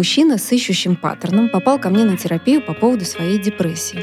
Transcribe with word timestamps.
Мужчина 0.00 0.38
с 0.38 0.50
ищущим 0.50 0.96
паттерном 0.96 1.50
попал 1.50 1.78
ко 1.78 1.90
мне 1.90 2.06
на 2.06 2.16
терапию 2.16 2.62
по 2.62 2.72
поводу 2.72 3.04
своей 3.04 3.38
депрессии. 3.38 4.00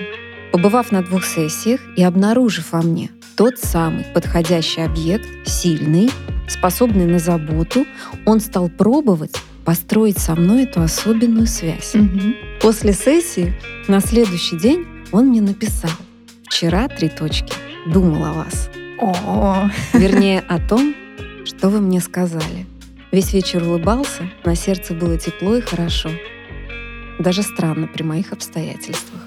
Побывав 0.52 0.92
на 0.92 1.02
двух 1.02 1.26
сессиях 1.26 1.82
и 1.98 2.04
обнаружив 2.04 2.71
во 2.71 2.84
мне 2.84 3.10
тот 3.36 3.58
самый 3.58 4.04
подходящий 4.14 4.82
объект, 4.82 5.28
сильный, 5.48 6.12
способный 6.48 7.07
на 7.07 7.18
заботу, 7.18 7.88
он 8.28 8.41
стал 8.41 8.70
пробовать 8.70 9.41
построить 9.66 10.20
со 10.20 10.36
мной 10.36 10.66
эту 10.66 10.84
особенную 10.84 11.48
связь. 11.48 11.96
Мгм. 11.96 12.36
После 12.61 12.93
сессии 12.93 13.59
на 13.88 14.00
следующий 14.00 14.59
день 14.59 14.86
он 15.11 15.29
мне 15.29 15.41
написал 15.41 15.89
«Вчера, 16.43 16.89
три 16.89 17.09
точки, 17.09 17.54
думал 17.88 18.23
о 18.23 18.34
вас». 18.34 18.70
О, 19.02 19.68
Вернее, 19.93 20.41
о 20.48 20.59
том, 20.59 20.93
что 21.43 21.70
вы 21.70 21.82
мне 21.82 22.02
сказали. 22.02 22.68
Весь 23.11 23.34
вечер 23.34 23.63
улыбался, 23.63 24.29
на 24.43 24.55
сердце 24.55 24.93
было 24.93 25.17
тепло 25.17 25.55
и 25.55 25.61
хорошо. 25.61 26.09
Даже 27.20 27.41
странно 27.41 27.88
при 27.88 28.03
моих 28.03 28.33
обстоятельствах. 28.33 29.27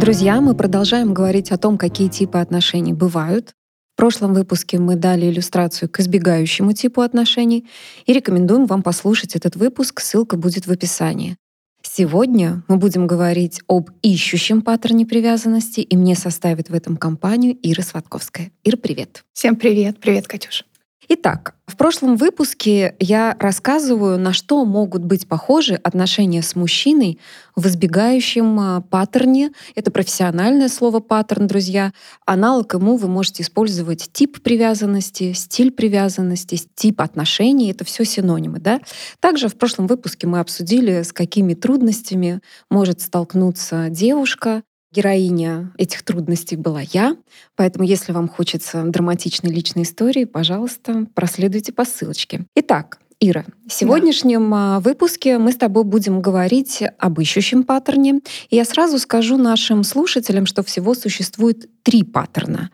Друзья, 0.00 0.42
мы 0.42 0.54
продолжаем 0.54 1.14
говорить 1.14 1.50
о 1.50 1.56
том, 1.56 1.78
какие 1.78 2.08
типы 2.08 2.38
отношений 2.38 2.92
бывают. 2.92 3.54
В 3.94 3.96
прошлом 3.96 4.34
выпуске 4.34 4.78
мы 4.78 4.94
дали 4.94 5.26
иллюстрацию 5.26 5.88
к 5.88 6.00
избегающему 6.00 6.74
типу 6.74 7.00
отношений 7.00 7.66
и 8.04 8.12
рекомендуем 8.12 8.66
вам 8.66 8.82
послушать 8.82 9.34
этот 9.36 9.56
выпуск, 9.56 10.00
ссылка 10.00 10.36
будет 10.36 10.66
в 10.66 10.70
описании. 10.70 11.36
Сегодня 11.82 12.62
мы 12.68 12.76
будем 12.76 13.06
говорить 13.06 13.62
об 13.68 13.88
ищущем 14.02 14.60
паттерне 14.60 15.06
привязанности, 15.06 15.80
и 15.80 15.96
мне 15.96 16.14
составит 16.14 16.68
в 16.68 16.74
этом 16.74 16.98
компанию 16.98 17.56
Ира 17.62 17.82
Сватковская. 17.82 18.50
Ира, 18.64 18.76
привет! 18.76 19.24
всем 19.32 19.56
привет. 19.56 19.98
Привет, 19.98 20.28
Катюш. 20.28 20.64
Итак, 21.08 21.54
в 21.68 21.76
прошлом 21.76 22.16
выпуске 22.16 22.96
я 22.98 23.36
рассказываю, 23.38 24.18
на 24.18 24.32
что 24.32 24.64
могут 24.64 25.04
быть 25.04 25.28
похожи 25.28 25.74
отношения 25.74 26.42
с 26.42 26.56
мужчиной 26.56 27.20
в 27.54 27.66
избегающем 27.68 28.58
а, 28.58 28.80
паттерне. 28.80 29.52
Это 29.76 29.92
профессиональное 29.92 30.68
слово 30.68 30.98
паттерн, 30.98 31.46
друзья. 31.46 31.92
Аналог 32.24 32.74
ему 32.74 32.96
вы 32.96 33.06
можете 33.06 33.44
использовать 33.44 34.10
тип 34.12 34.42
привязанности, 34.42 35.32
стиль 35.32 35.70
привязанности, 35.70 36.60
тип 36.74 37.00
отношений. 37.00 37.70
Это 37.70 37.84
все 37.84 38.04
синонимы. 38.04 38.58
Да? 38.58 38.80
Также 39.20 39.48
в 39.48 39.56
прошлом 39.56 39.86
выпуске 39.86 40.26
мы 40.26 40.40
обсудили, 40.40 41.02
с 41.02 41.12
какими 41.12 41.54
трудностями 41.54 42.40
может 42.68 43.00
столкнуться 43.00 43.90
девушка, 43.90 44.62
Героиня 45.00 45.72
этих 45.76 46.02
трудностей 46.02 46.56
была 46.56 46.80
я, 46.80 47.16
поэтому 47.54 47.84
если 47.84 48.12
вам 48.12 48.28
хочется 48.28 48.82
драматичной 48.82 49.50
личной 49.52 49.82
истории, 49.82 50.24
пожалуйста, 50.24 51.06
проследуйте 51.14 51.70
по 51.72 51.84
ссылочке. 51.84 52.46
Итак, 52.54 52.98
Ира, 53.20 53.44
в 53.68 53.72
сегодняшнем 53.72 54.52
а, 54.54 54.80
выпуске 54.80 55.36
мы 55.36 55.52
с 55.52 55.56
тобой 55.56 55.84
будем 55.84 56.22
говорить 56.22 56.82
об 56.98 57.20
ищущем 57.20 57.62
паттерне. 57.64 58.20
И 58.48 58.56
я 58.56 58.64
сразу 58.64 58.98
скажу 58.98 59.36
нашим 59.36 59.84
слушателям, 59.84 60.46
что 60.46 60.62
всего 60.62 60.94
существует 60.94 61.68
три 61.82 62.02
паттерна. 62.02 62.70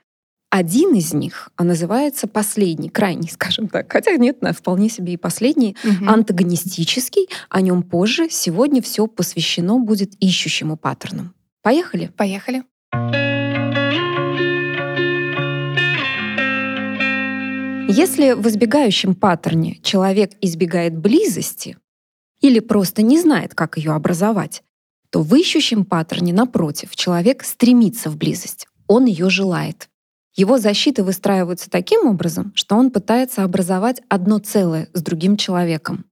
Один 0.51 0.95
из 0.95 1.13
них 1.15 1.49
а, 1.57 1.65
называется 1.65 2.29
последний, 2.29 2.89
крайний, 2.89 3.31
скажем 3.33 3.67
так. 3.69 3.91
Хотя 3.93 4.15
нет, 4.17 4.43
на- 4.43 4.53
вполне 4.53 4.89
себе 4.89 5.15
и 5.15 5.17
последний, 5.17 5.77
Мгм. 5.83 6.09
антагонистический. 6.09 7.29
О 7.49 7.61
нем 7.61 7.83
позже. 7.83 8.29
Сегодня 8.31 8.81
все 8.81 9.09
посвящено 9.09 9.79
будет 9.81 10.15
ищущему 10.21 10.77
паттерну. 10.77 11.33
Поехали? 11.63 12.09
Поехали. 12.17 12.65
Если 17.89 18.33
в 18.33 18.49
избегающем 18.49 19.15
паттерне 19.15 19.79
человек 19.83 20.33
избегает 20.41 20.97
близости 20.97 21.77
или 22.41 22.59
просто 22.59 23.03
не 23.03 23.21
знает, 23.21 23.55
как 23.55 23.77
ее 23.77 23.93
образовать, 23.93 24.63
то 25.11 25.23
в 25.23 25.35
ищущем 25.35 25.85
паттерне, 25.85 26.33
напротив, 26.33 26.97
человек 26.97 27.45
стремится 27.45 28.09
в 28.09 28.17
близость, 28.17 28.67
он 28.89 29.05
ее 29.05 29.29
желает. 29.31 29.89
Его 30.35 30.59
защиты 30.59 31.05
выстраиваются 31.05 31.69
таким 31.69 32.07
образом, 32.07 32.53
что 32.55 32.77
он 32.77 32.91
пытается 32.91 33.45
образовать 33.45 34.01
одно 34.09 34.39
целое 34.39 34.89
с 34.95 35.03
другим 35.03 35.37
человеком. 35.37 36.07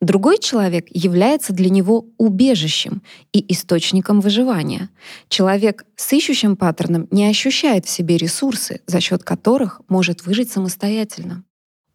Другой 0.00 0.38
человек 0.38 0.86
является 0.90 1.54
для 1.54 1.70
него 1.70 2.06
убежищем 2.18 3.02
и 3.32 3.52
источником 3.52 4.20
выживания. 4.20 4.90
Человек 5.28 5.86
с 5.96 6.12
ищущим 6.12 6.56
паттерном 6.56 7.08
не 7.10 7.26
ощущает 7.26 7.86
в 7.86 7.90
себе 7.90 8.18
ресурсы, 8.18 8.82
за 8.86 9.00
счет 9.00 9.24
которых 9.24 9.80
может 9.88 10.26
выжить 10.26 10.50
самостоятельно. 10.50 11.44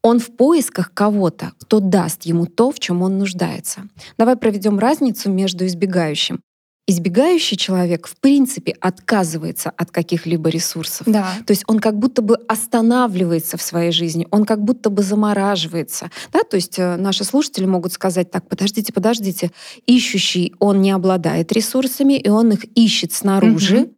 Он 0.01 0.19
в 0.19 0.35
поисках 0.35 0.93
кого-то, 0.95 1.53
кто 1.59 1.79
даст 1.79 2.23
ему 2.23 2.47
то, 2.47 2.71
в 2.71 2.79
чем 2.79 3.03
он 3.03 3.19
нуждается. 3.19 3.87
Давай 4.17 4.35
проведем 4.35 4.79
разницу 4.79 5.29
между 5.29 5.67
избегающим. 5.67 6.41
Избегающий 6.91 7.55
человек 7.55 8.05
в 8.05 8.17
принципе 8.17 8.75
отказывается 8.81 9.69
от 9.77 9.91
каких-либо 9.91 10.49
ресурсов. 10.49 11.07
Да. 11.07 11.35
То 11.45 11.51
есть 11.51 11.63
он 11.67 11.79
как 11.79 11.97
будто 11.97 12.21
бы 12.21 12.35
останавливается 12.49 13.55
в 13.55 13.61
своей 13.61 13.93
жизни, 13.93 14.27
он 14.29 14.43
как 14.43 14.61
будто 14.61 14.89
бы 14.89 15.01
замораживается. 15.01 16.09
Да? 16.33 16.43
То 16.43 16.57
есть 16.57 16.77
э, 16.79 16.97
наши 16.97 17.23
слушатели 17.23 17.65
могут 17.65 17.93
сказать, 17.93 18.29
так, 18.29 18.45
подождите, 18.49 18.91
подождите, 18.91 19.51
ищущий, 19.85 20.53
он 20.59 20.81
не 20.81 20.91
обладает 20.91 21.53
ресурсами, 21.53 22.17
и 22.17 22.27
он 22.27 22.51
их 22.51 22.65
ищет 22.75 23.13
снаружи, 23.13 23.79
Мгм. 23.79 23.89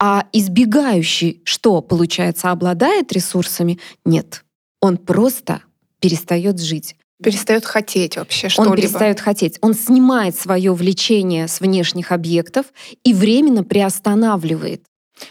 а 0.00 0.24
избегающий, 0.32 1.42
что, 1.44 1.82
получается, 1.82 2.50
обладает 2.50 3.12
ресурсами? 3.12 3.78
Нет. 4.06 4.42
Он 4.80 4.96
просто 4.96 5.60
перестает 6.00 6.58
жить. 6.60 6.96
Перестает 7.22 7.64
хотеть 7.64 8.16
вообще 8.16 8.46
Он 8.46 8.50
что-либо. 8.50 8.76
перестает 8.76 9.20
хотеть. 9.20 9.58
Он 9.60 9.74
снимает 9.74 10.36
свое 10.36 10.72
влечение 10.72 11.48
с 11.48 11.60
внешних 11.60 12.12
объектов 12.12 12.66
и 13.04 13.14
временно 13.14 13.64
приостанавливает. 13.64 14.82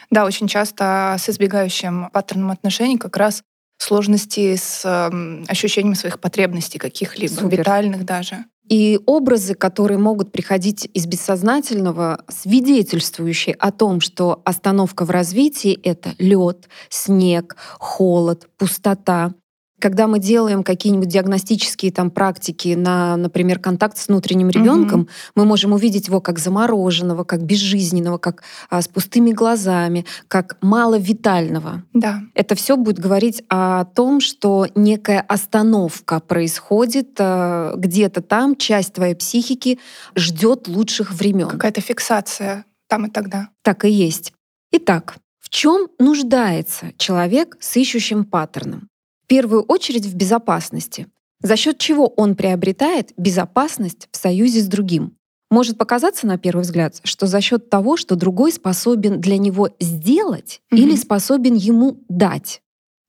Да, 0.09 0.25
очень 0.25 0.47
часто 0.47 1.15
с 1.19 1.29
избегающим 1.29 2.09
паттерном 2.11 2.51
отношений 2.51 2.97
как 2.97 3.17
раз 3.17 3.43
сложности 3.77 4.55
с 4.55 4.81
эм, 4.85 5.43
ощущением 5.47 5.95
своих 5.95 6.19
потребностей 6.19 6.77
каких-либо, 6.77 7.33
Супер. 7.33 7.59
витальных 7.59 8.05
даже. 8.05 8.45
И 8.69 8.99
образы, 9.05 9.53
которые 9.55 9.97
могут 9.97 10.31
приходить 10.31 10.87
из 10.93 11.05
бессознательного, 11.05 12.23
свидетельствующие 12.29 13.55
о 13.55 13.71
том, 13.71 13.99
что 13.99 14.41
остановка 14.45 15.03
в 15.03 15.09
развитии— 15.09 15.73
это 15.83 16.13
лед, 16.19 16.69
снег, 16.89 17.57
холод, 17.79 18.47
пустота. 18.57 19.33
Когда 19.81 20.05
мы 20.05 20.19
делаем 20.19 20.63
какие-нибудь 20.63 21.07
диагностические 21.07 21.91
там 21.91 22.11
практики 22.11 22.75
на, 22.75 23.17
например, 23.17 23.57
контакт 23.59 23.97
с 23.97 24.07
внутренним 24.07 24.49
ребенком, 24.49 25.07
мы 25.35 25.45
можем 25.45 25.73
увидеть 25.73 26.07
его 26.07 26.21
как 26.21 26.37
замороженного, 26.37 27.23
как 27.23 27.43
безжизненного, 27.43 28.19
как 28.19 28.43
а, 28.69 28.81
с 28.81 28.87
пустыми 28.87 29.31
глазами, 29.31 30.05
как 30.27 30.57
маловитального. 30.61 31.83
Да. 31.93 32.21
Это 32.35 32.53
все 32.53 32.77
будет 32.77 32.99
говорить 32.99 33.43
о 33.49 33.85
том, 33.85 34.21
что 34.21 34.67
некая 34.75 35.21
остановка 35.21 36.19
происходит 36.19 37.15
э, 37.17 37.73
где-то 37.75 38.21
там, 38.21 38.55
часть 38.55 38.93
твоей 38.93 39.15
психики 39.15 39.79
ждет 40.15 40.67
лучших 40.67 41.11
времен. 41.11 41.47
Какая-то 41.47 41.81
фиксация 41.81 42.65
там 42.87 43.07
и 43.07 43.09
тогда. 43.09 43.49
Так 43.63 43.85
и 43.85 43.89
есть. 43.89 44.31
Итак, 44.71 45.15
в 45.39 45.49
чем 45.49 45.87
нуждается 45.97 46.91
человек 46.97 47.57
с 47.59 47.75
ищущим 47.77 48.25
паттерном? 48.25 48.90
Первую 49.31 49.61
очередь 49.61 50.05
в 50.05 50.13
безопасности. 50.13 51.07
За 51.41 51.55
счет 51.55 51.77
чего 51.77 52.07
он 52.07 52.35
приобретает 52.35 53.13
безопасность 53.15 54.09
в 54.11 54.17
союзе 54.17 54.59
с 54.59 54.67
другим? 54.67 55.15
Может 55.49 55.77
показаться 55.77 56.27
на 56.27 56.37
первый 56.37 56.63
взгляд, 56.63 56.99
что 57.05 57.27
за 57.27 57.39
счет 57.39 57.69
того, 57.69 57.95
что 57.95 58.17
другой 58.17 58.51
способен 58.51 59.21
для 59.21 59.37
него 59.37 59.69
сделать 59.79 60.59
Мгм. 60.69 60.81
или 60.81 60.95
способен 60.97 61.55
ему 61.55 62.03
дать. 62.09 62.61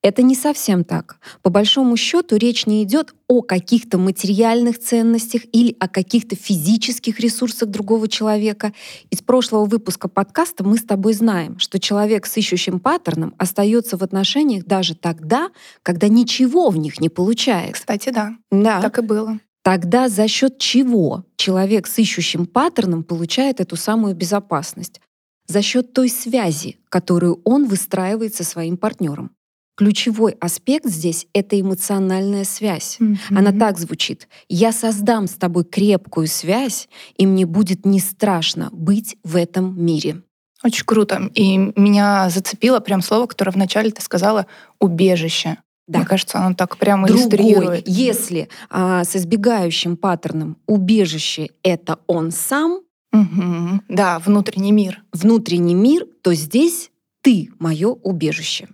Это 0.03 0.23
не 0.23 0.35
совсем 0.35 0.83
так. 0.83 1.19
По 1.43 1.51
большому 1.51 1.97
счету 1.97 2.37
речь 2.37 2.67
не 2.67 2.83
идет 2.83 3.15
о 3.29 3.41
каких-то 3.41 3.99
материальных 3.99 4.81
ценностях 4.81 5.43
или 5.53 5.77
о 5.79 5.87
каких-то 5.89 6.35
физических 6.35 7.21
ресурсах 7.21 7.69
другого 7.69 8.09
человека. 8.09 8.73
Из 9.11 9.23
прошлого 9.23 9.65
выпуска 9.65 10.09
подкаста 10.09 10.65
мы 10.65 10.77
с 10.77 10.83
тобой 10.83 11.13
знаем, 11.13 11.61
что 11.61 11.79
человек 11.79 12.27
с 12.27 12.37
ищущим 12.37 12.81
паттерном 12.81 13.35
остается 13.39 13.97
в 13.97 14.03
отношениях 14.03 14.65
даже 14.65 14.97
тогда, 14.97 15.51
когда 15.85 16.09
ничего 16.09 16.71
в 16.71 16.77
них 16.77 17.01
не 17.01 17.09
получается. 17.09 17.75
Кстати, 17.83 18.11
да, 18.11 18.33
Да. 18.51 18.83
так 18.83 18.99
и 18.99 19.03
было. 19.03 19.39
Тогда 19.63 20.09
за 20.09 20.27
счет 20.27 20.59
чего 20.59 21.25
человек 21.37 21.87
с 21.87 21.97
ищущим 21.97 22.47
паттерном 22.47 23.05
получает 23.05 23.61
эту 23.61 23.77
самую 23.77 24.17
безопасность? 24.17 25.01
За 25.47 25.63
счет 25.63 25.93
той 25.93 26.09
связи, 26.09 26.79
которую 26.89 27.41
он 27.45 27.67
выстраивает 27.67 28.35
со 28.35 28.43
своим 28.43 28.77
партнером. 28.77 29.31
Ключевой 29.75 30.33
аспект 30.41 30.87
здесь— 30.87 31.27
это 31.33 31.59
эмоциональная 31.59 32.45
связь. 32.45 32.99
Mm-hmm. 33.01 33.17
Она 33.31 33.53
так 33.53 33.79
звучит. 33.79 34.29
«Я 34.49 34.71
создам 34.71 35.27
с 35.27 35.33
тобой 35.33 35.65
крепкую 35.65 36.27
связь, 36.27 36.89
и 37.17 37.27
мне 37.27 37.47
будет 37.47 37.87
не 37.87 38.01
страшно 38.01 38.69
быть 38.73 39.17
в 39.25 39.37
этом 39.37 39.83
мире». 39.83 40.23
Очень 40.63 40.85
круто. 40.85 41.31
И 41.35 41.57
меня 41.57 42.29
зацепило 42.31 42.81
прям 42.81 43.01
слово, 43.01 43.27
которое 43.27 43.51
вначале 43.51 43.91
ты 43.91 44.03
сказала 44.03 44.47
«убежище». 44.79 45.57
Да. 45.89 45.99
Мне 45.99 46.07
кажется, 46.07 46.39
оно 46.39 46.55
так 46.55 46.77
прямо 46.77 47.09
Другой, 47.09 47.25
иллюстрирует. 47.25 47.89
Если 47.89 48.49
а, 48.71 49.05
с 49.05 49.17
избегающим 49.17 49.97
паттерном 49.97 50.57
убежище— 50.67 51.51
это 51.65 51.99
он 52.07 52.31
сам, 52.31 52.83
угу. 53.13 53.81
да, 53.89 54.21
внутренний 54.21 54.71
мир. 54.71 55.03
Внутренний 55.13 55.75
мир, 55.75 56.07
то 56.23 56.35
здесь 56.35 56.91
ты— 57.21 57.51
мое 57.59 57.89
убежище. 57.89 58.69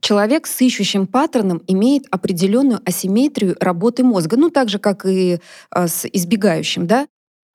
Человек 0.00 0.46
с 0.46 0.60
ищущим 0.60 1.06
паттерном 1.06 1.62
имеет 1.66 2.04
определенную 2.10 2.80
асимметрию 2.84 3.56
работы 3.60 4.04
мозга, 4.04 4.36
ну 4.36 4.50
так 4.50 4.68
же, 4.68 4.78
как 4.78 5.04
и 5.06 5.40
а, 5.70 5.88
с 5.88 6.06
избегающим, 6.06 6.86
да? 6.86 7.06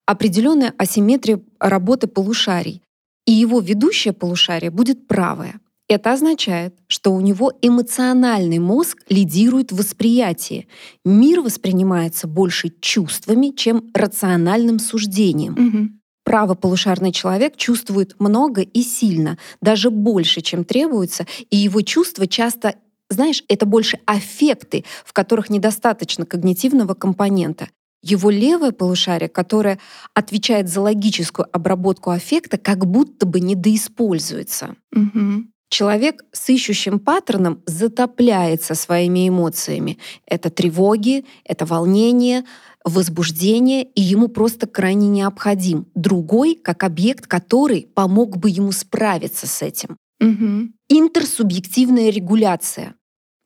Определенная 0.05 0.73
асимметрия 0.77 1.41
работы 1.59 2.07
полушарий. 2.07 2.81
И 3.25 3.31
его 3.31 3.59
ведущее 3.59 4.13
полушарие 4.13 4.71
будет 4.71 5.07
правое. 5.07 5.61
Это 5.87 6.13
означает, 6.13 6.73
что 6.87 7.13
у 7.13 7.19
него 7.19 7.51
эмоциональный 7.61 8.59
мозг 8.59 9.03
лидирует 9.09 9.71
в 9.71 9.77
восприятии. 9.77 10.67
Мир 11.03 11.41
воспринимается 11.41 12.27
больше 12.27 12.69
чувствами, 12.79 13.49
чем 13.55 13.91
рациональным 13.93 14.79
суждением. 14.79 15.53
Угу. 15.53 16.00
Правополушарный 16.23 17.11
человек 17.11 17.57
чувствует 17.57 18.19
много 18.19 18.61
и 18.61 18.81
сильно, 18.83 19.37
даже 19.61 19.89
больше, 19.89 20.41
чем 20.41 20.63
требуется, 20.63 21.25
и 21.49 21.57
его 21.57 21.81
чувства 21.81 22.27
часто 22.27 22.75
знаешь, 23.11 23.43
это 23.49 23.65
больше 23.65 23.99
аффекты, 24.05 24.85
в 25.05 25.11
которых 25.11 25.49
недостаточно 25.49 26.25
когнитивного 26.25 26.93
компонента. 26.93 27.67
Его 28.01 28.29
левое 28.29 28.71
полушарие, 28.71 29.29
которое 29.29 29.79
отвечает 30.15 30.69
за 30.69 30.81
логическую 30.81 31.45
обработку 31.51 32.09
аффекта, 32.09 32.57
как 32.57 32.85
будто 32.85 33.25
бы 33.25 33.39
недоиспользуется. 33.39 34.75
Угу. 34.95 35.50
Человек 35.71 36.25
с 36.33 36.49
ищущим 36.49 36.99
паттерном 36.99 37.63
затопляется 37.65 38.75
своими 38.75 39.29
эмоциями. 39.29 39.99
Это 40.25 40.49
тревоги, 40.49 41.23
это 41.45 41.65
волнение, 41.65 42.43
возбуждение, 42.83 43.83
и 43.83 44.01
ему 44.01 44.27
просто 44.27 44.67
крайне 44.67 45.07
необходим 45.07 45.87
другой 45.95 46.55
как 46.61 46.83
объект, 46.83 47.25
который 47.25 47.87
помог 47.95 48.35
бы 48.37 48.49
ему 48.49 48.73
справиться 48.73 49.47
с 49.47 49.61
этим. 49.61 49.95
Угу. 50.19 50.73
Интерсубъективная 50.89 52.09
регуляция 52.09 52.95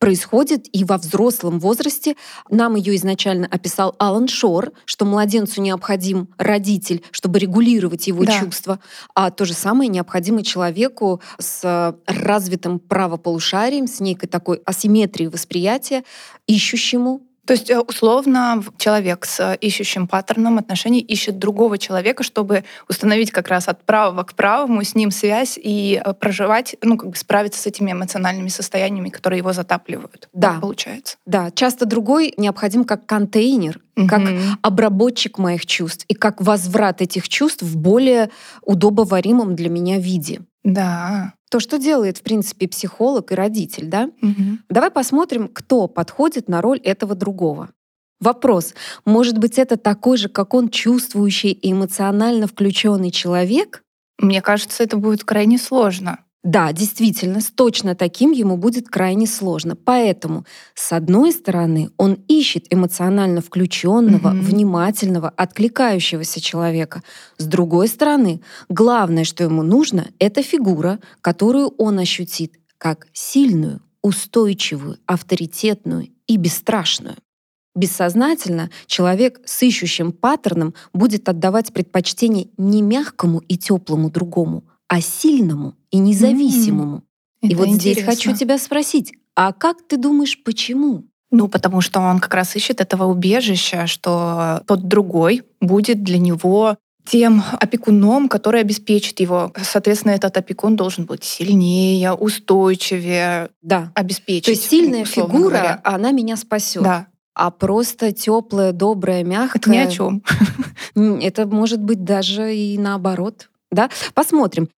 происходит 0.06 0.68
и 0.70 0.84
во 0.84 0.98
взрослом 0.98 1.58
возрасте. 1.58 2.14
Нам 2.48 2.76
ее 2.76 2.94
изначально 2.94 3.48
описал 3.50 3.96
Алан 3.98 4.28
Шор, 4.28 4.70
что 4.84 5.04
младенцу 5.04 5.60
необходим 5.60 6.28
родитель, 6.38 7.02
чтобы 7.10 7.40
регулировать 7.40 8.06
его 8.06 8.24
да. 8.24 8.38
чувства, 8.38 8.78
а 9.16 9.32
то 9.32 9.44
же 9.44 9.52
самое 9.52 9.90
необходимо 9.90 10.44
человеку 10.44 11.20
с 11.40 11.96
развитым 12.06 12.78
правополушарием, 12.78 13.88
с 13.88 13.98
некой 13.98 14.28
такой 14.28 14.62
асимметрией 14.64 15.28
восприятия, 15.28 16.04
ищущему 16.46 17.22
то 17.46 17.52
есть, 17.52 17.70
э, 17.70 17.78
условно, 17.78 18.62
человек 18.76 19.24
с 19.24 19.38
э, 19.40 19.56
ищущим 19.60 20.08
паттерном 20.08 20.58
отношений 20.58 21.00
ищет 21.00 21.38
другого 21.38 21.78
человека, 21.78 22.24
чтобы 22.24 22.64
установить 22.88 23.30
как 23.30 23.48
раз 23.48 23.68
от 23.68 23.84
правого 23.84 24.24
к 24.24 24.34
правому 24.34 24.82
с 24.82 24.94
ним 24.96 25.12
связь 25.12 25.56
и 25.62 26.02
э, 26.04 26.12
проживать, 26.14 26.76
ну, 26.82 26.96
как 26.96 27.10
бы 27.10 27.16
справиться 27.16 27.62
с 27.62 27.66
этими 27.66 27.92
эмоциональными 27.92 28.48
состояниями, 28.48 29.10
которые 29.10 29.38
его 29.38 29.52
затапливают. 29.52 30.28
Да. 30.32 30.52
Так 30.52 30.60
получается. 30.60 31.18
Да. 31.24 31.50
Часто 31.52 31.86
другой 31.86 32.34
необходим 32.36 32.84
как 32.84 33.06
контейнер, 33.06 33.80
угу. 33.96 34.08
как 34.08 34.22
обработчик 34.62 35.38
моих 35.38 35.66
чувств 35.66 36.04
и 36.08 36.14
как 36.14 36.42
возврат 36.42 37.00
этих 37.00 37.28
чувств 37.28 37.62
в 37.62 37.76
более 37.76 38.30
удобоваримом 38.62 39.54
для 39.54 39.70
меня 39.70 39.98
виде. 39.98 40.40
Да. 40.64 41.34
То, 41.50 41.60
что 41.60 41.78
делает, 41.78 42.18
в 42.18 42.22
принципе, 42.22 42.68
психолог 42.68 43.32
и 43.32 43.34
родитель, 43.34 43.86
да? 43.86 44.10
Угу. 44.20 44.58
Давай 44.68 44.90
посмотрим, 44.90 45.48
кто 45.48 45.86
подходит 45.86 46.48
на 46.48 46.60
роль 46.60 46.78
этого 46.78 47.14
другого. 47.14 47.70
Вопрос, 48.20 48.74
может 49.04 49.38
быть, 49.38 49.58
это 49.58 49.76
такой 49.76 50.16
же, 50.16 50.28
как 50.28 50.54
он, 50.54 50.70
чувствующий 50.70 51.50
и 51.50 51.72
эмоционально 51.72 52.46
включенный 52.46 53.10
человек? 53.10 53.82
Мне 54.18 54.40
кажется, 54.40 54.82
это 54.82 54.96
будет 54.96 55.24
крайне 55.24 55.58
сложно. 55.58 56.20
Да, 56.46 56.72
действительно, 56.72 57.40
с 57.40 57.50
точно 57.50 57.96
таким 57.96 58.30
ему 58.30 58.56
будет 58.56 58.88
крайне 58.88 59.26
сложно. 59.26 59.74
Поэтому, 59.74 60.46
с 60.76 60.92
одной 60.92 61.32
стороны, 61.32 61.90
он 61.96 62.20
ищет 62.28 62.66
эмоционально 62.70 63.40
включенного, 63.40 64.28
mm-hmm. 64.28 64.40
внимательного, 64.42 65.28
откликающегося 65.28 66.40
человека. 66.40 67.02
С 67.36 67.46
другой 67.46 67.88
стороны, 67.88 68.42
главное, 68.68 69.24
что 69.24 69.42
ему 69.42 69.64
нужно, 69.64 70.06
это 70.20 70.44
фигура, 70.44 71.00
которую 71.20 71.74
он 71.78 71.98
ощутит 71.98 72.52
как 72.78 73.08
сильную, 73.12 73.80
устойчивую, 74.02 74.98
авторитетную 75.04 76.10
и 76.28 76.36
бесстрашную. 76.36 77.16
Бессознательно 77.74 78.70
человек 78.86 79.40
с 79.44 79.64
ищущим 79.64 80.12
паттерном 80.12 80.74
будет 80.92 81.28
отдавать 81.28 81.72
предпочтение 81.72 82.50
не 82.56 82.82
мягкому 82.82 83.40
и 83.40 83.58
теплому 83.58 84.10
другому, 84.10 84.62
а 84.88 85.00
сильному 85.00 85.74
и 85.90 85.98
независимому. 85.98 86.98
Mm-hmm. 87.42 87.48
И 87.48 87.54
вот 87.54 87.68
интересно. 87.68 87.92
здесь 87.92 88.04
хочу 88.04 88.36
тебя 88.36 88.58
спросить, 88.58 89.12
а 89.34 89.52
как 89.52 89.78
ты 89.86 89.96
думаешь, 89.96 90.42
почему? 90.42 91.04
Ну, 91.30 91.48
потому 91.48 91.80
что 91.80 92.00
он 92.00 92.18
как 92.18 92.34
раз 92.34 92.54
ищет 92.56 92.80
этого 92.80 93.04
убежища, 93.04 93.86
что 93.86 94.62
тот 94.66 94.86
другой 94.88 95.42
будет 95.60 96.02
для 96.02 96.18
него 96.18 96.76
тем 97.06 97.42
опекуном, 97.60 98.28
который 98.28 98.60
обеспечит 98.60 99.20
его. 99.20 99.52
Соответственно, 99.62 100.12
этот 100.12 100.36
опекун 100.36 100.76
должен 100.76 101.04
быть 101.04 101.24
сильнее, 101.24 102.12
устойчивее, 102.12 103.50
да. 103.62 103.92
обеспечить. 103.94 104.44
То 104.44 104.50
есть 104.50 104.68
сильная 104.68 105.04
фигура, 105.04 105.50
говоря. 105.50 105.80
она 105.84 106.10
меня 106.10 106.36
спасет. 106.36 106.82
Да. 106.82 107.06
А 107.34 107.50
просто 107.50 108.12
теплая, 108.12 108.72
добрая, 108.72 109.22
мягкая. 109.22 109.60
Это 109.60 109.70
ни 109.70 109.76
о 109.76 109.86
чем. 109.88 110.22
Это 111.20 111.46
может 111.46 111.80
быть 111.80 112.02
даже 112.02 112.54
и 112.54 112.78
наоборот. 112.78 113.50
Да? 113.70 113.90
Посмотрим. 114.14 114.68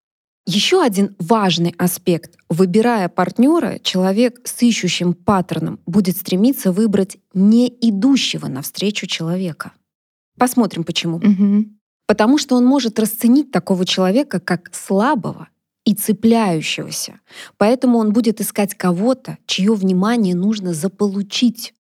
Еще 0.51 0.83
один 0.83 1.15
важный 1.19 1.75
аспект. 1.77 2.39
Выбирая 2.49 3.11
партнера, 3.11 3.79
человек 3.83 4.41
с 4.45 4.63
ищущим 4.63 5.13
паттерном 5.13 5.79
будет 5.85 6.17
стремиться 6.17 6.73
выбрать 6.73 7.19
не 7.35 7.69
идущего 7.69 8.47
навстречу 8.47 9.07
человека. 9.07 9.73
Посмотрим 10.39 10.85
почему. 10.85 11.19
Угу. 11.19 11.67
Потому 12.07 12.39
что 12.39 12.57
он 12.57 12.65
может 12.65 12.99
расценить 12.99 13.51
такого 13.51 13.85
человека 13.85 14.41
как 14.41 14.75
слабого 14.75 15.49
и 15.85 15.93
цепляющегося. 15.93 17.21
Поэтому 17.59 17.99
он 17.99 18.15
будет 18.15 18.41
искать 18.41 18.75
кого-то, 18.75 19.37
чье 19.45 19.75
внимание 19.75 20.35
нужно 20.35 20.73
заполучить. 20.73 21.75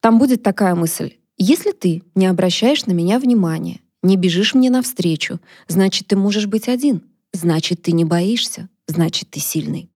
Там 0.00 0.18
будет 0.18 0.42
такая 0.42 0.74
мысль. 0.74 1.16
Если 1.36 1.72
ты 1.72 2.02
не 2.14 2.28
обращаешь 2.28 2.86
на 2.86 2.92
меня 2.92 3.18
внимания, 3.18 3.80
не 4.02 4.16
бежишь 4.16 4.54
мне 4.54 4.70
навстречу, 4.70 5.38
значит, 5.68 6.06
ты 6.06 6.16
можешь 6.16 6.46
быть 6.46 6.66
один— 6.66 7.02
значит, 7.32 7.82
ты 7.82 7.92
не 7.92 8.04
боишься, 8.04 8.68
значит, 8.86 9.30
ты 9.30 9.40
сильный. 9.40 9.90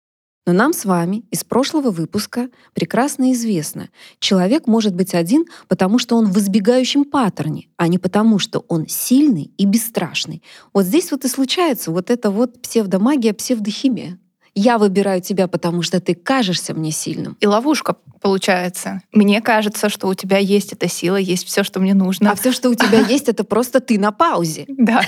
Но 0.47 0.53
нам 0.53 0.75
с 0.75 0.85
вами 0.85 1.25
из 1.31 1.43
прошлого 1.43 1.91
выпуска 1.91 2.49
прекрасно 2.75 3.33
известно, 3.33 3.89
человек 4.19 4.67
может 4.67 4.95
быть 4.95 5.15
один, 5.15 5.47
потому 5.69 5.99
что 5.99 6.17
он 6.17 6.31
в 6.31 6.39
избегающем 6.39 7.05
паттерне, 7.05 7.69
а 7.79 7.89
не 7.89 7.99
потому, 7.99 8.39
что 8.39 8.65
он 8.69 8.87
сильный 8.87 9.53
и 9.57 9.65
бесстрашный. 9.65 10.43
Вот 10.75 10.85
здесь 10.85 11.11
вот 11.13 11.25
и 11.25 11.29
случается 11.29 11.91
вот 11.91 12.11
эта 12.11 12.31
вот 12.31 12.61
псевдомагия, 12.61 13.33
псевдохимия. 13.33 14.19
Я 14.55 14.79
выбираю 14.79 15.21
тебя, 15.21 15.49
потому 15.49 15.83
что 15.83 16.01
ты 16.01 16.15
кажешься 16.15 16.75
мне 16.75 16.93
сильным. 16.93 17.37
И 17.41 17.47
ловушка 17.47 17.97
получается. 18.21 19.01
Мне 19.13 19.41
кажется, 19.41 19.89
что 19.89 20.07
у 20.07 20.15
тебя 20.15 20.39
есть 20.39 20.73
эта 20.73 20.89
сила, 20.89 21.17
есть 21.17 21.45
все, 21.47 21.65
что 21.65 21.81
мне 21.81 21.95
нужно. 21.95 22.31
А 22.31 22.37
все, 22.37 22.53
что 22.53 22.69
у 22.71 22.75
тебя 22.75 23.01
есть, 23.09 23.29
это 23.29 23.45
просто 23.45 23.81
ты 23.81 23.99
на 23.99 24.13
паузе. 24.13 24.67
Да. 24.69 25.03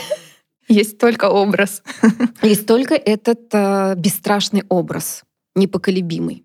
Есть 0.69 0.99
только 0.99 1.29
образ. 1.31 1.83
Есть 2.43 2.67
только 2.67 2.95
этот 2.95 3.49
э, 3.53 3.95
бесстрашный 3.97 4.65
образ, 4.69 5.25
непоколебимый. 5.55 6.45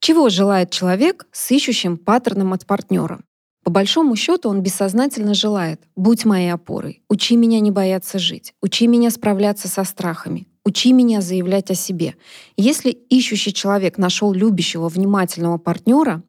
Чего 0.00 0.28
желает 0.28 0.70
человек 0.70 1.26
с 1.32 1.50
ищущим 1.50 1.96
паттерном 1.96 2.52
от 2.52 2.66
партнера? 2.66 3.20
По 3.64 3.70
большому 3.70 4.16
счету 4.16 4.50
он 4.50 4.60
бессознательно 4.60 5.32
желает 5.32 5.80
«Будь 5.96 6.26
моей 6.26 6.52
опорой, 6.52 7.02
учи 7.08 7.34
меня 7.36 7.60
не 7.60 7.70
бояться 7.70 8.18
жить, 8.18 8.54
учи 8.60 8.86
меня 8.86 9.10
справляться 9.10 9.68
со 9.68 9.84
страхами, 9.84 10.46
учи 10.64 10.92
меня 10.92 11.22
заявлять 11.22 11.70
о 11.70 11.74
себе». 11.74 12.16
Если 12.58 12.90
ищущий 12.90 13.54
человек 13.54 13.96
нашел 13.96 14.34
любящего, 14.34 14.90
внимательного 14.90 15.56
партнера, 15.56 16.22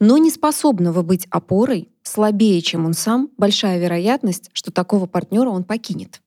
но 0.00 0.18
не 0.18 0.30
способного 0.30 1.02
быть 1.02 1.26
опорой, 1.30 1.88
слабее, 2.02 2.60
чем 2.62 2.86
он 2.86 2.94
сам, 2.94 3.30
большая 3.36 3.78
вероятность, 3.78 4.50
что 4.52 4.72
такого 4.72 5.06
партнера 5.06 5.50
он 5.50 5.62
покинет. 5.62 6.20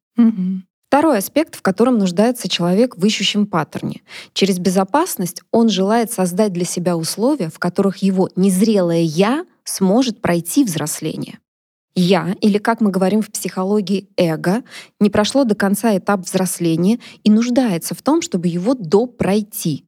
Второй 0.94 1.18
аспект, 1.18 1.56
в 1.56 1.64
котором 1.64 1.98
нуждается 1.98 2.48
человек 2.48 2.98
в 2.98 3.04
ищущем 3.04 3.48
паттерне. 3.48 4.02
Через 4.34 4.60
безопасность 4.60 5.42
он 5.52 5.70
желает 5.70 6.12
создать 6.12 6.54
для 6.54 6.66
себя 6.66 6.96
условия, 6.96 7.50
в 7.50 7.58
которых 7.58 7.98
его 7.98 8.30
незрелое 8.36 9.02
«я» 9.02 9.46
сможет 9.64 10.22
пройти 10.22 10.64
взросление. 10.64 11.40
«Я», 11.96 12.36
или, 12.42 12.60
как 12.60 12.80
мы 12.80 12.92
говорим 12.92 13.24
в 13.24 13.32
психологии, 13.32 14.10
«эго», 14.18 14.64
не 15.00 15.10
прошло 15.10 15.46
до 15.46 15.56
конца 15.56 15.98
этап 15.98 16.22
взросления 16.22 17.00
и 17.24 17.32
нуждается 17.32 17.96
в 17.96 18.04
том, 18.04 18.22
чтобы 18.22 18.48
его 18.48 18.76
допройти. 18.76 19.86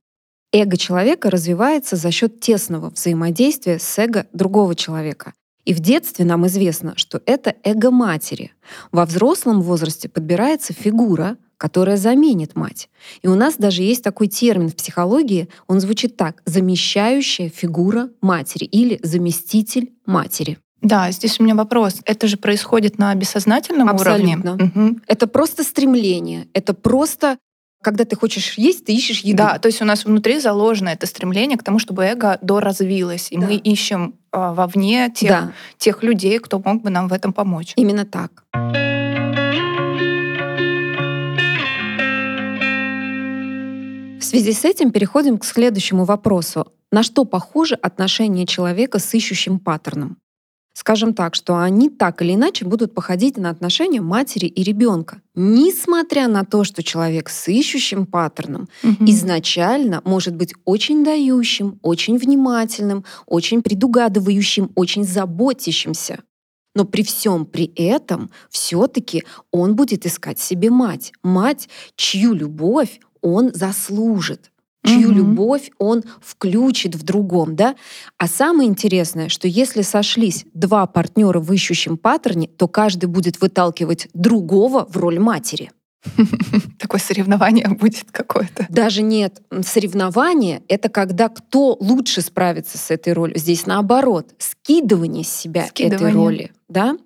Эго 0.52 0.76
человека 0.76 1.30
развивается 1.30 1.98
за 1.98 2.10
счет 2.10 2.40
тесного 2.40 2.90
взаимодействия 2.90 3.78
с 3.78 4.00
эго 4.00 4.26
другого 4.34 4.74
человека. 4.74 5.34
И 5.66 5.74
в 5.74 5.80
детстве 5.80 6.26
нам 6.26 6.46
известно, 6.48 6.94
что 6.96 7.22
это 7.26 7.56
эго 7.64 7.92
матери. 7.92 8.54
Во 8.92 9.06
взрослом 9.06 9.62
возрасте 9.62 10.08
подбирается 10.08 10.74
фигура, 10.74 11.38
которая 11.58 11.98
заменит 11.98 12.56
мать. 12.56 12.90
И 13.22 13.28
у 13.28 13.36
нас 13.36 13.56
даже 13.58 13.82
есть 13.82 14.04
такой 14.04 14.28
термин 14.28 14.70
в 14.70 14.76
психологии, 14.76 15.50
он 15.68 15.80
звучит 15.80 16.18
так— 16.18 16.42
замещающая 16.46 17.50
фигура 17.50 18.10
матери 18.22 18.66
или 18.66 19.00
заместитель 19.02 19.94
матери. 20.06 20.60
Да, 20.82 21.10
здесь 21.12 21.40
у 21.40 21.44
меня 21.44 21.56
вопрос. 21.56 22.02
Это 22.06 22.28
же 22.28 22.38
происходит 22.38 23.00
на 23.00 23.16
бессознательном 23.16 23.90
Абсолютно. 23.90 24.54
уровне? 24.54 24.72
Угу. 24.76 25.00
Это 25.08 25.26
просто 25.26 25.64
стремление, 25.64 26.48
это 26.54 26.76
просто 26.76 27.38
когда 27.86 28.04
ты 28.04 28.16
хочешь 28.16 28.58
есть, 28.58 28.86
ты 28.86 28.96
ищешь 28.96 29.20
еду. 29.20 29.38
Да, 29.38 29.60
то 29.60 29.68
есть 29.68 29.80
у 29.80 29.86
нас 29.86 30.06
внутри 30.06 30.40
заложено 30.40 30.90
это 30.90 31.06
стремление 31.06 31.56
к 31.56 31.62
тому, 31.62 31.78
чтобы 31.78 32.04
эго 32.04 32.40
доразвилось, 32.42 33.28
и 33.30 33.38
да. 33.38 33.46
мы 33.46 33.58
ищем 33.58 34.16
а, 34.32 34.56
вовне 34.56 35.12
тех, 35.16 35.30
да. 35.30 35.52
тех 35.78 36.02
людей, 36.02 36.40
кто 36.40 36.58
мог 36.58 36.82
бы 36.82 36.90
нам 36.90 37.08
в 37.08 37.14
этом 37.14 37.32
помочь. 37.32 37.74
Именно 37.76 38.06
так. 38.06 38.44
В 44.20 44.24
связи 44.24 44.54
с 44.54 44.66
этим 44.66 44.90
переходим 44.90 45.38
к 45.38 45.46
следующему 45.46 46.06
вопросу. 46.06 46.66
На 46.92 47.04
что 47.04 47.24
похоже 47.24 47.76
отношение 47.76 48.48
человека 48.48 48.98
с 48.98 49.14
ищущим 49.14 49.60
паттерном? 49.60 50.18
Скажем 50.76 51.14
так, 51.14 51.36
что 51.36 51.58
они 51.58 51.90
так 51.90 52.22
или 52.22 52.36
иначе 52.36 52.66
будут 52.66 52.94
походить 52.94 53.38
на 53.38 53.50
отношения 53.50 54.02
матери 54.02 54.46
и 54.46 54.62
ребенка, 54.62 55.22
несмотря 55.34 56.28
на 56.28 56.44
то, 56.44 56.66
что 56.66 56.84
человек 56.84 57.30
с 57.30 57.48
ищущим 57.48 58.06
паттерном 58.06 58.68
угу. 58.84 59.06
изначально 59.06 60.02
может 60.04 60.36
быть 60.36 60.54
очень 60.66 61.04
дающим, 61.04 61.80
очень 61.82 62.18
внимательным, 62.18 63.06
очень 63.26 63.64
предугадывающим, 63.64 64.72
очень 64.76 65.06
заботящимся. 65.06 66.20
Но 66.76 66.84
при 66.84 67.04
всем 67.04 67.46
при 67.46 67.72
этом 67.78 68.30
все-таки 68.50 69.24
он 69.52 69.78
будет 69.78 70.06
искать 70.06 70.40
себе 70.40 70.70
мать, 70.70 71.14
мать, 71.24 71.70
чью 71.96 72.34
любовь 72.34 73.00
он 73.22 73.52
заслужит 73.54 74.52
чью 74.86 75.10
угу. 75.10 75.18
любовь 75.18 75.72
он 75.78 76.04
включит 76.22 76.96
в 76.96 77.04
другом, 77.04 77.56
да? 77.56 77.76
А 78.18 78.28
самое 78.28 78.70
интересное, 78.70 79.30
что 79.30 79.48
если 79.48 79.82
сошлись 79.82 80.46
два 80.54 80.86
партнера 80.86 81.40
в 81.40 81.52
ищущем 81.52 81.98
паттерне, 81.98 82.48
то 82.48 82.68
каждый 82.68 83.06
будет 83.08 83.42
выталкивать 83.42 84.08
другого 84.14 84.86
в 84.90 84.98
роль 84.98 85.20
матери. 85.20 85.72
Такое 86.80 87.00
соревнование 87.00 87.68
будет 87.68 88.12
какое-то. 88.12 88.66
Даже 88.70 89.02
нет. 89.02 89.42
Соревнование— 89.62 90.64
это 90.68 90.90
когда 90.90 91.30
кто 91.30 91.76
лучше 91.80 92.22
справится 92.22 92.78
с 92.78 92.92
этой 92.92 93.14
ролью. 93.14 93.38
Здесь 93.38 93.66
наоборот. 93.66 94.34
Скидывание 94.38 95.24
с 95.24 95.30
себя 95.30 95.66
Скидывание. 95.68 96.10
этой 96.10 96.14
роли. 96.14 96.52
Да? 96.70 96.98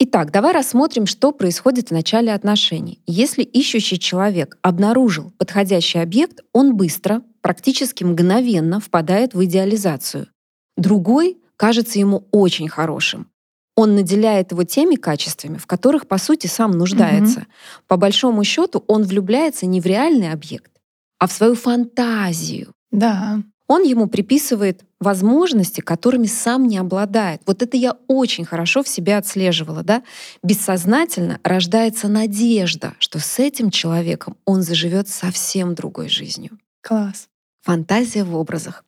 Итак, 0.00 0.32
давай 0.32 0.52
рассмотрим, 0.52 1.06
что 1.06 1.30
происходит 1.30 1.88
в 1.88 1.92
начале 1.92 2.32
отношений. 2.32 3.00
Если 3.06 3.42
ищущий 3.42 3.98
человек 3.98 4.58
обнаружил 4.60 5.32
подходящий 5.38 5.98
объект, 5.98 6.40
он 6.52 6.76
быстро, 6.76 7.22
практически 7.42 8.02
мгновенно 8.02 8.80
впадает 8.80 9.34
в 9.34 9.44
идеализацию. 9.44 10.26
Другой 10.76 11.38
кажется 11.56 12.00
ему 12.00 12.26
очень 12.32 12.68
хорошим. 12.68 13.30
Он 13.76 13.94
наделяет 13.94 14.50
его 14.50 14.64
теми 14.64 14.96
качествами, 14.96 15.58
в 15.58 15.66
которых, 15.66 16.08
по 16.08 16.18
сути, 16.18 16.48
сам 16.48 16.72
нуждается. 16.72 17.40
Угу. 17.40 17.46
По 17.88 17.96
большому 17.96 18.44
счету, 18.44 18.84
он 18.88 19.04
влюбляется 19.04 19.66
не 19.66 19.80
в 19.80 19.86
реальный 19.86 20.32
объект, 20.32 20.72
а 21.18 21.26
в 21.28 21.32
свою 21.32 21.54
фантазию. 21.54 22.72
Да 22.90 23.42
он 23.66 23.82
ему 23.82 24.06
приписывает 24.06 24.84
возможности, 25.00 25.80
которыми 25.80 26.26
сам 26.26 26.66
не 26.66 26.78
обладает. 26.78 27.42
Вот 27.46 27.62
это 27.62 27.76
я 27.76 27.96
очень 28.08 28.44
хорошо 28.44 28.82
в 28.82 28.88
себе 28.88 29.16
отслеживала. 29.16 29.82
Да? 29.82 30.02
Бессознательно 30.42 31.40
рождается 31.42 32.08
надежда, 32.08 32.94
что 32.98 33.18
с 33.18 33.38
этим 33.38 33.70
человеком 33.70 34.36
он 34.44 34.62
заживет 34.62 35.08
совсем 35.08 35.74
другой 35.74 36.08
жизнью. 36.08 36.58
Класс. 36.82 37.28
Фантазия 37.62 38.24
в 38.24 38.36
образах. 38.36 38.84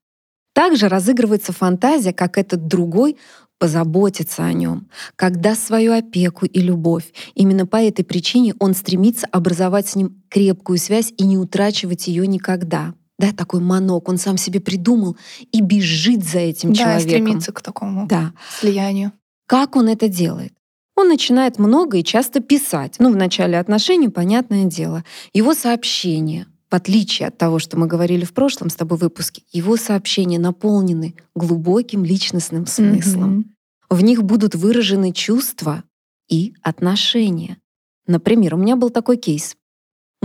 Также 0.55 0.89
разыгрывается 0.89 1.53
фантазия, 1.53 2.13
как 2.13 2.39
этот 2.39 2.67
другой 2.67 3.17
позаботиться 3.59 4.45
о 4.45 4.53
нем, 4.53 4.89
как 5.17 5.41
даст 5.41 5.67
свою 5.67 5.93
опеку 5.93 6.45
и 6.45 6.61
любовь. 6.61 7.13
Именно 7.35 7.67
по 7.67 7.77
этой 7.77 8.05
причине 8.05 8.55
он 8.59 8.75
стремится 8.75 9.27
образовать 9.33 9.89
с 9.89 9.97
ним 9.97 10.23
крепкую 10.29 10.79
связь 10.79 11.13
и 11.17 11.25
не 11.25 11.39
утрачивать 11.39 12.09
ее 12.09 12.27
никогда 12.27 12.95
да, 13.19 13.33
такой 13.33 13.61
манок, 13.61 14.09
он 14.09 14.19
сам 14.19 14.37
себе 14.37 14.61
придумал 14.61 15.17
и 15.53 15.61
бежит 15.61 16.25
за 16.25 16.39
этим 16.39 16.73
да, 16.73 16.77
человеком. 16.77 17.05
Да, 17.05 17.11
стремится 17.11 17.53
к 17.53 17.63
такому 17.63 18.07
да. 18.07 18.33
слиянию. 18.61 19.13
Как 19.47 19.77
он 19.77 19.89
это 19.89 20.09
делает? 20.09 20.53
Он 20.97 21.09
начинает 21.09 21.59
много 21.59 21.99
и 21.99 22.05
часто 22.05 22.41
писать. 22.41 22.97
Ну, 22.99 23.13
в 23.13 23.17
начале 23.17 23.59
отношений, 23.59 24.09
понятное 24.09 24.65
дело. 24.65 25.05
Его 25.33 25.55
сообщения, 25.55 26.47
в 26.71 26.75
отличие 26.75 27.29
от 27.29 27.39
того, 27.39 27.59
что 27.59 27.79
мы 27.79 27.87
говорили 27.87 28.25
в 28.25 28.33
прошлом 28.33 28.71
с 28.71 28.77
тобой 28.77 28.99
выпуске, 28.99 29.43
его 29.53 29.77
сообщения 29.77 30.39
наполнены 30.39 31.15
глубоким 31.35 32.05
личностным 32.05 32.67
смыслом. 32.67 33.41
Mm-hmm. 33.41 33.97
В 33.97 34.03
них 34.03 34.25
будут 34.25 34.55
выражены 34.55 35.13
чувства 35.13 35.85
и 36.29 36.55
отношения. 36.63 37.59
Например, 38.07 38.55
у 38.55 38.59
меня 38.59 38.77
был 38.77 38.91
такой 38.91 39.17
кейс. 39.17 39.57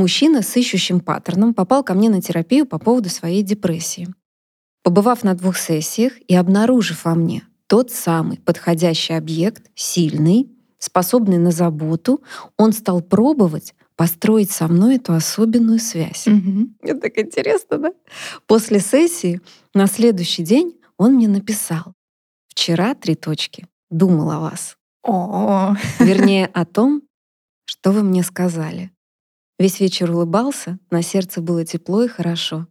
Мужчина 0.01 0.41
с 0.41 0.58
ищущим 0.58 1.00
паттерном 1.00 1.53
попал 1.53 1.84
ко 1.84 1.93
мне 1.93 2.10
на 2.10 2.24
терапию 2.24 2.65
по 2.65 2.79
поводу 2.79 3.08
своей 3.08 3.43
депрессии. 3.43 4.08
Побывав 4.81 5.24
на 5.24 5.36
двух 5.36 5.58
сессиях 5.58 6.13
и 6.27 6.34
обнаружив 6.34 7.05
во 7.05 7.13
мне 7.13 7.43
тот 7.67 7.91
самый 7.91 8.39
подходящий 8.39 9.13
объект, 9.13 9.70
сильный, 9.75 10.50
способный 10.79 11.38
на 11.38 11.51
заботу, 11.51 12.24
он 12.58 12.74
стал 12.74 13.01
пробовать 13.01 13.75
построить 13.96 14.50
со 14.50 14.67
мной 14.67 14.96
эту 14.96 15.13
особенную 15.13 15.77
связь. 15.77 16.27
Угу. 16.27 16.70
Это 16.81 17.01
так 17.01 17.20
интересно, 17.20 17.77
да? 17.77 17.93
После 18.48 18.79
сессии 18.79 19.39
на 19.75 19.86
следующий 19.86 20.41
день 20.41 20.79
он 20.98 21.13
мне 21.13 21.27
написал 21.27 21.93
«Вчера, 22.48 22.96
три 22.96 23.13
точки, 23.13 23.67
думал 23.91 24.31
о 24.31 24.39
вас». 24.39 24.77
О, 25.03 25.75
Вернее, 26.00 26.48
о 26.48 26.65
том, 26.65 27.03
что 27.65 27.91
вы 27.91 28.01
мне 28.01 28.24
сказали. 28.24 28.91
Весь 29.62 29.80
вечер 29.80 30.10
улыбался, 30.10 30.80
на 30.89 31.03
сердце 31.03 31.39
было 31.39 31.63
тепло 31.63 32.03
и 32.03 32.08
хорошо. 32.08 32.65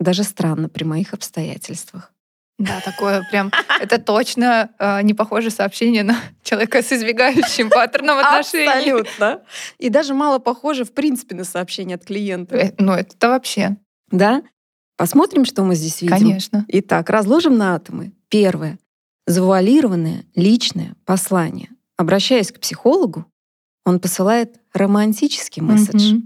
Даже 0.00 0.24
странно 0.24 0.68
при 0.68 0.82
моих 0.82 1.14
обстоятельствах. 1.14 2.12
Да, 2.58 2.80
такое 2.84 3.24
прям, 3.30 3.52
это 3.80 3.98
точно 3.98 4.70
э, 4.80 5.02
не 5.02 5.14
похоже 5.14 5.50
сообщение 5.50 6.02
на 6.02 6.16
человека 6.42 6.82
с 6.82 6.92
избегающим 6.92 7.70
паттерном 7.70 8.18
отношений. 8.18 8.66
Абсолютно. 8.66 9.42
И 9.78 9.90
даже 9.90 10.12
мало 10.12 10.40
похоже, 10.40 10.84
в 10.84 10.92
принципе, 10.92 11.36
на 11.36 11.44
сообщение 11.44 11.94
от 11.94 12.04
клиента. 12.04 12.56
Э, 12.56 12.72
ну, 12.78 12.94
это 12.94 13.28
вообще. 13.28 13.76
Да? 14.10 14.42
Посмотрим, 14.96 15.44
что 15.44 15.62
мы 15.62 15.76
здесь 15.76 16.02
видим. 16.02 16.16
Конечно. 16.16 16.64
Итак, 16.66 17.10
разложим 17.10 17.56
на 17.56 17.76
атомы. 17.76 18.10
Первое. 18.28 18.80
Завуалированное 19.28 20.24
личное 20.34 20.96
послание. 21.04 21.68
Обращаясь 21.96 22.50
к 22.50 22.58
психологу, 22.58 23.24
он 23.84 24.00
посылает 24.00 24.60
романтический 24.72 25.62
месседж. 25.62 26.14
Mm-hmm. 26.14 26.22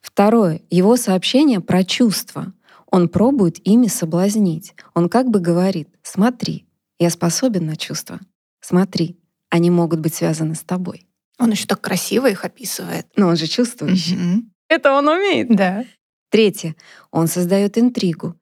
Второе. 0.00 0.62
Его 0.70 0.96
сообщение 0.96 1.60
про 1.60 1.84
чувства. 1.84 2.52
Он 2.90 3.08
пробует 3.08 3.66
ими 3.66 3.86
соблазнить. 3.86 4.74
Он 4.94 5.08
как 5.08 5.28
бы 5.28 5.40
говорит, 5.40 5.88
смотри, 6.02 6.66
я 6.98 7.10
способен 7.10 7.66
на 7.66 7.76
чувства. 7.76 8.20
Смотри, 8.60 9.18
они 9.50 9.70
могут 9.70 10.00
быть 10.00 10.14
связаны 10.14 10.54
с 10.54 10.62
тобой. 10.62 11.06
Он 11.38 11.50
еще 11.50 11.66
так 11.66 11.80
красиво 11.80 12.28
их 12.28 12.44
описывает. 12.44 13.06
Но 13.16 13.28
он 13.28 13.36
же 13.36 13.46
чувствующий. 13.46 14.16
Mm-hmm. 14.16 14.42
Это 14.68 14.92
он 14.92 15.08
умеет. 15.08 15.54
Да. 15.54 15.84
Третье. 16.30 16.74
Он 17.10 17.26
создает 17.28 17.78
интригу. 17.78 18.37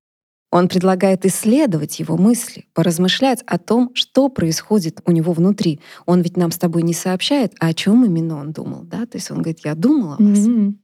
Он 0.56 0.68
предлагает 0.68 1.26
исследовать 1.26 1.98
его 1.98 2.16
мысли, 2.16 2.64
поразмышлять 2.72 3.42
о 3.46 3.58
том, 3.58 3.90
что 3.92 4.30
происходит 4.30 5.02
у 5.04 5.12
него 5.12 5.34
внутри. 5.34 5.80
Он 6.06 6.22
ведь 6.22 6.38
нам 6.38 6.50
с 6.50 6.56
тобой 6.56 6.82
не 6.82 6.94
сообщает, 6.94 7.52
а 7.60 7.66
о 7.66 7.74
чем 7.74 8.06
именно 8.06 8.36
он 8.40 8.52
думал, 8.52 8.80
да? 8.84 9.04
То 9.04 9.18
есть 9.18 9.30
он 9.30 9.42
говорит, 9.42 9.60
я 9.64 9.74
думал 9.74 10.14
о 10.14 10.16
вас. 10.16 10.38
Mm-hmm. 10.38 10.74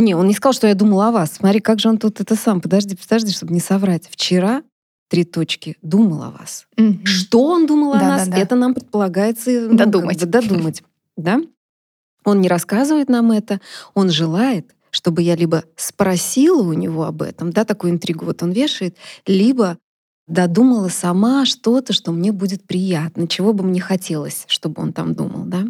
Не, 0.00 0.14
он 0.14 0.26
не 0.26 0.34
сказал, 0.34 0.52
что 0.52 0.66
я 0.66 0.74
думал 0.74 1.00
о 1.00 1.12
вас. 1.12 1.32
Смотри, 1.32 1.60
как 1.60 1.80
же 1.80 1.88
он 1.88 1.96
тут 1.96 2.20
это 2.20 2.36
сам. 2.36 2.60
Подожди, 2.60 2.94
подожди, 2.94 3.32
чтобы 3.32 3.54
не 3.54 3.60
соврать. 3.60 4.06
Вчера 4.10 4.62
три 5.08 5.24
точки, 5.24 5.78
думал 5.80 6.22
о 6.22 6.30
вас. 6.30 6.66
Угу. 6.76 6.98
Что 7.04 7.42
он 7.42 7.66
думал 7.66 7.94
о 7.94 8.00
нас, 8.00 8.28
да, 8.28 8.36
да. 8.36 8.38
это 8.38 8.54
нам 8.54 8.74
предполагается 8.74 9.50
ну, 9.50 9.76
додумать. 9.76 10.20
Как 10.20 10.28
бы, 10.28 10.40
додумать. 10.40 10.82
Да? 11.16 11.40
Он 12.24 12.40
не 12.42 12.48
рассказывает 12.48 13.08
нам 13.08 13.32
это, 13.32 13.62
он 13.94 14.10
желает, 14.10 14.74
чтобы 14.90 15.22
я 15.22 15.36
либо 15.36 15.64
спросила 15.76 16.62
у 16.62 16.72
него 16.72 17.04
об 17.04 17.22
этом, 17.22 17.52
да, 17.52 17.64
такую 17.64 17.92
интригу 17.92 18.24
вот 18.24 18.42
он 18.42 18.52
вешает, 18.52 18.96
либо 19.26 19.78
додумала 20.26 20.88
сама 20.88 21.44
что-то, 21.44 21.92
что 21.92 22.12
мне 22.12 22.32
будет 22.32 22.66
приятно, 22.66 23.26
чего 23.26 23.52
бы 23.52 23.64
мне 23.64 23.80
хотелось, 23.80 24.44
чтобы 24.46 24.82
он 24.82 24.92
там 24.92 25.14
думал, 25.14 25.44
да. 25.44 25.64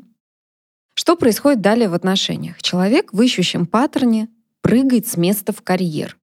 Что 0.95 1.17
происходит 1.17 1.63
далее 1.63 1.89
в 1.89 1.95
отношениях? 1.95 2.61
Человек 2.61 3.13
в 3.13 3.23
ищущем 3.23 3.67
паттерне 3.67 4.29
прыгает 4.61 5.07
с 5.07 5.17
места 5.17 5.53
в 5.53 5.63
карьер. 5.63 6.19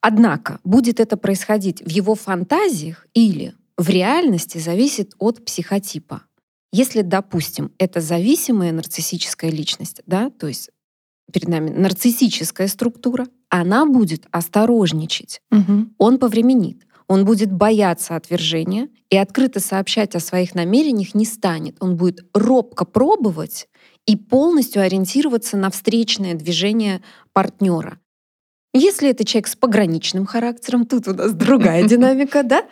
Однако, 0.00 0.60
будет 0.62 1.00
это 1.00 1.16
происходить 1.16 1.82
в 1.82 1.88
его 1.88 2.14
фантазиях 2.14 3.06
или 3.14 3.54
в 3.76 3.88
реальности, 3.88 4.58
зависит 4.58 5.14
от 5.18 5.44
психотипа. 5.44 6.22
Если, 6.72 7.02
допустим, 7.02 7.72
это 7.78 8.00
зависимая 8.00 8.70
нарциссическая 8.70 9.50
личность, 9.50 10.02
да, 10.06 10.30
то 10.30 10.46
есть 10.46 10.70
перед 11.32 11.48
нами 11.48 11.70
нарциссическая 11.70 12.68
структура, 12.68 13.26
она 13.48 13.86
будет 13.86 14.26
осторожничать. 14.30 15.40
Угу. 15.50 15.88
Он 15.98 16.18
повременит. 16.18 16.86
Он 17.08 17.24
будет 17.24 17.52
бояться 17.52 18.16
отвержения 18.16 18.88
и 19.10 19.16
открыто 19.16 19.60
сообщать 19.60 20.16
о 20.16 20.20
своих 20.20 20.54
намерениях 20.54 21.14
не 21.14 21.24
станет. 21.24 21.76
Он 21.80 21.96
будет 21.96 22.26
робко 22.34 22.84
пробовать 22.84 23.68
и 24.06 24.16
полностью 24.16 24.82
ориентироваться 24.82 25.56
на 25.56 25.70
встречное 25.70 26.34
движение 26.34 27.02
партнера. 27.32 28.00
Если 28.74 29.08
это 29.08 29.24
человек 29.24 29.46
с 29.46 29.56
пограничным 29.56 30.26
характером, 30.26 30.84
тут 30.84 31.08
у 31.08 31.14
нас 31.14 31.32
другая 31.32 31.84
динамика, 31.88 32.42
да, 32.42 32.66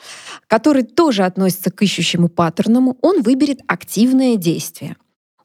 который 0.48 0.82
тоже 0.82 1.24
относится 1.24 1.70
к 1.70 1.80
ищущему 1.80 2.28
паттерному, 2.28 2.98
он 3.00 3.22
выберет 3.22 3.60
активное 3.66 4.36
действие. 4.36 4.96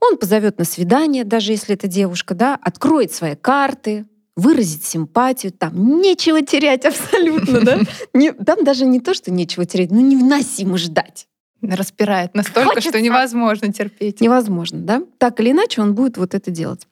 Он 0.02 0.18
позовет 0.18 0.58
на 0.58 0.66
свидание, 0.66 1.24
даже 1.24 1.52
если 1.52 1.76
это 1.76 1.88
девушка, 1.88 2.34
да, 2.34 2.58
откроет 2.62 3.12
свои 3.12 3.36
карты, 3.36 4.06
выразить 4.36 4.86
симпатию, 4.86 5.52
там 5.52 6.00
нечего 6.02 6.42
терять 6.42 6.86
абсолютно, 6.86 7.62
да? 7.62 7.80
Не, 8.14 8.32
там 8.32 8.64
даже 8.64 8.86
не 8.86 9.00
то, 9.02 9.14
что 9.14 9.32
нечего 9.32 9.66
терять, 9.66 9.92
но 9.92 10.00
невыносимо 10.00 10.78
ждать. 10.78 11.28
Распирает 11.62 12.36
настолько, 12.36 12.70
Хочется. 12.70 12.90
что 12.90 13.02
невозможно 13.02 13.74
терпеть. 13.74 14.22
Невозможно, 14.22 14.80
да? 14.80 15.04
Так 15.18 15.42
или 15.42 15.52
иначе 15.52 15.82
он 15.82 15.94
будет 15.94 16.18
вот 16.18 16.34
это 16.34 16.52
делать. 16.52 16.88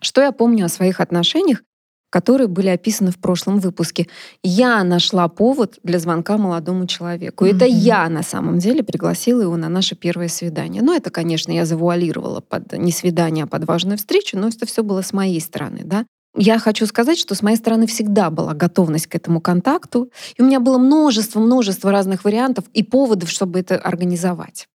Что 0.00 0.22
я 0.22 0.30
помню 0.30 0.66
о 0.66 0.68
своих 0.68 1.00
отношениях, 1.00 1.62
которые 2.10 2.48
были 2.48 2.68
описаны 2.68 3.10
в 3.10 3.18
прошлом 3.18 3.58
выпуске. 3.58 4.06
Я 4.42 4.82
нашла 4.84 5.28
повод 5.28 5.78
для 5.82 5.98
звонка 5.98 6.38
молодому 6.38 6.86
человеку. 6.86 7.44
Mm-hmm. 7.44 7.56
Это 7.56 7.64
я 7.64 8.08
на 8.08 8.22
самом 8.22 8.58
деле 8.58 8.82
пригласила 8.82 9.42
его 9.42 9.56
на 9.56 9.68
наше 9.68 9.94
первое 9.94 10.28
свидание. 10.28 10.82
Ну, 10.82 10.94
это, 10.94 11.10
конечно, 11.10 11.52
я 11.52 11.64
завуалировала 11.64 12.40
под 12.40 12.72
не 12.72 12.92
свидание, 12.92 13.44
а 13.44 13.46
под 13.46 13.64
важную 13.66 13.98
встречу, 13.98 14.38
но 14.38 14.48
это 14.48 14.66
все 14.66 14.82
было 14.82 15.02
с 15.02 15.12
моей 15.12 15.40
стороны, 15.40 15.82
да. 15.84 16.06
Я 16.36 16.58
хочу 16.58 16.86
сказать, 16.86 17.18
что 17.18 17.34
с 17.34 17.42
моей 17.42 17.56
стороны 17.56 17.86
всегда 17.86 18.30
была 18.30 18.54
готовность 18.54 19.06
к 19.08 19.14
этому 19.14 19.40
контакту, 19.40 20.10
и 20.36 20.42
у 20.42 20.44
меня 20.44 20.60
было 20.60 20.78
множество-множество 20.78 21.90
разных 21.90 22.24
вариантов 22.24 22.64
и 22.74 22.82
поводов, 22.82 23.30
чтобы 23.30 23.58
это 23.58 23.76
организовать. 23.76 24.68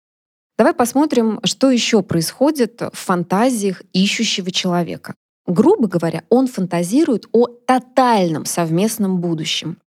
Давай 0.57 0.75
посмотрим, 0.75 1.41
что 1.45 1.71
еще 1.71 2.03
происходит 2.03 2.81
в 2.81 2.97
фантазиях 2.97 3.83
ищущего 3.93 4.51
человека. 4.51 5.15
Грубо 5.51 5.89
говоря, 5.89 6.23
он 6.29 6.47
фантазирует 6.47 7.27
о 7.33 7.49
тотальном 7.49 8.45
совместном 8.45 9.21
будущем. 9.21 9.79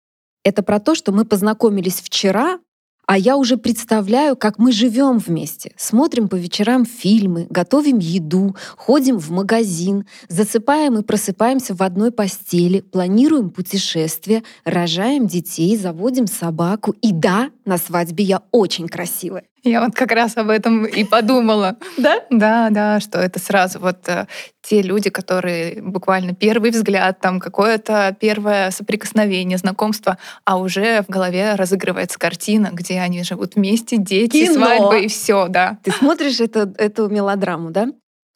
Это 0.44 0.62
про 0.62 0.82
то, 0.82 0.94
что 0.94 1.14
мы 1.14 1.24
познакомились 1.24 2.02
вчера, 2.02 2.60
а 3.08 3.18
я 3.18 3.38
уже 3.38 3.56
представляю, 3.56 4.36
как 4.36 4.60
мы 4.60 4.74
живем 4.74 5.20
вместе. 5.20 5.72
Смотрим 5.78 6.28
по 6.28 6.36
вечерам 6.36 6.86
фильмы, 6.86 7.48
готовим 7.50 8.00
еду, 8.00 8.58
ходим 8.76 9.20
в 9.20 9.30
магазин, 9.30 10.06
засыпаем 10.28 10.98
и 10.98 11.02
просыпаемся 11.02 11.76
в 11.76 11.82
одной 11.82 12.12
постели, 12.12 12.82
планируем 12.82 13.50
путешествия, 13.50 14.44
рожаем 14.66 15.28
детей, 15.28 15.78
заводим 15.78 16.28
собаку. 16.28 16.94
И 17.02 17.14
да, 17.14 17.52
на 17.64 17.78
свадьбе 17.78 18.26
я 18.26 18.42
очень 18.52 18.90
красивая. 18.90 19.46
Я 19.64 19.82
вот 19.82 19.96
как 19.96 20.12
раз 20.12 20.36
об 20.36 20.50
этом 20.50 20.86
и 20.86 21.06
подумала. 21.06 21.78
Да? 21.98 22.22
Да, 22.30 22.70
да, 22.70 23.00
что 23.00 23.20
это 23.20 23.40
сразу 23.40 23.80
вот 23.80 24.08
э, 24.08 24.28
те 24.62 24.82
люди, 24.82 25.10
которые 25.10 25.82
буквально 25.82 26.36
первый 26.36 26.72
взгляд, 26.72 27.22
там 27.22 27.40
какое-то 27.40 28.16
первое 28.20 28.72
соприкосновение, 28.72 29.58
знакомство, 29.58 30.18
а 30.44 30.58
уже 30.58 31.04
в 31.04 31.10
голове 31.10 31.56
разыгрывается 31.56 32.20
картина, 32.20 32.72
где 32.74 33.00
они 33.00 33.24
живут 33.24 33.56
вместе, 33.56 33.96
дети, 33.98 34.48
Кино. 34.48 34.54
свадьба 34.54 34.98
и 34.98 35.08
все, 35.08 35.48
да. 35.48 35.78
Ты 35.82 35.92
смотришь 35.92 36.42
это, 36.42 36.74
эту 36.78 37.08
мелодраму, 37.08 37.72
да? 37.72 37.88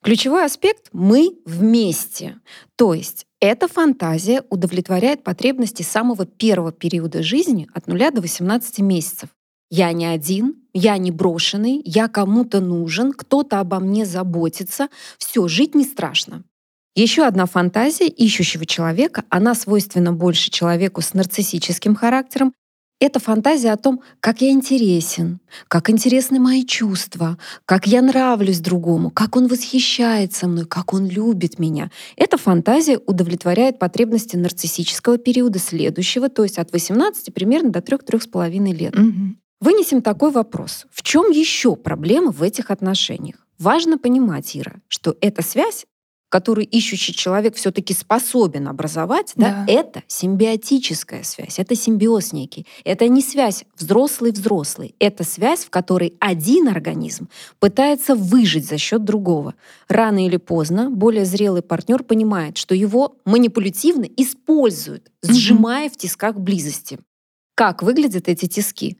Ключевой 0.03 0.45
аспект— 0.45 0.87
мы 0.93 1.31
вместе. 1.45 2.37
То 2.77 2.93
есть 2.93 3.25
эта 3.41 3.67
фантазия 3.67 4.43
удовлетворяет 4.49 5.23
потребности 5.23 5.83
самого 5.83 6.25
первого 6.25 6.71
периода 6.71 7.21
жизни 7.21 7.67
от 7.73 7.87
0 7.87 8.11
до 8.11 8.21
18 8.21 8.79
месяцев. 8.79 9.29
Я 9.69 9.91
не 9.91 10.05
один, 10.05 10.55
я 10.73 10.97
не 10.97 11.11
брошенный, 11.11 11.81
я 11.83 12.07
кому-то 12.07 12.61
нужен, 12.61 13.11
кто-то 13.11 13.59
обо 13.59 13.79
мне 13.79 14.05
заботится. 14.05 14.87
Все, 15.17 15.47
жить 15.47 15.75
не 15.75 15.83
страшно. 15.83 16.43
Еще 16.95 17.23
одна 17.23 17.45
фантазия 17.45 18.07
ищущего 18.07 18.65
человека, 18.65 19.23
она 19.29 19.53
свойственна 19.53 20.13
больше 20.13 20.49
человеку 20.49 21.01
с 21.01 21.13
нарциссическим 21.13 21.95
характером, 21.95 22.53
это 22.99 23.19
фантазия 23.19 23.71
о 23.73 23.77
том, 23.77 24.01
как 24.19 24.41
я 24.41 24.49
интересен, 24.49 25.39
как 25.67 25.91
интересны 25.91 26.39
мои 26.39 26.65
чувства, 26.65 27.37
как 27.65 27.85
я 27.85 28.01
нравлюсь 28.01 28.59
другому, 28.59 29.11
как 29.11 29.35
он 29.35 29.45
восхищается 29.47 30.47
мной, 30.47 30.65
как 30.65 30.93
он 30.93 31.07
любит 31.07 31.59
меня. 31.59 31.91
Эта 32.15 32.37
фантазия 32.37 32.97
удовлетворяет 32.97 33.77
потребности 33.77 34.35
нарциссического 34.35 35.19
периода 35.19 35.59
следующего, 35.59 36.29
то 36.29 36.41
есть 36.41 36.57
от 36.57 36.71
18 36.73 37.31
примерно 37.35 37.69
до 37.69 37.79
3-3,5 37.79 38.73
лет. 38.73 38.97
Угу. 38.97 39.35
Вынесем 39.59 40.01
такой 40.01 40.31
вопрос. 40.31 40.85
В 40.91 41.01
чем 41.01 41.31
еще 41.31 41.75
проблема 41.75 42.31
в 42.31 42.43
этих 42.43 42.69
отношениях? 42.69 43.37
Важно 43.57 43.97
понимать, 43.97 44.55
Ира, 44.55 44.75
что 44.87 45.15
эта 45.19 45.41
связь, 45.41 45.87
которую 46.29 46.67
ищущий 46.67 47.13
человек 47.13 47.55
все-таки 47.55 47.95
способен 47.95 48.67
образовать, 48.67 49.31
да. 49.35 49.65
Да, 49.65 49.73
это 49.73 50.03
симбиотическая 50.07 51.23
связь, 51.23 51.57
это 51.57 51.73
симбиоз 51.73 52.33
некий. 52.33 52.67
Это 52.83 53.07
не 53.07 53.21
связь 53.21 53.65
взрослый-взрослый, 53.77 54.93
это 54.99 55.23
связь, 55.23 55.65
в 55.65 55.71
которой 55.71 56.13
один 56.19 56.67
организм 56.67 57.29
пытается 57.59 58.13
выжить 58.13 58.67
за 58.67 58.77
счет 58.77 59.03
другого. 59.05 59.55
Рано 59.87 60.23
или 60.23 60.37
поздно 60.37 60.91
более 60.91 61.25
зрелый 61.25 61.63
партнер 61.63 62.03
понимает, 62.03 62.57
что 62.57 62.75
его 62.75 63.15
манипулятивно 63.25 64.05
используют, 64.17 65.11
сжимая 65.23 65.89
в 65.89 65.97
тисках 65.97 66.35
близости. 66.35 66.99
Как 67.55 67.81
выглядят 67.81 68.27
эти 68.27 68.47
тиски? 68.47 68.97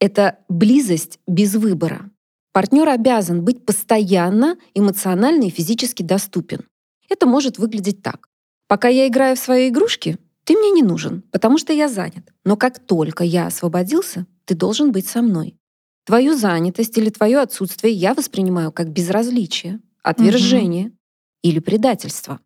Это 0.00 0.38
близость 0.48 1.18
без 1.26 1.54
выбора. 1.54 2.10
Партнер 2.52 2.88
обязан 2.88 3.44
быть 3.44 3.66
постоянно 3.66 4.56
эмоционально 4.74 5.44
и 5.44 5.50
физически 5.50 6.02
доступен. 6.02 6.68
Это 7.08 7.26
может 7.26 7.58
выглядеть 7.58 8.02
так. 8.02 8.28
Пока 8.68 8.88
я 8.88 9.08
играю 9.08 9.36
в 9.36 9.40
свои 9.40 9.68
игрушки, 9.68 10.18
ты 10.44 10.56
мне 10.56 10.70
не 10.70 10.82
нужен, 10.82 11.22
потому 11.30 11.58
что 11.58 11.72
я 11.72 11.88
занят. 11.88 12.32
Но 12.44 12.56
как 12.56 12.78
только 12.78 13.24
я 13.24 13.46
освободился, 13.46 14.26
ты 14.44 14.54
должен 14.54 14.92
быть 14.92 15.06
со 15.06 15.22
мной. 15.22 15.56
Твою 16.04 16.36
занятость 16.36 16.96
или 16.98 17.08
твое 17.10 17.38
отсутствие 17.40 17.94
я 17.94 18.14
воспринимаю 18.14 18.72
как 18.72 18.90
безразличие, 18.90 19.80
отвержение 20.02 20.86
угу. 20.86 20.96
или 21.42 21.58
предательство. 21.60 22.40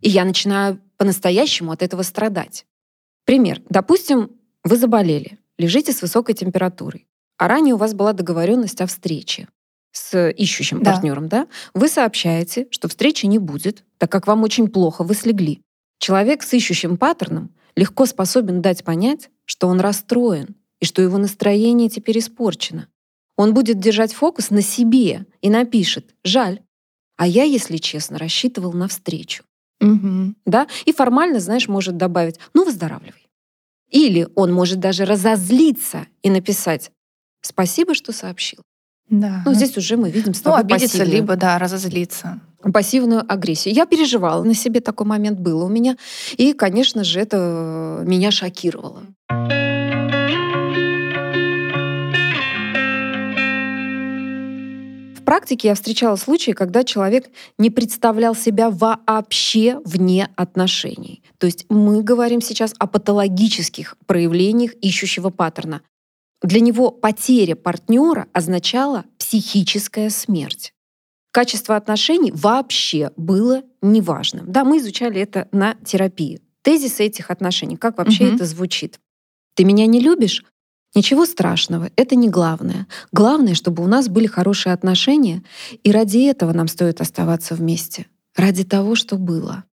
И 0.00 0.08
я 0.08 0.24
начинаю 0.24 0.80
по-настоящему 0.96 1.72
от 1.72 1.82
этого 1.82 2.02
страдать. 2.02 2.66
Пример. 3.24 3.62
Допустим, 3.68 4.30
вы 4.62 4.76
заболели 4.76 5.37
лежите 5.58 5.92
с 5.92 6.02
высокой 6.02 6.34
температурой, 6.34 7.06
а 7.36 7.48
ранее 7.48 7.74
у 7.74 7.78
вас 7.78 7.94
была 7.94 8.12
договоренность 8.12 8.80
о 8.80 8.86
встрече 8.86 9.48
с 9.92 10.30
ищущим 10.30 10.82
да. 10.82 10.92
партнером, 10.92 11.28
да, 11.28 11.48
вы 11.74 11.88
сообщаете, 11.88 12.68
что 12.70 12.88
встречи 12.88 13.26
не 13.26 13.38
будет, 13.38 13.84
так 13.96 14.10
как 14.12 14.26
вам 14.26 14.42
очень 14.42 14.68
плохо, 14.68 15.02
вы 15.02 15.14
слегли. 15.14 15.62
Человек 15.98 16.42
с 16.42 16.52
ищущим 16.52 16.96
паттерном 16.96 17.50
легко 17.74 18.06
способен 18.06 18.62
дать 18.62 18.84
понять, 18.84 19.30
что 19.44 19.68
он 19.68 19.80
расстроен 19.80 20.54
и 20.80 20.84
что 20.84 21.02
его 21.02 21.18
настроение 21.18 21.88
теперь 21.88 22.18
испорчено. 22.18 22.88
Он 23.36 23.54
будет 23.54 23.78
держать 23.78 24.12
фокус 24.12 24.50
на 24.50 24.62
себе 24.62 25.26
и 25.40 25.50
напишет 25.50 26.14
«жаль». 26.24 26.60
А 27.16 27.26
я, 27.26 27.44
если 27.44 27.78
честно, 27.78 28.18
рассчитывал 28.18 28.72
на 28.72 28.88
встречу. 28.88 29.42
Угу. 29.80 30.34
Да? 30.44 30.66
И 30.86 30.92
формально, 30.92 31.40
знаешь, 31.40 31.68
может 31.68 31.96
добавить 31.96 32.38
«ну, 32.52 32.64
выздоравливай». 32.64 33.27
Или 33.90 34.28
он 34.34 34.52
может 34.52 34.80
даже 34.80 35.04
разозлиться 35.04 36.06
и 36.22 36.30
написать 36.30 36.90
«Спасибо, 37.40 37.94
что 37.94 38.12
сообщил». 38.12 38.60
Да. 39.08 39.42
Ну, 39.46 39.54
здесь 39.54 39.76
уже 39.76 39.96
мы 39.96 40.10
видим 40.10 40.34
с 40.34 40.40
тобой 40.40 40.58
ну, 40.58 40.64
обидеться, 40.64 40.98
пассивную, 40.98 41.22
либо, 41.22 41.36
да, 41.36 41.58
разозлиться. 41.58 42.40
Пассивную 42.62 43.24
агрессию. 43.26 43.74
Я 43.74 43.86
переживала 43.86 44.42
на 44.42 44.54
себе, 44.54 44.80
такой 44.80 45.06
момент 45.06 45.38
был 45.38 45.64
у 45.64 45.68
меня. 45.68 45.96
И, 46.36 46.52
конечно 46.52 47.04
же, 47.04 47.20
это 47.20 48.02
меня 48.04 48.30
шокировало. 48.30 49.04
Практике 55.28 55.68
я 55.68 55.74
встречала 55.74 56.16
случаи, 56.16 56.52
когда 56.52 56.84
человек 56.84 57.28
не 57.58 57.68
представлял 57.68 58.34
себя 58.34 58.70
вообще 58.70 59.78
вне 59.84 60.30
отношений. 60.36 61.22
То 61.36 61.46
есть 61.46 61.66
мы 61.68 62.02
говорим 62.02 62.40
сейчас 62.40 62.72
о 62.78 62.86
патологических 62.86 63.98
проявлениях 64.06 64.72
ищущего 64.80 65.28
паттерна. 65.28 65.82
Для 66.40 66.60
него 66.60 66.90
потеря 66.90 67.56
партнера 67.56 68.26
означала 68.32 69.04
психическая 69.18 70.08
смерть. 70.08 70.72
Качество 71.30 71.76
отношений 71.76 72.32
вообще 72.32 73.10
было 73.18 73.64
неважным. 73.82 74.50
Да, 74.50 74.64
мы 74.64 74.78
изучали 74.78 75.20
это 75.20 75.46
на 75.52 75.74
терапии. 75.84 76.40
Тезисы 76.62 77.04
этих 77.04 77.30
отношений, 77.30 77.76
как 77.76 77.98
вообще 77.98 78.28
угу. 78.28 78.36
это 78.36 78.46
звучит. 78.46 78.98
Ты 79.56 79.64
меня 79.64 79.84
не 79.84 80.00
любишь? 80.00 80.42
Ничего 80.94 81.26
страшного, 81.26 81.90
это 81.96 82.16
не 82.16 82.28
главное. 82.28 82.86
Главное, 83.12 83.54
чтобы 83.54 83.84
у 83.84 83.86
нас 83.86 84.08
были 84.08 84.26
хорошие 84.26 84.72
отношения, 84.72 85.44
и 85.84 85.92
ради 85.92 86.26
этого 86.28 86.52
нам 86.52 86.66
стоит 86.66 87.00
оставаться 87.00 87.54
вместе. 87.54 88.06
Ради 88.34 88.64
того, 88.64 88.94
что 88.94 89.16
было. 89.16 89.64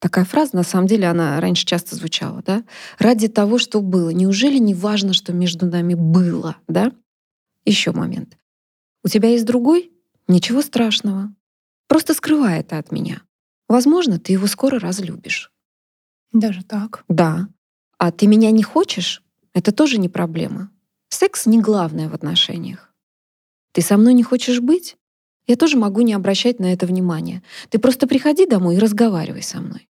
Такая 0.00 0.24
фраза, 0.24 0.54
на 0.54 0.62
самом 0.62 0.86
деле, 0.86 1.06
она 1.06 1.40
раньше 1.40 1.64
часто 1.64 1.96
звучала, 1.96 2.42
да? 2.42 2.64
Ради 2.98 3.28
того, 3.28 3.58
что 3.58 3.80
было. 3.80 4.10
Неужели 4.10 4.58
не 4.58 4.74
важно, 4.74 5.12
что 5.12 5.32
между 5.32 5.66
нами 5.66 5.94
было, 5.94 6.56
да? 6.68 6.92
Еще 7.64 7.92
момент. 7.92 8.36
У 9.04 9.08
тебя 9.08 9.30
есть 9.30 9.44
другой? 9.44 9.90
Ничего 10.28 10.62
страшного. 10.62 11.34
Просто 11.88 12.14
скрывай 12.14 12.60
это 12.60 12.78
от 12.78 12.92
меня. 12.92 13.22
Возможно, 13.68 14.18
ты 14.18 14.32
его 14.32 14.46
скоро 14.46 14.78
разлюбишь. 14.78 15.52
Даже 16.32 16.62
так? 16.62 17.04
Да. 17.08 17.48
А 17.98 18.12
ты 18.12 18.26
меня 18.26 18.50
не 18.50 18.62
хочешь? 18.62 19.22
Это 19.58 19.72
тоже 19.72 19.98
не 19.98 20.08
проблема. 20.08 20.70
Секс 21.08 21.44
не 21.44 21.60
главное 21.60 22.08
в 22.08 22.14
отношениях. 22.14 22.94
Ты 23.72 23.82
со 23.82 23.96
мной 23.96 24.14
не 24.14 24.22
хочешь 24.22 24.60
быть? 24.60 24.96
Я 25.48 25.56
тоже 25.56 25.76
могу 25.76 26.02
не 26.02 26.12
обращать 26.12 26.60
на 26.60 26.72
это 26.72 26.86
внимания. 26.86 27.42
Ты 27.68 27.80
просто 27.80 28.06
приходи 28.06 28.46
домой 28.46 28.76
и 28.76 28.78
разговаривай 28.78 29.42
со 29.42 29.60
мной. 29.60 29.88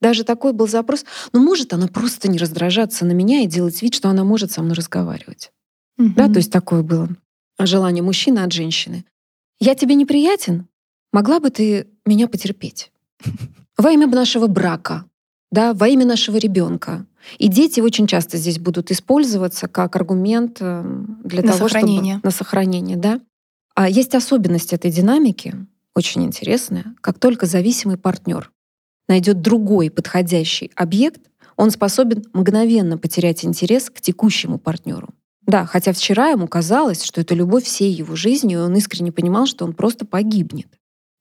Даже 0.00 0.24
такой 0.24 0.52
был 0.52 0.66
запрос. 0.66 1.04
Ну, 1.32 1.40
может 1.40 1.72
она 1.72 1.86
просто 1.86 2.28
не 2.28 2.38
раздражаться 2.38 3.06
на 3.06 3.12
меня 3.12 3.42
и 3.42 3.46
делать 3.46 3.80
вид, 3.82 3.94
что 3.94 4.08
она 4.08 4.24
может 4.24 4.50
со 4.50 4.62
мной 4.62 4.74
разговаривать. 4.74 5.52
Угу. 5.96 6.14
Да, 6.16 6.26
то 6.26 6.38
есть 6.38 6.50
такое 6.50 6.82
было 6.82 7.08
желание 7.60 8.02
мужчины 8.02 8.40
от 8.40 8.52
женщины. 8.52 9.04
Я 9.60 9.76
тебе 9.76 9.94
неприятен? 9.94 10.66
Могла 11.12 11.38
бы 11.38 11.50
ты 11.50 11.86
меня 12.04 12.26
потерпеть? 12.26 12.90
Во 13.78 13.92
имя 13.92 14.08
нашего 14.08 14.48
брака, 14.48 15.04
да, 15.52 15.72
во 15.72 15.86
имя 15.86 16.04
нашего 16.04 16.36
ребенка. 16.36 17.06
И 17.38 17.48
дети 17.48 17.80
очень 17.80 18.06
часто 18.06 18.36
здесь 18.36 18.58
будут 18.58 18.90
использоваться 18.90 19.68
как 19.68 19.96
аргумент 19.96 20.58
эм, 20.60 21.20
для 21.24 21.42
на 21.42 21.52
того, 21.52 21.68
сохранение. 21.68 22.14
чтобы 22.14 22.26
на 22.26 22.30
сохранение, 22.30 22.96
да. 22.96 23.20
А 23.74 23.88
есть 23.88 24.14
особенность 24.14 24.72
этой 24.72 24.90
динамики, 24.90 25.54
очень 25.94 26.24
интересная. 26.24 26.94
Как 27.00 27.18
только 27.18 27.46
зависимый 27.46 27.96
партнер 27.96 28.50
найдет 29.08 29.40
другой 29.40 29.90
подходящий 29.90 30.70
объект, 30.74 31.20
он 31.56 31.70
способен 31.70 32.24
мгновенно 32.32 32.98
потерять 32.98 33.44
интерес 33.44 33.90
к 33.90 34.00
текущему 34.00 34.58
партнеру. 34.58 35.08
Да, 35.46 35.66
хотя 35.66 35.92
вчера 35.92 36.28
ему 36.28 36.48
казалось, 36.48 37.04
что 37.04 37.20
это 37.20 37.34
любовь 37.34 37.64
всей 37.64 37.92
его 37.92 38.16
жизни, 38.16 38.54
и 38.54 38.56
он 38.56 38.74
искренне 38.76 39.12
понимал, 39.12 39.46
что 39.46 39.64
он 39.64 39.74
просто 39.74 40.06
погибнет 40.06 40.68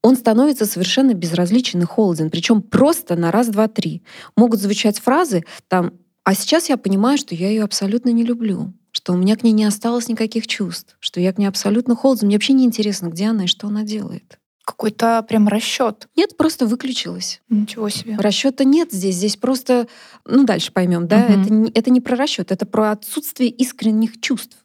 он 0.04 0.18
становится 0.18 0.66
совершенно 0.66 1.14
безразличен 1.14 1.82
и 1.82 1.86
холоден, 1.86 2.30
причем 2.30 2.62
просто 2.62 3.16
на 3.16 3.32
раз, 3.32 3.48
два, 3.48 3.68
три. 3.68 4.04
Могут 4.36 4.60
звучать 4.60 5.00
фразы 5.00 5.44
там 5.70 5.94
«А 6.26 6.36
сейчас 6.36 6.70
я 6.70 6.78
понимаю, 6.78 7.18
что 7.18 7.34
я 7.36 7.50
ее 7.50 7.64
абсолютно 7.64 8.10
не 8.10 8.24
люблю, 8.24 8.74
что 8.92 9.14
у 9.14 9.18
меня 9.18 9.36
к 9.36 9.44
ней 9.44 9.52
не 9.52 9.66
осталось 9.66 10.08
никаких 10.08 10.46
чувств, 10.46 10.96
что 11.00 11.20
я 11.20 11.34
к 11.34 11.38
ней 11.38 11.48
абсолютно 11.48 11.96
холоден, 11.96 12.28
мне 12.28 12.36
вообще 12.36 12.54
не 12.54 12.66
интересно, 12.66 13.08
где 13.08 13.28
она 13.28 13.46
и 13.46 13.48
что 13.48 13.68
она 13.68 13.84
делает». 13.84 14.38
Какой-то 14.66 15.26
прям 15.28 15.50
расчет. 15.50 16.08
Нет, 16.16 16.38
просто 16.38 16.66
выключилась. 16.66 17.42
Ничего 17.50 17.90
себе. 17.90 18.16
Расчета 18.18 18.64
нет 18.64 18.94
здесь. 18.94 19.16
Здесь 19.16 19.36
просто, 19.36 19.90
ну 20.26 20.46
дальше 20.46 20.72
поймем, 20.72 21.06
да, 21.06 21.26
угу. 21.26 21.34
это, 21.34 21.80
это 21.80 21.92
не 21.92 22.00
про 22.00 22.16
расчет, 22.16 22.50
это 22.50 22.66
про 22.66 22.92
отсутствие 22.92 23.50
искренних 23.50 24.22
чувств. 24.22 24.63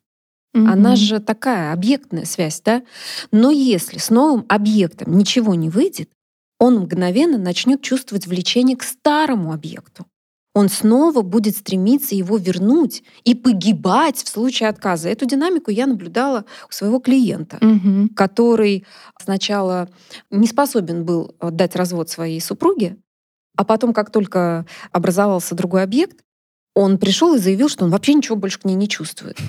Угу. 0.55 0.67
Она 0.67 0.97
же 0.97 1.21
такая 1.21 1.73
объектная 1.73 2.25
связь, 2.25 2.61
да? 2.63 2.83
Но 3.31 3.51
если 3.51 3.99
с 3.99 4.11
новым 4.11 4.45
объектом 4.49 5.17
ничего 5.17 5.55
не 5.55 5.69
выйдет, 5.69 6.11
он 6.59 6.81
мгновенно 6.81 7.39
начнет 7.39 7.83
чувствовать 7.83 8.27
влечение 8.27 8.77
к 8.77 8.83
старому 8.83 9.53
объекту. 9.53 10.07
Он 10.55 10.69
снова 10.69 11.23
будет 11.23 11.57
стремиться 11.57 12.17
его 12.17 12.37
вернуть 12.37 13.05
и 13.23 13.35
погибать 13.37 14.17
в 14.17 14.29
случае 14.29 14.69
отказа. 14.71 15.09
Эту 15.09 15.25
динамику 15.25 15.71
я 15.71 15.87
наблюдала 15.87 16.47
у 16.69 16.73
своего 16.73 16.99
клиента, 16.99 17.59
угу. 17.61 18.09
который 18.17 18.85
сначала 19.23 19.89
не 20.31 20.49
способен 20.49 21.05
был 21.05 21.37
дать 21.41 21.77
развод 21.77 22.11
своей 22.11 22.41
супруге, 22.41 22.97
а 23.57 23.65
потом, 23.65 23.93
как 23.93 24.11
только 24.11 24.67
образовался 24.91 25.55
другой 25.55 25.83
объект, 25.83 26.25
он 26.75 26.99
пришел 26.99 27.35
и 27.35 27.39
заявил, 27.39 27.69
что 27.69 27.85
он 27.85 27.91
вообще 27.91 28.15
ничего 28.15 28.37
больше 28.37 28.61
к 28.61 28.65
ней 28.65 28.75
не 28.75 28.89
чувствует. 28.89 29.39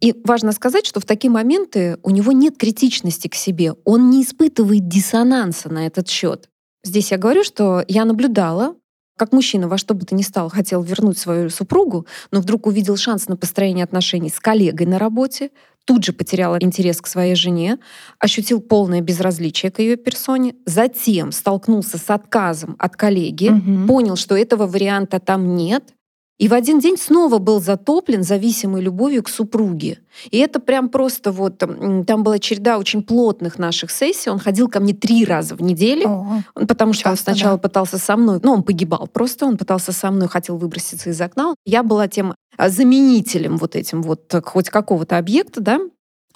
И 0.00 0.14
важно 0.24 0.52
сказать, 0.52 0.86
что 0.86 1.00
в 1.00 1.04
такие 1.04 1.30
моменты 1.30 1.98
у 2.02 2.10
него 2.10 2.32
нет 2.32 2.56
критичности 2.56 3.28
к 3.28 3.34
себе, 3.34 3.74
он 3.84 4.10
не 4.10 4.22
испытывает 4.22 4.86
диссонанса 4.86 5.68
на 5.68 5.86
этот 5.86 6.08
счет. 6.08 6.48
Здесь 6.84 7.10
я 7.10 7.18
говорю, 7.18 7.42
что 7.42 7.84
я 7.88 8.04
наблюдала, 8.04 8.76
как 9.16 9.32
мужчина 9.32 9.68
во 9.68 9.76
что 9.76 9.94
бы 9.94 10.06
то 10.06 10.14
ни 10.14 10.22
стало 10.22 10.48
хотел 10.48 10.82
вернуть 10.82 11.18
свою 11.18 11.50
супругу, 11.50 12.06
но 12.30 12.40
вдруг 12.40 12.66
увидел 12.66 12.96
шанс 12.96 13.26
на 13.28 13.36
построение 13.36 13.84
отношений 13.84 14.30
с 14.30 14.38
коллегой 14.38 14.86
на 14.86 14.98
работе, 14.98 15.50
тут 15.84 16.04
же 16.04 16.12
потерял 16.12 16.56
интерес 16.58 17.00
к 17.00 17.06
своей 17.06 17.34
жене, 17.34 17.78
ощутил 18.20 18.60
полное 18.60 19.00
безразличие 19.00 19.72
к 19.72 19.80
ее 19.80 19.96
персоне, 19.96 20.54
затем 20.66 21.32
столкнулся 21.32 21.98
с 21.98 22.08
отказом 22.10 22.76
от 22.78 22.94
коллеги, 22.94 23.48
угу. 23.48 23.88
понял, 23.88 24.16
что 24.16 24.36
этого 24.36 24.66
варианта 24.66 25.18
там 25.18 25.56
нет, 25.56 25.94
и 26.38 26.46
в 26.46 26.54
один 26.54 26.78
день 26.78 26.96
снова 26.96 27.38
был 27.38 27.60
затоплен 27.60 28.22
зависимой 28.22 28.80
любовью 28.80 29.24
к 29.24 29.28
супруге. 29.28 29.98
И 30.30 30.38
это 30.38 30.60
прям 30.60 30.88
просто 30.88 31.32
вот... 31.32 31.58
Там 31.58 32.22
была 32.22 32.38
череда 32.38 32.78
очень 32.78 33.02
плотных 33.02 33.58
наших 33.58 33.90
сессий. 33.90 34.30
Он 34.30 34.38
ходил 34.38 34.68
ко 34.68 34.78
мне 34.78 34.94
три 34.94 35.24
раза 35.24 35.56
в 35.56 35.62
неделю, 35.62 36.08
О, 36.08 36.42
потому 36.54 36.92
что 36.92 37.04
часто, 37.04 37.30
он 37.30 37.34
сначала 37.34 37.56
да. 37.56 37.62
пытался 37.62 37.98
со 37.98 38.16
мной... 38.16 38.38
Ну, 38.42 38.52
он 38.52 38.62
погибал 38.62 39.08
просто, 39.08 39.46
он 39.46 39.56
пытался 39.56 39.92
со 39.92 40.10
мной, 40.12 40.28
хотел 40.28 40.58
выброситься 40.58 41.10
из 41.10 41.20
окна. 41.20 41.54
Я 41.66 41.82
была 41.82 42.06
тем 42.06 42.34
а, 42.56 42.68
заменителем 42.68 43.56
вот 43.56 43.74
этим 43.74 44.02
вот 44.02 44.32
хоть 44.44 44.70
какого-то 44.70 45.18
объекта, 45.18 45.60
да, 45.60 45.80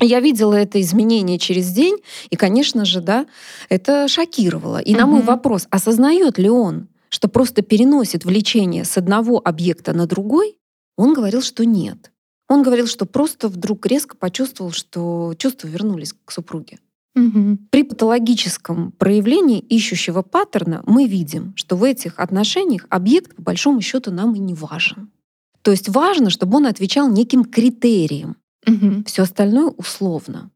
я 0.01 0.21
видела 0.21 0.55
это 0.55 0.81
изменение 0.81 1.39
через 1.39 1.71
день, 1.71 1.97
и, 2.31 2.37
конечно 2.37 2.85
же, 2.85 3.01
да, 3.01 3.27
это 3.69 4.09
шокировало. 4.09 4.79
И 4.79 4.93
угу. 4.93 5.01
на 5.01 5.07
мой 5.07 5.23
вопрос, 5.23 5.69
осознает 5.71 6.39
ли 6.39 6.51
он, 6.51 6.89
что 7.13 7.29
просто 7.29 7.61
переносит 7.61 8.25
влечение 8.25 8.85
с 8.85 8.97
одного 8.97 9.41
объекта 9.45 9.93
на 9.93 10.07
другой, 10.07 10.57
он 10.97 11.13
говорил, 11.13 11.43
что 11.43 11.65
нет. 11.65 12.11
Он 12.49 12.63
говорил, 12.63 12.87
что 12.87 13.05
просто 13.05 13.49
вдруг 13.49 13.85
резко 13.87 14.17
почувствовал, 14.17 14.73
что 14.73 15.35
чувства 15.37 15.69
вернулись 15.69 16.15
к 16.25 16.33
супруге. 16.33 16.79
Угу. 17.15 17.59
При 17.71 17.83
патологическом 17.83 18.93
проявлении 18.93 19.59
ищущего 19.59 20.23
паттерна 20.23 20.83
мы 20.87 21.07
видим, 21.07 21.53
что 21.55 21.77
в 21.77 21.85
этих 21.85 22.19
отношениях 22.19 22.87
объект 22.89 23.37
по 23.37 23.43
большому 23.43 23.83
счету 23.83 24.11
нам 24.11 24.35
и 24.35 24.39
не 24.39 24.55
важен. 24.55 25.11
То 25.61 25.71
есть 25.71 25.91
важно, 25.91 26.31
чтобы 26.31 26.57
он 26.57 26.67
отвечал 26.67 27.11
неким 27.11 27.45
критериям. 27.45 28.37
Угу. 28.67 29.05
Все 29.07 29.23
остальное 29.23 29.67
условно. 29.67 30.51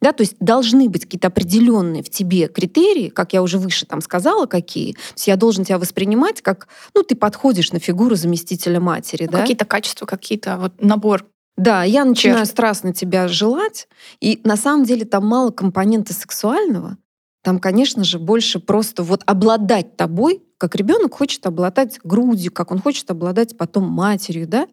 Да, 0.00 0.12
то 0.12 0.22
есть 0.22 0.36
должны 0.40 0.88
быть 0.88 1.04
какие-то 1.04 1.28
определенные 1.28 2.02
в 2.02 2.08
тебе 2.08 2.48
критерии, 2.48 3.08
как 3.08 3.32
я 3.32 3.42
уже 3.42 3.58
выше 3.58 3.86
там 3.86 4.00
сказала, 4.00 4.46
какие. 4.46 4.94
То 4.94 4.98
есть 5.14 5.26
я 5.28 5.36
должен 5.36 5.64
тебя 5.64 5.78
воспринимать 5.78 6.40
как, 6.40 6.68
ну, 6.94 7.02
ты 7.02 7.14
подходишь 7.14 7.72
на 7.72 7.78
фигуру 7.80 8.14
заместителя 8.14 8.80
матери. 8.80 9.26
Ну, 9.26 9.32
да? 9.32 9.40
Какие-то 9.40 9.66
качества, 9.66 10.06
какие-то 10.06 10.56
вот 10.56 10.82
набор 10.82 11.26
да, 11.56 11.84
я 11.84 12.06
начинаю 12.06 12.38
черт. 12.38 12.48
страстно 12.48 12.94
тебя 12.94 13.28
желать, 13.28 13.86
и 14.18 14.40
на 14.44 14.56
самом 14.56 14.84
деле 14.84 15.04
там 15.04 15.26
мало 15.26 15.50
компонента 15.50 16.14
сексуального. 16.14 16.96
Там, 17.42 17.58
конечно 17.58 18.02
же, 18.02 18.18
больше 18.18 18.60
просто 18.60 19.02
вот 19.02 19.22
обладать 19.26 19.96
тобой, 19.96 20.42
как 20.56 20.74
ребенок 20.74 21.14
хочет 21.14 21.44
обладать 21.46 21.98
грудью, 22.02 22.50
как 22.50 22.70
он 22.70 22.80
хочет 22.80 23.10
обладать 23.10 23.58
потом 23.58 23.84
матерью, 23.84 24.48
да? 24.48 24.68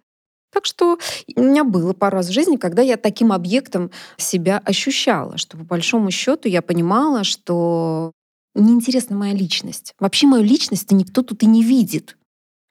Так 0.53 0.65
что 0.65 0.97
у 1.35 1.41
меня 1.41 1.63
было 1.63 1.93
пару 1.93 2.17
раз 2.17 2.27
в 2.27 2.31
жизни, 2.33 2.55
когда 2.55 2.81
я 2.81 2.97
таким 2.97 3.31
объектом 3.31 3.91
себя 4.17 4.61
ощущала, 4.63 5.37
что 5.37 5.57
по 5.57 5.63
большому 5.63 6.11
счету 6.11 6.47
я 6.47 6.61
понимала, 6.61 7.23
что 7.23 8.11
неинтересна 8.55 9.15
моя 9.15 9.33
личность. 9.33 9.93
Вообще 9.99 10.27
мою 10.27 10.43
личность 10.43 10.91
никто 10.91 11.21
тут 11.21 11.43
и 11.43 11.45
не 11.45 11.63
видит. 11.63 12.17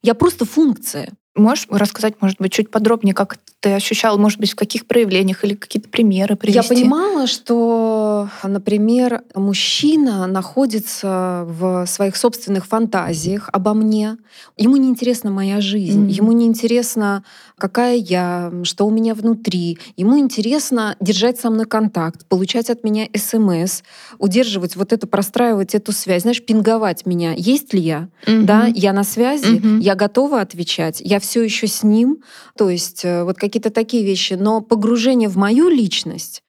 Я 0.03 0.15
просто 0.15 0.45
функция. 0.45 1.13
Можешь 1.35 1.67
рассказать, 1.69 2.15
может 2.21 2.39
быть, 2.39 2.51
чуть 2.51 2.71
подробнее, 2.71 3.15
как 3.15 3.37
ты 3.61 3.75
ощущала, 3.75 4.17
может 4.17 4.41
быть, 4.41 4.53
в 4.53 4.57
каких 4.57 4.87
проявлениях 4.87 5.45
или 5.45 5.55
какие-то 5.55 5.89
примеры 5.89 6.35
привести? 6.35 6.63
Я 6.63 6.63
понимала, 6.63 7.27
что 7.27 8.29
например, 8.43 9.23
мужчина 9.35 10.27
находится 10.27 11.45
в 11.47 11.85
своих 11.87 12.17
собственных 12.17 12.67
фантазиях 12.67 13.51
обо 13.53 13.75
мне. 13.75 14.17
Ему 14.57 14.77
не 14.77 14.89
интересна 14.89 15.31
моя 15.31 15.61
жизнь, 15.61 16.07
mm-hmm. 16.07 16.13
ему 16.13 16.33
не 16.33 16.47
интересно, 16.47 17.23
какая 17.59 17.97
я, 17.97 18.53
что 18.65 18.87
у 18.87 18.91
меня 18.91 19.15
внутри. 19.15 19.79
Ему 19.97 20.19
интересно 20.19 20.97
держать 21.01 21.41
со 21.41 21.51
мной 21.51 21.67
контакт, 21.67 22.27
получать 22.27 22.71
от 22.71 22.85
меня 22.85 23.09
смс, 23.15 23.83
удерживать 24.19 24.77
вот 24.77 24.93
это, 24.93 25.07
простраивать 25.07 25.75
эту 25.75 25.93
связь, 25.93 26.23
знаешь, 26.23 26.45
пинговать 26.45 27.07
меня. 27.07 27.33
Есть 27.37 27.73
ли 27.73 27.81
я? 27.81 28.09
Mm-hmm. 28.27 28.43
Да, 28.43 28.67
я 28.67 28.93
на 28.93 29.05
связи, 29.05 29.57
mm-hmm. 29.57 29.81
я 29.81 29.95
готова 29.95 30.41
отвечать, 30.41 31.01
я 31.01 31.21
все 31.21 31.43
еще 31.43 31.67
с 31.67 31.83
ним. 31.83 32.23
То 32.57 32.69
есть 32.69 33.05
э, 33.05 33.25
вот 33.25 33.37
какие-то 33.37 33.71
такие 33.71 34.05
вещи. 34.05 34.35
Но 34.35 34.61
погружение 34.61 35.29
в 35.29 35.37
мою 35.37 35.69
личность 35.69 36.43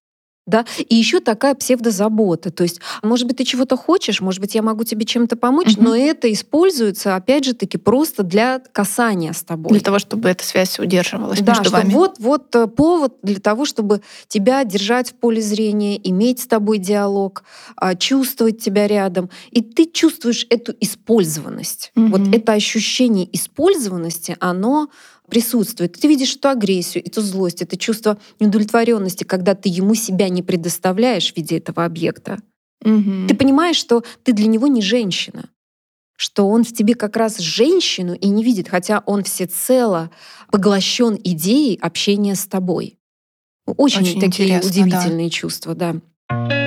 да, 0.48 0.66
и 0.78 0.96
еще 0.96 1.20
такая 1.20 1.54
псевдозабота. 1.54 2.50
То 2.52 2.64
есть, 2.64 2.80
может 3.04 3.28
быть, 3.28 3.38
ты 3.38 3.44
чего-то 3.44 3.76
хочешь, 3.76 4.22
может 4.22 4.40
быть, 4.40 4.56
я 4.56 4.62
могу 4.62 4.86
тебе 4.86 5.06
чем-то 5.06 5.36
помочь, 5.36 5.76
угу. 5.76 5.84
но 5.84 5.96
это 5.96 6.32
используется, 6.32 7.16
опять 7.16 7.44
же 7.44 7.54
таки, 7.54 7.78
просто 7.78 8.24
для 8.24 8.60
касания 8.72 9.34
с 9.34 9.44
тобой. 9.44 9.72
Для 9.72 9.82
того, 9.82 10.00
чтобы 10.00 10.30
эта 10.30 10.44
связь 10.44 10.80
удерживалась 10.80 11.42
да, 11.42 11.54
между 11.54 11.70
вами. 11.70 11.94
Вот, 11.94 12.16
вот 12.20 12.56
э, 12.56 12.68
повод 12.68 13.16
для 13.22 13.40
того, 13.40 13.66
чтобы 13.66 14.02
тебя 14.28 14.64
держать 14.64 15.12
в 15.12 15.16
поле 15.16 15.42
зрения, 15.42 16.00
иметь 16.10 16.40
с 16.40 16.48
тобой 16.48 16.78
диалог, 16.78 17.44
а, 17.76 17.96
чувствовать 17.96 18.64
тебя 18.64 18.88
рядом. 18.88 19.30
И 19.52 19.62
ты 19.62 19.86
чувствуешь 19.86 20.48
эту 20.50 20.74
использованность. 20.80 21.92
Угу. 21.96 22.08
Вот 22.08 22.22
это 22.34 22.54
ощущение 22.54 23.28
использованности, 23.36 24.38
оно 24.40 24.90
присутствует. 25.30 25.94
Ты 25.94 26.08
видишь 26.08 26.36
эту 26.36 26.50
агрессию, 26.50 27.06
эту 27.06 27.22
злость, 27.22 27.62
это 27.62 27.78
чувство 27.78 28.18
неудовлетворенности, 28.40 29.24
когда 29.24 29.56
ты 29.56 29.70
ему 29.70 29.96
себя 29.96 30.30
не 30.30 30.42
предоставляешь 30.42 31.34
в 31.34 31.38
виде 31.38 31.58
этого 31.58 31.86
объекта. 31.86 32.40
Угу. 32.84 33.28
Ты 33.28 33.36
понимаешь, 33.36 33.78
что 33.78 34.04
ты 34.24 34.34
для 34.34 34.48
него 34.48 34.68
не 34.68 34.82
женщина, 34.82 35.50
что 36.16 36.48
он 36.48 36.64
в 36.64 36.74
тебе 36.74 36.96
как 36.96 37.18
раз 37.18 37.40
женщину 37.40 38.14
и 38.14 38.28
не 38.30 38.44
видит, 38.44 38.70
хотя 38.70 39.04
он 39.06 39.24
всецело 39.24 40.12
поглощен 40.52 41.20
идеей 41.24 41.78
общения 41.82 42.36
с 42.36 42.46
тобой. 42.46 42.98
Очень, 43.66 44.04
Очень 44.04 44.22
такие 44.22 44.60
удивительные 44.60 45.28
да. 45.28 45.32
чувства, 45.32 45.76
да. 45.76 46.67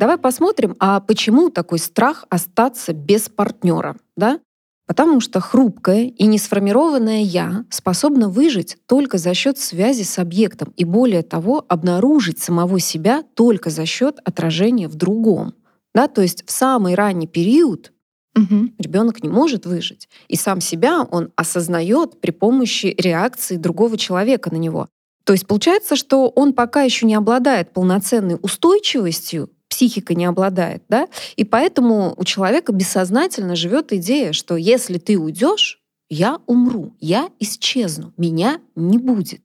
Давай 0.00 0.16
посмотрим, 0.16 0.76
а 0.78 0.98
почему 1.00 1.50
такой 1.50 1.78
страх 1.78 2.24
остаться 2.30 2.94
без 2.94 3.28
партнера, 3.28 3.98
да? 4.16 4.40
Потому 4.86 5.20
что 5.20 5.40
хрупкое 5.40 6.04
и 6.04 6.24
несформированное 6.24 7.20
«я» 7.20 7.66
способно 7.68 8.30
выжить 8.30 8.78
только 8.86 9.18
за 9.18 9.34
счет 9.34 9.58
связи 9.58 10.04
с 10.04 10.18
объектом 10.18 10.72
и, 10.74 10.86
более 10.86 11.22
того, 11.22 11.66
обнаружить 11.68 12.38
самого 12.38 12.80
себя 12.80 13.22
только 13.34 13.68
за 13.68 13.84
счет 13.84 14.20
отражения 14.24 14.88
в 14.88 14.94
другом. 14.94 15.52
Да? 15.94 16.08
То 16.08 16.22
есть 16.22 16.46
в 16.46 16.50
самый 16.50 16.94
ранний 16.94 17.28
период 17.28 17.92
угу. 18.34 18.70
ребенок 18.78 19.22
не 19.22 19.28
может 19.28 19.66
выжить. 19.66 20.08
И 20.28 20.36
сам 20.36 20.62
себя 20.62 21.02
он 21.02 21.30
осознает 21.36 22.22
при 22.22 22.30
помощи 22.30 22.94
реакции 22.96 23.56
другого 23.56 23.98
человека 23.98 24.50
на 24.50 24.56
него. 24.56 24.88
То 25.24 25.34
есть 25.34 25.46
получается, 25.46 25.94
что 25.94 26.30
он 26.30 26.54
пока 26.54 26.84
еще 26.84 27.04
не 27.04 27.14
обладает 27.14 27.74
полноценной 27.74 28.38
устойчивостью 28.40 29.50
психика 29.80 30.14
не 30.14 30.26
обладает, 30.26 30.82
да, 30.90 31.08
и 31.36 31.44
поэтому 31.44 32.12
у 32.18 32.24
человека 32.24 32.70
бессознательно 32.70 33.56
живет 33.56 33.94
идея, 33.94 34.34
что 34.34 34.56
если 34.56 34.98
ты 34.98 35.18
уйдешь, 35.18 35.80
я 36.10 36.38
умру, 36.44 36.92
я 37.00 37.30
исчезну, 37.38 38.12
меня 38.18 38.60
не 38.74 38.98
будет. 38.98 39.40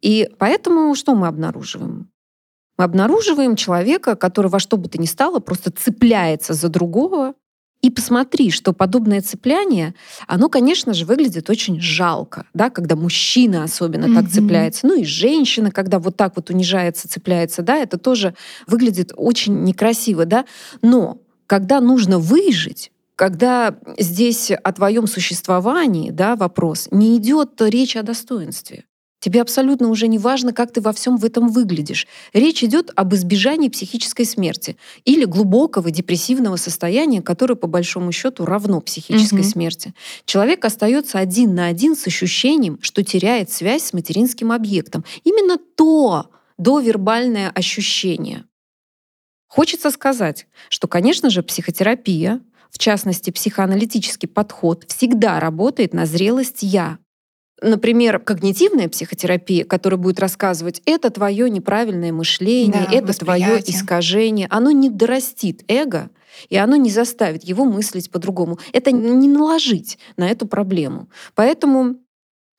И 0.00 0.30
поэтому 0.38 0.94
что 0.94 1.14
мы 1.14 1.26
обнаруживаем? 1.26 2.10
Мы 2.78 2.84
обнаруживаем 2.84 3.56
человека, 3.56 4.16
который 4.16 4.46
во 4.46 4.58
что 4.58 4.78
бы 4.78 4.88
то 4.88 4.96
ни 4.98 5.04
стало 5.04 5.38
просто 5.38 5.70
цепляется 5.70 6.54
за 6.54 6.70
другого, 6.70 7.34
и 7.80 7.90
посмотри, 7.90 8.50
что 8.50 8.72
подобное 8.72 9.20
цепляние, 9.20 9.94
оно, 10.26 10.48
конечно 10.48 10.94
же, 10.94 11.04
выглядит 11.04 11.48
очень 11.48 11.80
жалко, 11.80 12.44
да, 12.52 12.70
когда 12.70 12.96
мужчина 12.96 13.62
особенно 13.62 14.06
mm-hmm. 14.06 14.14
так 14.14 14.30
цепляется, 14.30 14.86
ну 14.86 15.00
и 15.00 15.04
женщина, 15.04 15.70
когда 15.70 16.00
вот 16.00 16.16
так 16.16 16.34
вот 16.34 16.50
унижается, 16.50 17.08
цепляется, 17.08 17.62
да, 17.62 17.76
это 17.76 17.96
тоже 17.96 18.34
выглядит 18.66 19.12
очень 19.16 19.62
некрасиво, 19.62 20.24
да. 20.24 20.44
Но 20.82 21.18
когда 21.46 21.80
нужно 21.80 22.18
выжить, 22.18 22.90
когда 23.14 23.76
здесь 23.98 24.50
о 24.50 24.72
твоем 24.72 25.06
существовании, 25.06 26.10
да, 26.10 26.36
вопрос, 26.36 26.88
не 26.90 27.16
идет 27.16 27.60
речь 27.60 27.96
о 27.96 28.02
достоинстве. 28.02 28.84
Тебе 29.20 29.42
абсолютно 29.42 29.88
уже 29.88 30.06
не 30.06 30.18
важно, 30.18 30.52
как 30.52 30.72
ты 30.72 30.80
во 30.80 30.92
всем 30.92 31.16
в 31.16 31.24
этом 31.24 31.48
выглядишь. 31.48 32.06
Речь 32.32 32.62
идет 32.62 32.90
об 32.94 33.14
избежании 33.14 33.68
психической 33.68 34.24
смерти 34.24 34.76
или 35.04 35.24
глубокого 35.24 35.90
депрессивного 35.90 36.56
состояния, 36.56 37.20
которое 37.20 37.56
по 37.56 37.66
большому 37.66 38.12
счету 38.12 38.44
равно 38.44 38.80
психической 38.80 39.40
угу. 39.40 39.48
смерти. 39.48 39.94
Человек 40.24 40.64
остается 40.64 41.18
один 41.18 41.54
на 41.54 41.66
один 41.66 41.96
с 41.96 42.06
ощущением, 42.06 42.78
что 42.80 43.02
теряет 43.02 43.50
связь 43.50 43.84
с 43.84 43.92
материнским 43.92 44.52
объектом. 44.52 45.04
Именно 45.24 45.58
то 45.58 46.30
довербальное 46.56 47.50
ощущение. 47.50 48.44
Хочется 49.48 49.90
сказать, 49.90 50.46
что, 50.68 50.86
конечно 50.86 51.30
же, 51.30 51.42
психотерапия, 51.42 52.40
в 52.70 52.78
частности, 52.78 53.30
психоаналитический 53.30 54.28
подход, 54.28 54.84
всегда 54.86 55.40
работает 55.40 55.94
на 55.94 56.06
зрелость 56.06 56.62
«я», 56.62 56.98
Например, 57.60 58.18
когнитивная 58.20 58.88
психотерапия, 58.88 59.64
которая 59.64 59.98
будет 59.98 60.20
рассказывать, 60.20 60.80
это 60.86 61.10
твое 61.10 61.50
неправильное 61.50 62.12
мышление, 62.12 62.86
да, 62.88 62.94
это 62.94 63.18
твое 63.18 63.60
искажение, 63.66 64.46
оно 64.50 64.70
не 64.70 64.90
дорастит 64.90 65.64
эго, 65.68 66.10
и 66.48 66.56
оно 66.56 66.76
не 66.76 66.90
заставит 66.90 67.42
его 67.44 67.64
мыслить 67.64 68.10
по-другому. 68.10 68.58
Это 68.72 68.92
не 68.92 69.28
наложить 69.28 69.98
на 70.16 70.28
эту 70.28 70.46
проблему. 70.46 71.08
Поэтому 71.34 71.96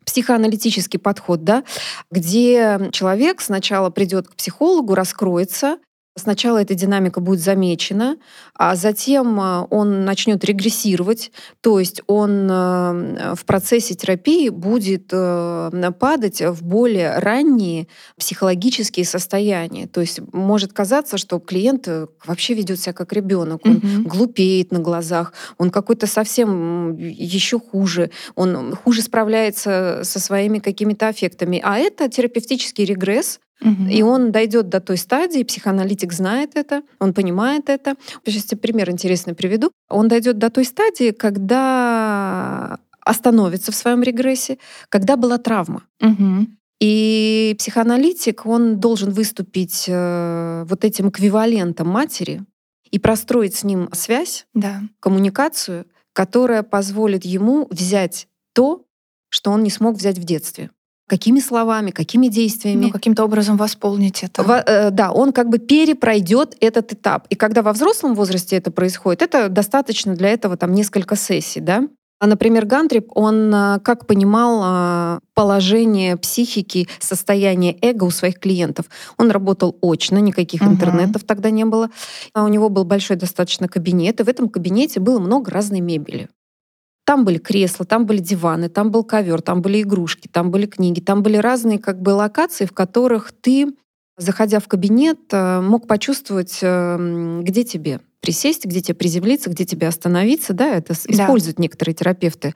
психоаналитический 0.06 1.00
подход, 1.00 1.44
да, 1.44 1.64
где 2.12 2.90
человек 2.92 3.42
сначала 3.42 3.90
придет 3.90 4.28
к 4.28 4.36
психологу, 4.36 4.96
раскроется, 4.96 5.78
Сначала 6.20 6.62
эта 6.62 6.76
динамика 6.76 7.20
будет 7.20 7.40
замечена, 7.40 8.18
а 8.54 8.76
затем 8.76 9.40
а, 9.40 9.66
он 9.70 10.06
начнет 10.06 10.44
регрессировать, 10.44 11.32
то 11.62 11.80
есть 11.80 12.02
он 12.08 12.48
а, 12.52 13.34
в 13.36 13.46
процессе 13.46 13.96
терапии 13.96 14.50
будет 14.50 15.10
э, 15.12 15.92
падать 16.00 16.42
в 16.42 16.64
более 16.64 17.18
ранние 17.20 17.88
психологические 18.18 19.06
состояния. 19.06 19.88
То 19.88 20.02
есть 20.02 20.20
может 20.34 20.74
казаться, 20.74 21.18
что 21.18 21.40
клиент 21.40 21.88
э, 21.88 22.08
вообще 22.26 22.54
ведет 22.54 22.80
себя 22.80 22.94
как 22.94 23.14
ребенок, 23.14 23.66
он 23.66 23.78
угу. 23.78 24.10
глупеет 24.10 24.72
на 24.72 24.80
глазах, 24.80 25.34
он 25.58 25.72
какой-то 25.72 26.08
совсем 26.08 26.98
еще 26.98 27.60
хуже, 27.60 28.12
он 28.36 28.76
хуже 28.76 29.02
справляется 29.02 30.02
со 30.04 30.20
своими 30.20 30.60
какими-то 30.60 31.08
аффектами. 31.08 31.62
А 31.64 31.78
это 31.78 32.10
терапевтический 32.10 32.86
регресс, 32.86 33.40
Угу. 33.62 33.90
И 33.90 34.02
он 34.02 34.32
дойдет 34.32 34.70
до 34.70 34.80
той 34.80 34.98
стадии, 34.98 35.44
психоаналитик 35.44 36.14
знает 36.14 36.52
это, 36.56 36.84
он 37.00 37.14
понимает 37.14 37.70
это. 37.70 37.96
Сейчас 38.26 38.46
тебе 38.46 38.58
пример 38.58 38.90
интересный 38.90 39.36
приведу. 39.36 39.72
Он 39.90 40.08
дойдет 40.08 40.38
до 40.38 40.50
той 40.50 40.66
стадии, 40.66 41.12
когда 41.12 42.80
остановится 43.02 43.72
в 43.72 43.76
своем 43.76 44.04
регрессе, 44.04 44.60
когда 44.90 45.18
была 45.18 45.38
травма. 45.38 45.84
Угу. 46.02 46.48
И 46.80 47.56
психоаналитик, 47.58 48.46
он 48.46 48.80
должен 48.80 49.12
выступить 49.12 49.86
э, 49.88 50.64
вот 50.66 50.86
этим 50.86 51.10
эквивалентом 51.10 51.90
матери 51.90 52.44
и 52.90 53.00
простроить 53.00 53.56
с 53.56 53.64
ним 53.64 53.90
связь, 53.92 54.48
да. 54.54 54.82
коммуникацию, 55.00 55.86
которая 56.14 56.64
позволит 56.64 57.26
ему 57.26 57.68
взять 57.70 58.28
то, 58.54 58.86
что 59.30 59.52
он 59.52 59.64
не 59.64 59.70
смог 59.70 59.96
взять 59.96 60.18
в 60.18 60.24
детстве. 60.24 60.72
Какими 61.10 61.40
словами, 61.40 61.90
какими 61.90 62.28
действиями? 62.28 62.86
Ну, 62.86 62.92
каким-то 62.92 63.24
образом 63.24 63.58
восполнить 63.58 64.24
это. 64.24 64.44
Во, 64.44 64.58
э, 64.58 64.92
да, 64.92 65.12
он 65.12 65.34
как 65.34 65.50
бы 65.50 65.58
перепройдет 65.58 66.56
этот 66.60 66.94
этап. 66.94 67.26
И 67.30 67.36
когда 67.36 67.64
во 67.64 67.74
взрослом 67.74 68.14
возрасте 68.14 68.56
это 68.56 68.70
происходит, 68.70 69.24
это 69.24 69.50
достаточно 69.50 70.16
для 70.16 70.30
этого 70.30 70.56
там 70.56 70.72
несколько 70.72 71.16
сессий, 71.16 71.62
да. 71.62 71.88
А, 72.20 72.28
например, 72.28 72.66
Гантрип, 72.66 73.08
он 73.16 73.52
а, 73.56 73.80
как 73.80 74.06
понимал 74.06 74.60
а, 74.62 75.20
положение 75.34 76.16
психики, 76.16 76.88
состояние 77.00 77.76
эго 77.82 78.04
у 78.04 78.12
своих 78.12 78.40
клиентов. 78.40 78.86
Он 79.18 79.32
работал 79.32 79.78
очно, 79.82 80.20
никаких 80.20 80.62
угу. 80.62 80.72
интернетов 80.72 81.24
тогда 81.24 81.50
не 81.50 81.66
было. 81.66 81.90
А 82.34 82.44
у 82.44 82.50
него 82.50 82.70
был 82.70 82.84
большой 82.84 83.18
достаточно 83.18 83.68
кабинет, 83.68 84.20
и 84.20 84.24
в 84.24 84.30
этом 84.30 84.50
кабинете 84.50 85.00
было 85.00 85.18
много 85.18 85.50
разной 85.50 85.80
мебели. 85.80 86.30
Там 87.10 87.26
были 87.26 87.40
кресла, 87.40 87.88
там 87.88 88.06
были 88.06 88.20
диваны, 88.20 88.70
там 88.70 88.92
был 88.92 89.04
ковер, 89.04 89.42
там 89.42 89.64
были 89.64 89.82
игрушки, 89.82 90.28
там 90.28 90.52
были 90.52 90.68
книги, 90.68 91.00
там 91.00 91.24
были 91.24 91.38
разные 91.38 91.80
как 91.80 92.00
бы 92.00 92.12
локации, 92.12 92.66
в 92.66 92.72
которых 92.72 93.32
ты, 93.32 93.74
заходя 94.16 94.60
в 94.60 94.68
кабинет, 94.68 95.18
э, 95.32 95.60
мог 95.60 95.88
почувствовать, 95.88 96.60
э, 96.62 97.42
где 97.42 97.64
тебе 97.64 98.02
присесть, 98.22 98.66
где 98.66 98.82
тебе 98.82 98.94
приземлиться, 98.94 99.50
где 99.50 99.66
тебе 99.66 99.88
остановиться. 99.88 100.54
Да, 100.54 100.68
это 100.68 100.94
да. 100.94 101.12
используют 101.12 101.58
некоторые 101.58 101.96
терапевты. 101.96 102.54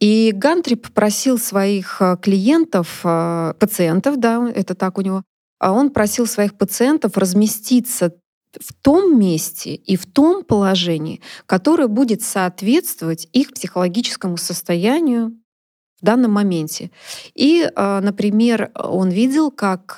И 0.00 0.32
Гантрип 0.34 0.90
просил 0.94 1.36
своих 1.36 2.00
э, 2.00 2.16
клиентов, 2.22 3.02
пациентов, 3.02 4.18
да, 4.18 4.48
это 4.48 4.74
так 4.74 4.96
у 4.96 5.02
него, 5.02 5.24
а 5.58 5.72
он 5.72 5.90
просил 5.90 6.26
своих 6.26 6.56
пациентов 6.56 7.18
разместиться 7.18 8.14
в 8.60 8.72
том 8.72 9.18
месте 9.18 9.74
и 9.74 9.96
в 9.96 10.06
том 10.06 10.44
положении, 10.44 11.20
которое 11.46 11.88
будет 11.88 12.22
соответствовать 12.22 13.28
их 13.32 13.54
психологическому 13.54 14.36
состоянию 14.36 15.32
в 16.00 16.04
данном 16.04 16.32
моменте. 16.32 16.90
И, 17.34 17.62
э, 17.74 18.00
например, 18.00 18.70
он 18.74 19.10
видел, 19.10 19.50
как 19.50 19.94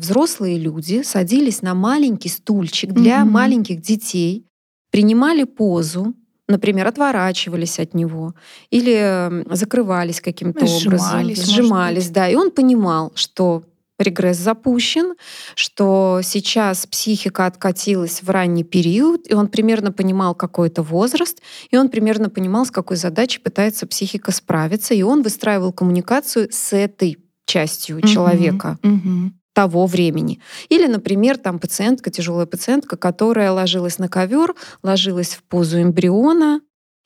взрослые 0.00 0.58
люди 0.58 1.02
садились 1.02 1.62
на 1.62 1.74
маленький 1.74 2.28
стульчик 2.28 2.92
для 2.92 3.20
mm-hmm. 3.20 3.30
маленьких 3.30 3.80
детей, 3.80 4.46
принимали 4.90 5.44
позу, 5.44 6.14
например, 6.48 6.86
отворачивались 6.86 7.78
от 7.78 7.94
него 7.94 8.34
или 8.70 9.44
закрывались 9.54 10.20
каким-то 10.20 10.66
сжимались, 10.66 11.38
образом, 11.38 11.44
сжимались, 11.44 12.10
да, 12.10 12.28
и 12.28 12.34
он 12.34 12.50
понимал, 12.50 13.12
что 13.14 13.64
регресс 13.98 14.36
запущен, 14.38 15.14
что 15.54 16.20
сейчас 16.22 16.86
психика 16.86 17.46
откатилась 17.46 18.22
в 18.22 18.30
ранний 18.30 18.64
период, 18.64 19.30
и 19.30 19.34
он 19.34 19.48
примерно 19.48 19.92
понимал 19.92 20.34
какой-то 20.34 20.82
возраст, 20.82 21.40
и 21.70 21.76
он 21.76 21.88
примерно 21.88 22.28
понимал, 22.30 22.66
с 22.66 22.70
какой 22.70 22.96
задачей 22.96 23.40
пытается 23.40 23.86
психика 23.86 24.32
справиться, 24.32 24.94
и 24.94 25.02
он 25.02 25.22
выстраивал 25.22 25.72
коммуникацию 25.72 26.48
с 26.50 26.72
этой 26.72 27.18
частью 27.46 27.98
угу, 27.98 28.06
человека. 28.06 28.78
Угу 28.82 29.32
того 29.56 29.86
времени. 29.86 30.38
Или, 30.68 30.86
например, 30.86 31.38
там 31.38 31.58
пациентка, 31.58 32.10
тяжелая 32.10 32.44
пациентка, 32.44 32.98
которая 32.98 33.50
ложилась 33.52 33.98
на 33.98 34.06
ковер, 34.06 34.54
ложилась 34.82 35.30
в 35.30 35.42
позу 35.44 35.80
эмбриона, 35.80 36.60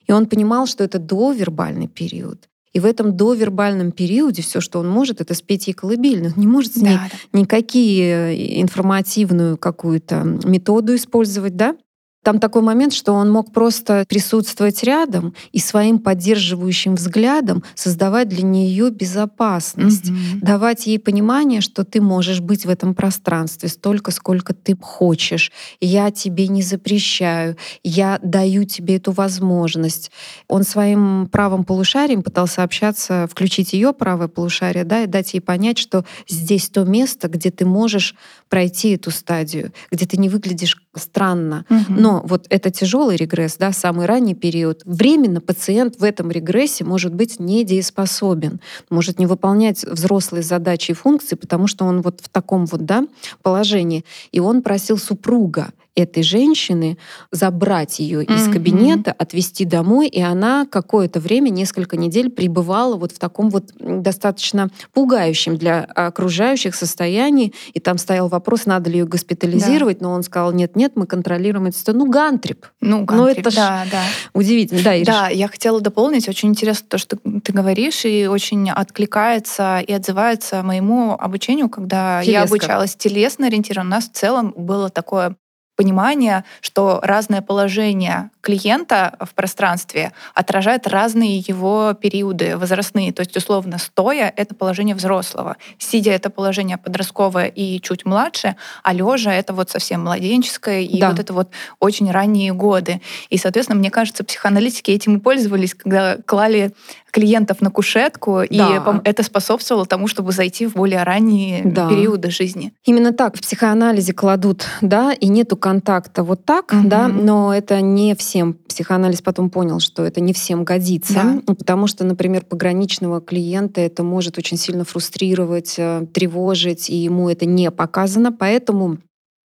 и 0.05 0.11
он 0.11 0.25
понимал, 0.25 0.67
что 0.67 0.83
это 0.83 0.99
довербальный 0.99 1.87
период. 1.87 2.49
И 2.73 2.79
в 2.79 2.85
этом 2.85 3.17
довербальном 3.17 3.91
периоде 3.91 4.41
все, 4.41 4.61
что 4.61 4.79
он 4.79 4.89
может, 4.89 5.19
это 5.19 5.33
спеть 5.33 5.67
ей 5.67 5.73
колыбельную. 5.73 6.33
Он 6.35 6.39
не 6.39 6.47
может 6.47 6.73
с 6.73 6.77
ней 6.77 6.95
да, 6.95 7.09
да. 7.11 7.39
никакие 7.39 8.31
э, 8.33 8.61
информативную 8.61 9.57
какую-то 9.57 10.23
методу 10.23 10.95
использовать, 10.95 11.55
да? 11.57 11.75
Там 12.23 12.39
такой 12.39 12.61
момент, 12.61 12.93
что 12.93 13.13
он 13.13 13.31
мог 13.31 13.51
просто 13.51 14.05
присутствовать 14.07 14.83
рядом 14.83 15.33
и 15.51 15.59
своим 15.59 15.97
поддерживающим 15.97 16.95
взглядом 16.95 17.63
создавать 17.73 18.29
для 18.29 18.43
нее 18.43 18.91
безопасность, 18.91 20.09
угу. 20.09 20.17
давать 20.41 20.85
ей 20.85 20.99
понимание, 20.99 21.61
что 21.61 21.83
ты 21.83 21.99
можешь 21.99 22.39
быть 22.39 22.65
в 22.65 22.69
этом 22.69 22.93
пространстве 22.93 23.69
столько, 23.69 24.11
сколько 24.11 24.53
ты 24.53 24.77
хочешь. 24.79 25.51
Я 25.79 26.11
тебе 26.11 26.47
не 26.47 26.61
запрещаю, 26.61 27.57
я 27.83 28.19
даю 28.21 28.65
тебе 28.65 28.97
эту 28.97 29.11
возможность. 29.11 30.11
Он 30.47 30.63
своим 30.63 31.27
правым 31.31 31.63
полушарием 31.63 32.21
пытался 32.21 32.61
общаться, 32.61 33.27
включить 33.31 33.73
ее 33.73 33.93
правое 33.93 34.27
полушарие, 34.27 34.83
да, 34.83 35.03
и 35.03 35.07
дать 35.07 35.33
ей 35.33 35.39
понять, 35.39 35.79
что 35.79 36.05
здесь 36.27 36.69
то 36.69 36.83
место, 36.83 37.27
где 37.29 37.49
ты 37.49 37.65
можешь 37.65 38.15
пройти 38.47 38.91
эту 38.91 39.09
стадию, 39.09 39.71
где 39.91 40.05
ты 40.05 40.17
не 40.17 40.29
выглядишь 40.29 40.77
странно. 40.95 41.65
Угу. 41.69 41.85
Но 41.89 42.10
вот 42.19 42.45
это 42.49 42.69
тяжелый 42.71 43.15
регресс, 43.15 43.55
да, 43.57 43.71
самый 43.71 44.05
ранний 44.05 44.35
период. 44.35 44.81
Временно 44.85 45.39
пациент 45.39 45.97
в 45.97 46.03
этом 46.03 46.29
регрессе 46.31 46.83
может 46.83 47.13
быть 47.13 47.39
недееспособен, 47.39 48.59
может 48.89 49.19
не 49.19 49.25
выполнять 49.25 49.83
взрослые 49.83 50.43
задачи 50.43 50.91
и 50.91 50.95
функции, 50.95 51.35
потому 51.35 51.67
что 51.67 51.85
он 51.85 52.01
вот 52.01 52.21
в 52.21 52.29
таком 52.29 52.65
вот 52.65 52.85
да, 52.85 53.07
положении. 53.41 54.03
И 54.31 54.39
он 54.39 54.61
просил 54.61 54.97
супруга 54.97 55.71
этой 55.95 56.23
женщины 56.23 56.97
забрать 57.31 57.99
ее 57.99 58.23
из 58.23 58.47
кабинета, 58.47 59.11
отвезти 59.11 59.65
домой, 59.65 60.07
и 60.07 60.21
она 60.21 60.65
какое-то 60.69 61.19
время, 61.19 61.49
несколько 61.49 61.97
недель 61.97 62.29
пребывала 62.29 62.95
вот 62.95 63.11
в 63.11 63.19
таком 63.19 63.49
вот 63.49 63.71
достаточно 63.79 64.69
пугающем 64.93 65.57
для 65.57 65.83
окружающих 65.83 66.75
состоянии, 66.75 67.53
и 67.73 67.79
там 67.79 67.97
стоял 67.97 68.29
вопрос, 68.29 68.65
надо 68.65 68.89
ли 68.89 68.99
ее 68.99 69.05
госпитализировать, 69.05 69.99
да. 69.99 70.07
но 70.07 70.13
он 70.13 70.23
сказал, 70.23 70.51
нет-нет, 70.53 70.93
мы 70.95 71.05
контролируем 71.05 71.67
это. 71.67 71.93
Ну, 71.93 72.09
гантрип. 72.09 72.65
Ну, 72.79 73.03
гантрип, 73.03 73.15
ну 73.15 73.27
это 73.27 73.55
да, 73.55 73.85
да. 73.91 74.03
удивительно. 74.33 74.81
Да, 74.83 74.95
Ириш. 74.95 75.07
да, 75.07 75.27
я 75.29 75.47
хотела 75.47 75.81
дополнить, 75.81 76.29
очень 76.29 76.49
интересно 76.49 76.87
то, 76.87 76.97
что 76.97 77.17
ты 77.17 77.51
говоришь, 77.51 78.05
и 78.05 78.27
очень 78.27 78.69
откликается 78.69 79.79
и 79.79 79.91
отзывается 79.91 80.63
моему 80.63 81.17
обучению, 81.19 81.69
когда 81.69 82.21
Телеска. 82.21 82.31
я 82.31 82.43
обучалась 82.43 82.95
телесно 82.95 83.47
ориентированно. 83.47 83.89
У 83.89 83.91
нас 83.91 84.05
в 84.05 84.13
целом 84.13 84.53
было 84.55 84.89
такое 84.89 85.35
понимание, 85.81 86.43
что 86.61 86.99
разное 87.01 87.41
положение 87.41 88.29
клиента 88.41 89.15
в 89.19 89.33
пространстве 89.33 90.11
отражает 90.33 90.87
разные 90.87 91.37
его 91.39 91.93
периоды 91.93 92.57
возрастные. 92.57 93.13
То 93.13 93.21
есть, 93.21 93.35
условно, 93.37 93.77
стоя— 93.77 94.33
это 94.35 94.55
положение 94.55 94.95
взрослого, 94.95 95.57
сидя— 95.77 96.11
это 96.13 96.29
положение 96.29 96.77
подростковое 96.77 97.47
и 97.47 97.79
чуть 97.81 98.05
младше, 98.05 98.55
а 98.83 98.93
лежа— 98.93 99.33
это 99.33 99.53
вот 99.53 99.69
совсем 99.69 100.01
младенческое 100.01 100.81
и 100.81 100.99
да. 100.99 101.11
вот 101.11 101.19
это 101.19 101.33
вот 101.33 101.49
очень 101.79 102.11
ранние 102.11 102.53
годы. 102.53 103.01
И, 103.29 103.37
соответственно, 103.37 103.79
мне 103.79 103.91
кажется, 103.91 104.23
психоаналитики 104.23 104.91
этим 104.91 105.17
и 105.17 105.19
пользовались, 105.19 105.73
когда 105.73 106.17
клали 106.25 106.73
клиентов 107.11 107.61
на 107.61 107.69
кушетку, 107.69 108.43
да. 108.49 109.01
и 109.03 109.07
это 109.07 109.23
способствовало 109.23 109.85
тому, 109.85 110.07
чтобы 110.07 110.31
зайти 110.31 110.65
в 110.65 110.73
более 110.73 111.03
ранние 111.03 111.61
да. 111.63 111.89
периоды 111.89 112.31
жизни. 112.31 112.73
Именно 112.85 113.13
так 113.13 113.37
в 113.37 113.41
психоанализе 113.41 114.13
кладут, 114.13 114.65
да, 114.81 115.13
и 115.13 115.27
нету 115.27 115.57
контакта 115.57 116.23
вот 116.23 116.45
так, 116.45 116.71
угу. 116.71 116.87
да, 116.87 117.07
но 117.07 117.53
это 117.53 117.81
не 117.81 118.15
всем. 118.31 118.53
Психоанализ 118.53 119.21
потом 119.21 119.49
понял, 119.49 119.81
что 119.81 120.05
это 120.05 120.21
не 120.21 120.31
всем 120.31 120.63
годится, 120.63 121.41
да. 121.45 121.53
потому 121.53 121.87
что, 121.87 122.05
например, 122.05 122.45
пограничного 122.45 123.19
клиента 123.19 123.81
это 123.81 124.03
может 124.03 124.37
очень 124.37 124.55
сильно 124.55 124.85
фрустрировать, 124.85 125.75
э, 125.77 126.05
тревожить, 126.13 126.89
и 126.89 126.95
ему 126.95 127.29
это 127.29 127.45
не 127.45 127.69
показано, 127.71 128.31
поэтому 128.31 128.99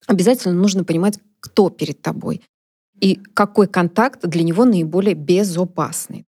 обязательно 0.08 0.54
нужно 0.54 0.86
понимать, 0.86 1.20
кто 1.42 1.70
перед 1.70 2.02
тобой 2.02 2.42
и 3.02 3.16
какой 3.34 3.68
контакт 3.68 4.26
для 4.26 4.44
него 4.44 4.64
наиболее 4.64 5.14
безопасный. 5.14 6.24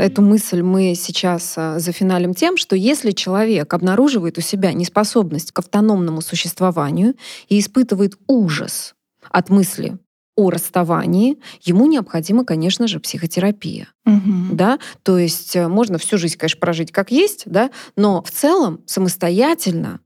Эту 0.00 0.22
мысль 0.22 0.62
мы 0.62 0.94
сейчас 0.94 1.54
а, 1.56 1.78
зафиналим 1.78 2.34
тем, 2.34 2.56
что 2.56 2.76
если 2.76 3.12
человек 3.12 3.72
обнаруживает 3.72 4.38
у 4.38 4.40
себя 4.40 4.72
неспособность 4.72 5.52
к 5.52 5.58
автономному 5.58 6.20
существованию 6.20 7.14
и 7.48 7.58
испытывает 7.58 8.18
ужас 8.26 8.94
от 9.30 9.50
мысли 9.50 9.98
о 10.36 10.50
расставании, 10.50 11.38
ему 11.62 11.86
необходима, 11.86 12.44
конечно 12.44 12.88
же, 12.88 13.00
психотерапия. 13.00 13.88
Угу. 14.06 14.54
Да? 14.54 14.78
То 15.02 15.18
есть 15.18 15.54
э, 15.54 15.68
можно 15.68 15.98
всю 15.98 16.18
жизнь, 16.18 16.38
конечно, 16.38 16.58
прожить 16.58 16.92
как 16.92 17.10
есть, 17.10 17.42
да? 17.46 17.70
но 17.96 18.22
в 18.22 18.30
целом 18.30 18.80
самостоятельно 18.86 20.00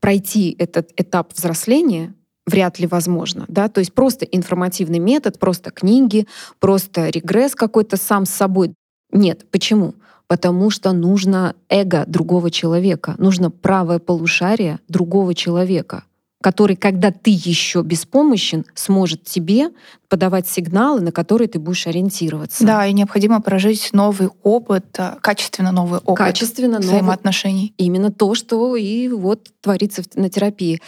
пройти 0.00 0.54
этот 0.58 0.92
этап 0.96 1.32
взросления 1.34 2.14
вряд 2.46 2.78
ли 2.78 2.86
возможно. 2.86 3.44
Да? 3.48 3.68
То 3.68 3.80
есть 3.80 3.92
просто 3.92 4.24
информативный 4.24 4.98
метод, 4.98 5.38
просто 5.38 5.70
книги, 5.70 6.26
просто 6.58 7.08
регресс 7.08 7.54
какой-то 7.54 7.96
сам 7.96 8.26
с 8.26 8.30
собой 8.30 8.74
нет. 9.12 9.46
Почему? 9.50 9.94
Потому 10.26 10.70
что 10.70 10.92
нужно 10.92 11.54
эго 11.68 12.04
другого 12.06 12.50
человека, 12.50 13.14
нужно 13.18 13.50
правое 13.50 13.98
полушарие 13.98 14.78
другого 14.88 15.34
человека, 15.34 16.04
который, 16.42 16.76
когда 16.76 17.10
ты 17.10 17.30
еще 17.30 17.82
беспомощен, 17.82 18.64
сможет 18.74 19.24
тебе 19.24 19.70
подавать 20.08 20.48
сигналы, 20.48 21.00
на 21.00 21.12
которые 21.12 21.48
ты 21.48 21.58
будешь 21.58 21.86
ориентироваться. 21.86 22.64
Да, 22.64 22.86
и 22.86 22.92
необходимо 22.92 23.40
прожить 23.40 23.90
новый 23.92 24.30
опыт, 24.42 24.86
э, 24.98 25.16
качественно 25.20 25.70
новый 25.70 26.00
опыт 26.00 26.18
качественно 26.18 26.78
взаимоотношений. 26.78 27.74
Новый, 27.78 27.86
именно 27.86 28.10
то, 28.10 28.34
что 28.34 28.74
и 28.76 29.08
вот 29.08 29.48
творится 29.60 30.02
на 30.14 30.30
терапии. 30.30 30.80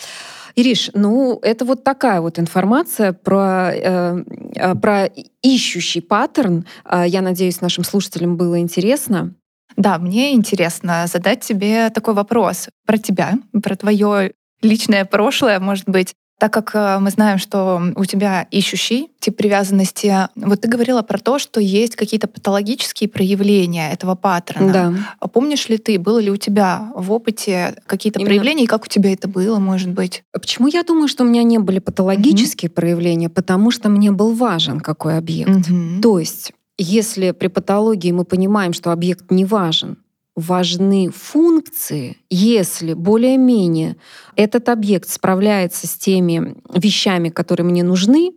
Ириш, 0.54 0.90
ну 0.94 1.38
это 1.42 1.64
вот 1.64 1.84
такая 1.84 2.20
вот 2.20 2.38
информация 2.38 3.12
про, 3.12 3.70
э, 3.72 4.24
э, 4.54 4.74
про 4.74 5.06
ищущий 5.42 6.00
паттерн. 6.00 6.66
Э, 6.84 7.04
я 7.06 7.22
надеюсь, 7.22 7.60
нашим 7.60 7.84
слушателям 7.84 8.36
было 8.36 8.58
интересно. 8.58 9.34
Да, 9.76 9.98
мне 9.98 10.34
интересно 10.34 11.06
задать 11.06 11.40
тебе 11.40 11.88
такой 11.90 12.14
вопрос 12.14 12.68
про 12.86 12.98
тебя, 12.98 13.34
про 13.62 13.76
твое 13.76 14.32
личное 14.62 15.04
прошлое, 15.04 15.60
может 15.60 15.88
быть. 15.88 16.14
Так 16.42 16.52
как 16.52 16.72
э, 16.74 16.98
мы 16.98 17.10
знаем, 17.10 17.38
что 17.38 17.80
у 17.94 18.04
тебя 18.04 18.48
ищущий 18.50 19.10
тип 19.20 19.36
привязанности, 19.36 20.28
вот 20.34 20.62
ты 20.62 20.66
говорила 20.66 21.02
про 21.02 21.18
то, 21.18 21.38
что 21.38 21.60
есть 21.60 21.94
какие-то 21.94 22.26
патологические 22.26 23.08
проявления 23.08 23.92
этого 23.92 24.16
паттерна. 24.16 24.72
Да. 24.72 24.94
А 25.20 25.28
помнишь 25.28 25.68
ли 25.68 25.78
ты, 25.78 26.00
было 26.00 26.18
ли 26.18 26.32
у 26.32 26.36
тебя 26.36 26.90
в 26.96 27.12
опыте 27.12 27.76
какие-то 27.86 28.18
Именно... 28.18 28.28
проявления, 28.28 28.64
и 28.64 28.66
как 28.66 28.82
у 28.82 28.88
тебя 28.88 29.12
это 29.12 29.28
было, 29.28 29.60
может 29.60 29.90
быть? 29.90 30.24
А 30.32 30.40
почему 30.40 30.66
я 30.66 30.82
думаю, 30.82 31.06
что 31.06 31.22
у 31.22 31.28
меня 31.28 31.44
не 31.44 31.58
были 31.58 31.78
патологические 31.78 32.70
угу. 32.70 32.74
проявления? 32.74 33.28
Потому 33.28 33.70
что 33.70 33.88
мне 33.88 34.10
был 34.10 34.34
важен 34.34 34.80
какой 34.80 35.18
объект. 35.18 35.48
Угу. 35.48 36.00
То 36.02 36.18
есть 36.18 36.52
если 36.76 37.30
при 37.30 37.46
патологии 37.46 38.10
мы 38.10 38.24
понимаем, 38.24 38.72
что 38.72 38.90
объект 38.90 39.30
не 39.30 39.44
важен, 39.44 39.98
важны 40.34 41.10
функции, 41.10 42.18
если 42.30 42.94
более-менее 42.94 43.96
этот 44.36 44.68
объект 44.68 45.08
справляется 45.08 45.86
с 45.86 45.94
теми 45.94 46.56
вещами, 46.74 47.28
которые 47.28 47.66
мне 47.66 47.82
нужны, 47.82 48.32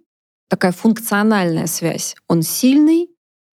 такая 0.50 0.72
функциональная 0.72 1.68
связь. 1.68 2.16
Он 2.28 2.42
сильный, 2.42 3.10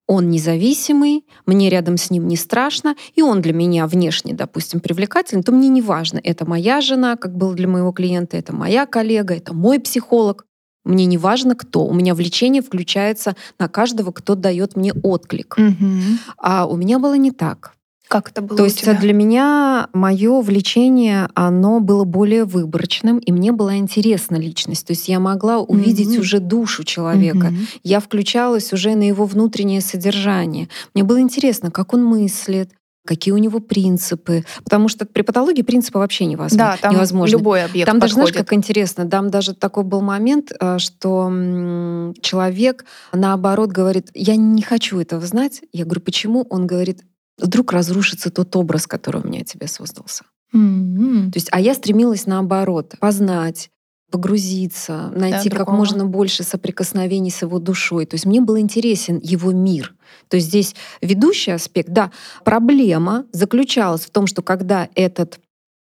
он 0.07 0.29
независимый, 0.29 1.25
мне 1.45 1.69
рядом 1.69 1.97
с 1.97 2.09
ним 2.09 2.27
не 2.27 2.37
страшно, 2.37 2.95
и 3.15 3.21
он 3.21 3.41
для 3.41 3.53
меня 3.53 3.87
внешне, 3.87 4.33
допустим, 4.33 4.79
привлекательный, 4.79 5.43
то 5.43 5.51
мне 5.51 5.67
не 5.67 5.81
важно, 5.81 6.19
это 6.23 6.47
моя 6.47 6.79
жена, 6.79 7.17
как 7.17 7.35
был 7.35 7.53
для 7.53 7.67
моего 7.67 7.91
клиента, 7.91 8.37
это 8.37 8.55
моя 8.55 8.85
коллега, 8.85 9.35
это 9.35 9.53
мой 9.53 9.79
психолог. 9.79 10.45
Мне 10.85 11.05
не 11.05 11.17
важно, 11.17 11.53
кто. 11.53 11.85
У 11.85 11.93
меня 11.93 12.15
влечение 12.15 12.61
включается 12.61 13.35
на 13.59 13.67
каждого, 13.67 14.13
кто 14.13 14.35
дает 14.35 14.77
мне 14.77 14.93
отклик. 14.93 15.57
Угу. 15.57 16.01
А 16.37 16.65
у 16.65 16.77
меня 16.77 16.97
было 16.97 17.15
не 17.15 17.31
так. 17.31 17.73
Как 18.07 18.29
это 18.29 18.41
было 18.41 18.57
То 18.57 18.63
есть 18.63 18.81
тебя? 18.81 18.93
для 18.93 19.13
меня 19.13 19.89
мое 19.93 20.41
влечение, 20.41 21.27
оно 21.33 21.79
было 21.79 22.03
более 22.05 22.45
выборочным, 22.45 23.17
и 23.19 23.31
мне 23.31 23.51
была 23.51 23.75
интересна 23.77 24.35
личность. 24.37 24.87
То 24.87 24.91
есть 24.91 25.07
я 25.09 25.19
могла 25.19 25.59
увидеть 25.59 26.09
Мгм. 26.09 26.19
уже 26.21 26.39
душу 26.39 26.83
человека. 26.83 27.47
Мгм. 27.47 27.67
Я 27.83 27.99
включалась 27.99 28.71
уже 28.73 28.95
на 28.95 29.03
его 29.07 29.25
внутреннее 29.25 29.81
содержание. 29.81 30.69
Мне 30.93 31.03
было 31.03 31.19
интересно, 31.19 31.69
как 31.71 31.93
он 31.93 32.03
мыслит, 32.05 32.71
какие 33.05 33.33
у 33.33 33.37
него 33.37 33.59
принципы. 33.61 34.43
Потому 34.65 34.89
что 34.89 35.05
при 35.05 35.21
патологии 35.21 35.61
принципы 35.61 35.97
вообще 35.99 36.25
невозможно. 36.25 36.73
Да, 36.75 36.77
там 36.81 36.93
невозможно. 36.93 37.31
любой 37.37 37.63
объект 37.63 37.89
Там 37.89 37.99
даже, 37.99 38.13
знаешь, 38.15 38.29
подходит. 38.31 38.47
как 38.49 38.57
интересно, 38.57 39.09
там 39.09 39.29
даже 39.29 39.53
такой 39.53 39.83
был 39.85 40.01
момент, 40.01 40.51
э, 40.59 40.77
что 40.77 42.13
человек, 42.21 42.85
наоборот, 43.13 43.71
говорит, 43.71 44.09
я 44.13 44.35
не 44.35 44.61
хочу 44.61 44.99
этого 44.99 45.25
знать. 45.25 45.61
Я 45.71 45.85
говорю, 45.85 46.01
почему? 46.01 46.45
Он 46.49 46.67
говорит, 46.67 47.01
вдруг 47.37 47.71
разрушится 47.71 48.29
тот 48.31 48.55
образ, 48.55 48.87
который 48.87 49.21
у 49.21 49.27
меня 49.27 49.41
от 49.41 49.47
тебя 49.47 49.67
создался. 49.67 50.23
М-м. 50.53 51.31
То 51.31 51.37
есть, 51.37 51.49
а 51.51 51.59
я 51.59 51.73
стремилась 51.73 52.25
наоборот, 52.25 52.95
познать, 52.99 53.69
погрузиться, 54.11 55.11
найти 55.13 55.49
как 55.49 55.59
другого. 55.59 55.77
можно 55.77 56.05
больше 56.05 56.43
соприкосновений 56.43 57.29
с 57.29 57.41
его 57.41 57.59
душой. 57.59 58.05
То 58.05 58.15
есть 58.15 58.25
мне 58.25 58.39
был 58.39 58.57
интересен 58.57 59.19
его 59.21 59.51
мир. 59.51 59.93
То 60.29 60.37
есть 60.37 60.47
здесь 60.47 60.75
ведущий 61.01 61.51
аспект, 61.51 61.89
да, 61.89 62.11
проблема 62.45 63.25
заключалась 63.33 64.05
в 64.05 64.09
том, 64.09 64.25
что 64.25 64.41
когда 64.41 64.87
этот 64.95 65.39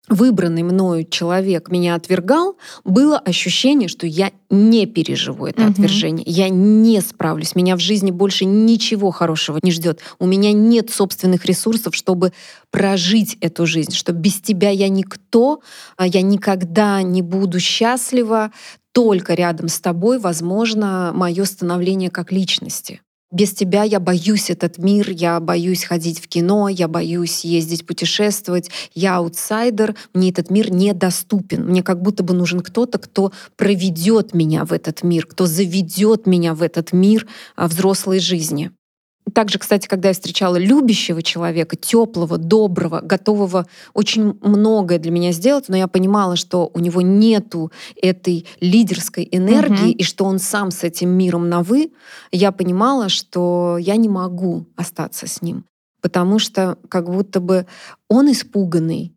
выбранный 0.08 0.64
мною 0.64 1.06
человек 1.06 1.70
меня 1.70 1.96
отвергал, 1.96 2.58
было 2.84 3.18
ощущение, 3.18 3.88
что 3.88 4.08
я 4.08 4.32
не 4.50 4.86
переживу 4.86 5.46
это 5.46 5.62
Мгм. 5.62 5.72
отвержение, 5.72 6.24
я 6.28 6.50
не 6.50 7.00
справлюсь, 7.02 7.56
меня 7.56 7.76
в 7.76 7.80
жизни 7.80 8.12
больше 8.12 8.46
ничего 8.46 9.12
хорошего 9.12 9.60
не 9.64 9.72
ждет, 9.72 10.02
у 10.20 10.26
меня 10.26 10.52
нет 10.52 10.90
собственных 10.90 11.46
ресурсов, 11.46 11.96
чтобы 11.96 12.34
прожить 12.72 13.38
эту 13.42 13.66
жизнь, 13.66 13.94
что 13.94 14.12
без 14.12 14.42
тебя 14.42 14.70
я 14.70 14.90
никто, 14.90 15.62
а 15.98 16.08
я 16.08 16.22
никогда 16.22 17.02
не 17.02 17.22
буду 17.22 17.60
счастлива, 17.60 18.52
только 18.92 19.34
рядом 19.34 19.70
с 19.70 19.80
тобой 19.80 20.20
возможно 20.20 21.12
мое 21.14 21.46
становление 21.46 22.10
как 22.10 22.32
личности. 22.32 23.02
Без 23.32 23.54
тебя 23.54 23.84
я 23.84 24.02
боюсь 24.02 24.50
этот 24.50 24.78
мир, 24.78 25.10
я 25.10 25.40
боюсь 25.40 25.86
ходить 25.86 26.20
в 26.20 26.28
кино, 26.28 26.68
я 26.68 26.90
боюсь 26.90 27.46
ездить 27.46 27.86
путешествовать, 27.86 28.70
я 28.94 29.18
аутсайдер, 29.18 29.96
мне 30.14 30.32
этот 30.32 30.50
мир 30.50 30.70
недоступен. 30.72 31.66
Мне 31.66 31.82
как 31.82 32.02
будто 32.02 32.24
бы 32.24 32.34
нужен 32.34 32.60
кто-то, 32.60 33.00
кто 33.00 33.32
проведет 33.56 34.34
меня 34.34 34.66
в 34.66 34.74
этот 34.74 35.04
мир, 35.04 35.26
кто 35.26 35.46
заведет 35.46 36.28
меня 36.28 36.54
в 36.54 36.62
этот 36.62 36.92
мир 36.92 37.26
а, 37.56 37.68
взрослой 37.68 38.20
жизни. 38.20 38.72
Также, 39.34 39.60
кстати, 39.60 39.88
когда 39.88 40.10
я 40.10 40.14
встречала 40.14 40.58
любящего 40.58 41.22
человека, 41.22 41.76
теплого, 41.76 42.38
доброго, 42.38 43.02
готового 43.02 43.68
очень 43.94 44.38
многое 44.42 45.00
для 45.00 45.12
меня 45.12 45.32
сделать, 45.32 45.66
но 45.70 45.78
я 45.78 45.88
понимала, 45.88 46.36
что 46.36 46.70
у 46.74 46.80
него 46.80 47.02
нету 47.02 47.72
этой 48.02 48.46
лидерской 48.60 49.28
энергии 49.32 49.92
Мгм. 49.92 49.92
и 49.92 50.04
что 50.04 50.26
он 50.26 50.40
сам 50.40 50.72
с 50.72 50.84
этим 50.84 51.10
миром 51.10 51.50
на 51.50 51.64
вы, 51.64 51.92
я 52.32 52.52
понимала, 52.52 53.10
что 53.10 53.78
я 53.80 53.96
не 53.96 54.10
могу 54.10 54.66
остаться 54.76 55.28
с 55.28 55.42
ним, 55.42 55.66
потому 56.02 56.40
что 56.40 56.78
как 56.90 57.10
будто 57.10 57.40
бы 57.40 57.68
он 58.10 58.32
испуганный, 58.32 59.14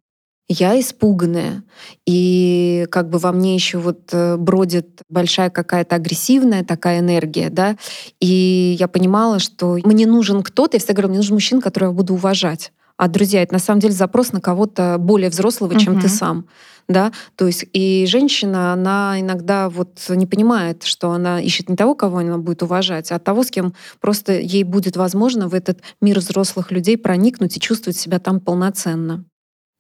я 0.48 0.78
испуганная, 0.78 1.62
и 2.06 2.86
как 2.90 3.08
бы 3.08 3.18
во 3.18 3.32
мне 3.32 3.54
еще 3.54 3.78
вот 3.78 4.10
э, 4.12 4.36
бродит 4.36 5.00
большая 5.08 5.50
какая-то 5.50 5.96
агрессивная 5.96 6.64
такая 6.64 7.00
энергия, 7.00 7.48
да, 7.50 7.76
и 8.20 8.76
я 8.78 8.88
понимала, 8.88 9.38
что 9.38 9.78
мне 9.84 10.06
нужен 10.06 10.42
кто-то, 10.42 10.76
я 10.76 10.78
всегда 10.78 10.94
говорю, 10.94 11.08
мне 11.08 11.18
нужен 11.18 11.34
мужчина, 11.34 11.60
которого 11.62 11.90
я 11.90 11.96
буду 11.96 12.14
уважать. 12.14 12.72
А, 12.96 13.08
друзья, 13.08 13.42
это 13.42 13.54
на 13.54 13.58
самом 13.58 13.80
деле 13.80 13.92
запрос 13.92 14.32
на 14.32 14.40
кого-то 14.40 14.96
более 15.00 15.28
взрослого, 15.28 15.74
чем 15.78 15.94
ты 15.94 16.06
Мгм. 16.06 16.08
сам. 16.08 16.46
Да? 16.86 17.12
То 17.34 17.46
есть 17.46 17.64
и 17.72 18.04
женщина, 18.06 18.72
она 18.72 19.16
иногда 19.18 19.68
вот 19.68 19.98
не 20.10 20.26
понимает, 20.26 20.84
что 20.84 21.10
она 21.10 21.40
ищет 21.40 21.68
не 21.68 21.76
того, 21.76 21.94
кого 21.94 22.18
она 22.18 22.38
будет 22.38 22.62
уважать, 22.62 23.10
а 23.10 23.18
того, 23.18 23.42
с 23.42 23.50
кем 23.50 23.74
просто 24.00 24.38
ей 24.38 24.62
будет 24.64 24.96
возможно 24.96 25.48
в 25.48 25.54
этот 25.54 25.80
мир 26.00 26.20
взрослых 26.20 26.70
людей 26.70 26.96
проникнуть 26.98 27.56
и 27.56 27.60
чувствовать 27.60 27.96
себя 27.96 28.18
там 28.20 28.38
полноценно. 28.38 29.24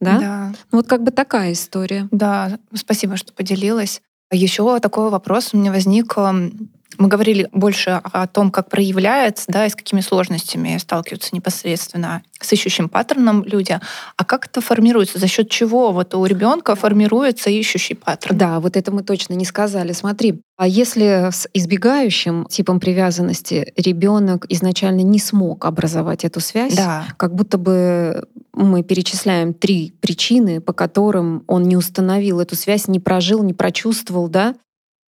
Да? 0.04 0.18
Да. 0.18 0.52
Ну, 0.72 0.78
Вот 0.78 0.86
как 0.88 1.02
бы 1.02 1.10
такая 1.10 1.52
история. 1.52 2.08
Да, 2.10 2.58
спасибо, 2.74 3.16
что 3.16 3.32
поделилась. 3.32 4.00
Еще 4.32 4.78
такой 4.80 5.10
вопрос 5.10 5.50
у 5.52 5.56
меня 5.58 5.70
возник. 5.72 6.14
эм, 6.16 6.70
Мы 6.96 7.08
говорили 7.08 7.48
больше 7.52 8.00
о 8.04 8.26
том, 8.28 8.50
как 8.52 8.68
проявляется, 8.70 9.46
да, 9.48 9.66
и 9.66 9.68
с 9.68 9.74
какими 9.74 10.00
сложностями 10.00 10.78
сталкиваются 10.78 11.30
непосредственно 11.34 12.22
с 12.40 12.52
ищущим 12.52 12.88
паттерном 12.88 13.42
люди. 13.44 13.80
А 14.16 14.24
как 14.24 14.46
это 14.46 14.60
формируется? 14.60 15.18
За 15.18 15.26
счет 15.26 15.50
чего 15.50 15.90
вот 15.92 16.14
у 16.14 16.24
ребенка 16.24 16.76
формируется 16.76 17.50
ищущий 17.50 17.94
паттерн? 17.94 18.38
Да, 18.38 18.60
вот 18.60 18.76
это 18.76 18.92
мы 18.92 19.02
точно 19.02 19.34
не 19.34 19.44
сказали. 19.44 19.92
Смотри, 19.92 20.40
а 20.56 20.68
если 20.68 21.30
с 21.32 21.48
избегающим 21.52 22.46
типом 22.46 22.78
привязанности 22.78 23.72
ребенок 23.76 24.46
изначально 24.48 25.00
не 25.00 25.18
смог 25.18 25.64
образовать 25.64 26.24
эту 26.24 26.38
связь, 26.40 26.74
Да. 26.76 27.06
как 27.16 27.34
будто 27.34 27.58
бы 27.58 28.24
мы 28.54 28.82
перечисляем 28.82 29.52
три 29.54 29.94
причины, 30.00 30.60
по 30.60 30.72
которым 30.72 31.44
он 31.46 31.64
не 31.64 31.76
установил 31.76 32.40
эту 32.40 32.56
связь, 32.56 32.88
не 32.88 33.00
прожил, 33.00 33.42
не 33.42 33.52
прочувствовал, 33.54 34.28
да? 34.28 34.54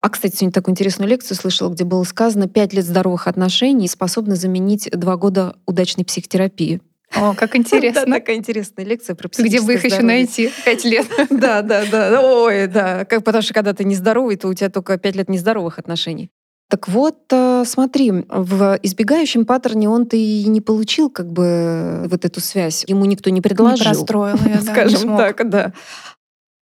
А, 0.03 0.09
кстати, 0.11 0.37
сегодня 0.37 0.53
такую 0.53 0.73
интересную 0.73 1.09
лекцию 1.09 1.37
слышала, 1.37 1.71
где 1.73 1.85
было 1.85 2.05
сказано, 2.05 2.49
пять 2.49 2.73
лет 2.73 2.85
здоровых 2.85 3.27
отношений 3.27 3.89
способны 3.89 4.37
заменить 4.37 4.89
два 4.93 5.17
года 5.17 5.57
удачной 5.67 6.05
психотерапии. 6.05 6.81
О, 7.15 7.35
как 7.35 7.53
Да, 7.53 7.59
интересно. 7.59 8.05
такая 8.07 8.37
интересная 8.37 8.85
лекция 8.85 9.15
про 9.17 9.29
Где 9.29 9.61
бы 9.61 9.75
их 9.75 9.81
психическое 9.81 9.87
еще 9.87 9.89
здоровье. 9.89 10.17
найти? 10.17 10.51
Пять 10.65 10.85
лет. 10.85 11.07
Да, 11.31 11.63
да, 11.63 11.85
да. 11.91 12.21
Ой, 12.23 12.67
да. 12.67 13.05
Как, 13.05 13.25
потому 13.25 13.43
что 13.43 13.55
когда 13.55 13.73
ты 13.73 13.85
нездоровый, 13.85 14.37
то 14.37 14.49
у 14.49 14.55
тебя 14.55 14.69
только 14.71 14.99
пять 14.99 15.17
лет 15.17 15.29
нездоровых 15.31 15.79
отношений. 15.79 16.31
Так 16.69 16.89
вот, 16.89 17.19
э, 17.31 17.63
смотри, 17.65 18.11
в 18.29 18.79
избегающем 18.83 19.47
паттерне 19.47 19.89
он-то 19.89 20.17
и 20.17 20.45
не 20.45 20.61
получил 20.61 21.11
как 21.11 21.33
бы 21.33 22.07
вот 22.11 22.25
эту 22.25 22.41
связь. 22.41 22.85
Ему 22.89 23.05
никто 23.05 23.31
не 23.31 23.37
Не 23.37 23.41
предложил. 23.41 23.85
простроила 23.85 24.37
я, 24.45 24.55
да, 24.55 24.61
не 24.61 24.67
Скажем 24.67 25.01
смог. 25.01 25.19
так, 25.19 25.49
да. 25.49 25.73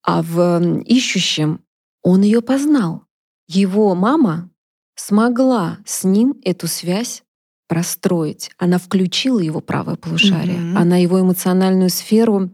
А 0.04 0.22
в 0.22 0.62
ищущем 0.84 1.62
он 2.04 2.22
ее 2.22 2.42
познал. 2.42 3.04
Его 3.48 3.96
мама 3.96 4.50
смогла 4.96 5.80
с 5.86 6.04
ним 6.04 6.36
эту 6.44 6.68
связь 6.68 7.24
простроить. 7.68 8.52
Она 8.58 8.78
включила 8.78 9.40
его 9.40 9.62
правое 9.62 9.96
полушарие. 9.96 10.60
Мгм. 10.60 10.78
Она 10.78 10.98
его 10.98 11.20
эмоциональную 11.20 11.90
сферу 11.90 12.52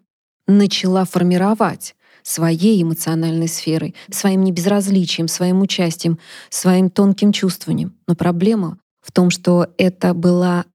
начала 0.47 1.05
формировать 1.05 1.95
своей 2.23 2.81
эмоциональной 2.81 3.47
сферой, 3.47 3.95
своим 4.09 4.43
небезразличием, 4.43 5.27
своим 5.27 5.61
участием, 5.61 6.19
своим 6.49 6.89
тонким 6.89 7.31
чувствованием. 7.31 7.93
Но 8.07 8.15
проблема 8.15 8.77
в 9.01 9.11
том, 9.11 9.29
что 9.29 9.67
это 9.77 10.13
была 10.13 10.65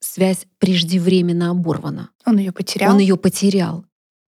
связь 0.00 0.46
преждевременно 0.58 1.50
оборвана. 1.50 2.10
Он 2.24 2.38
ее 2.38 2.52
потерял. 2.52 2.92
Он 2.94 2.98
ее 3.00 3.16
потерял. 3.16 3.84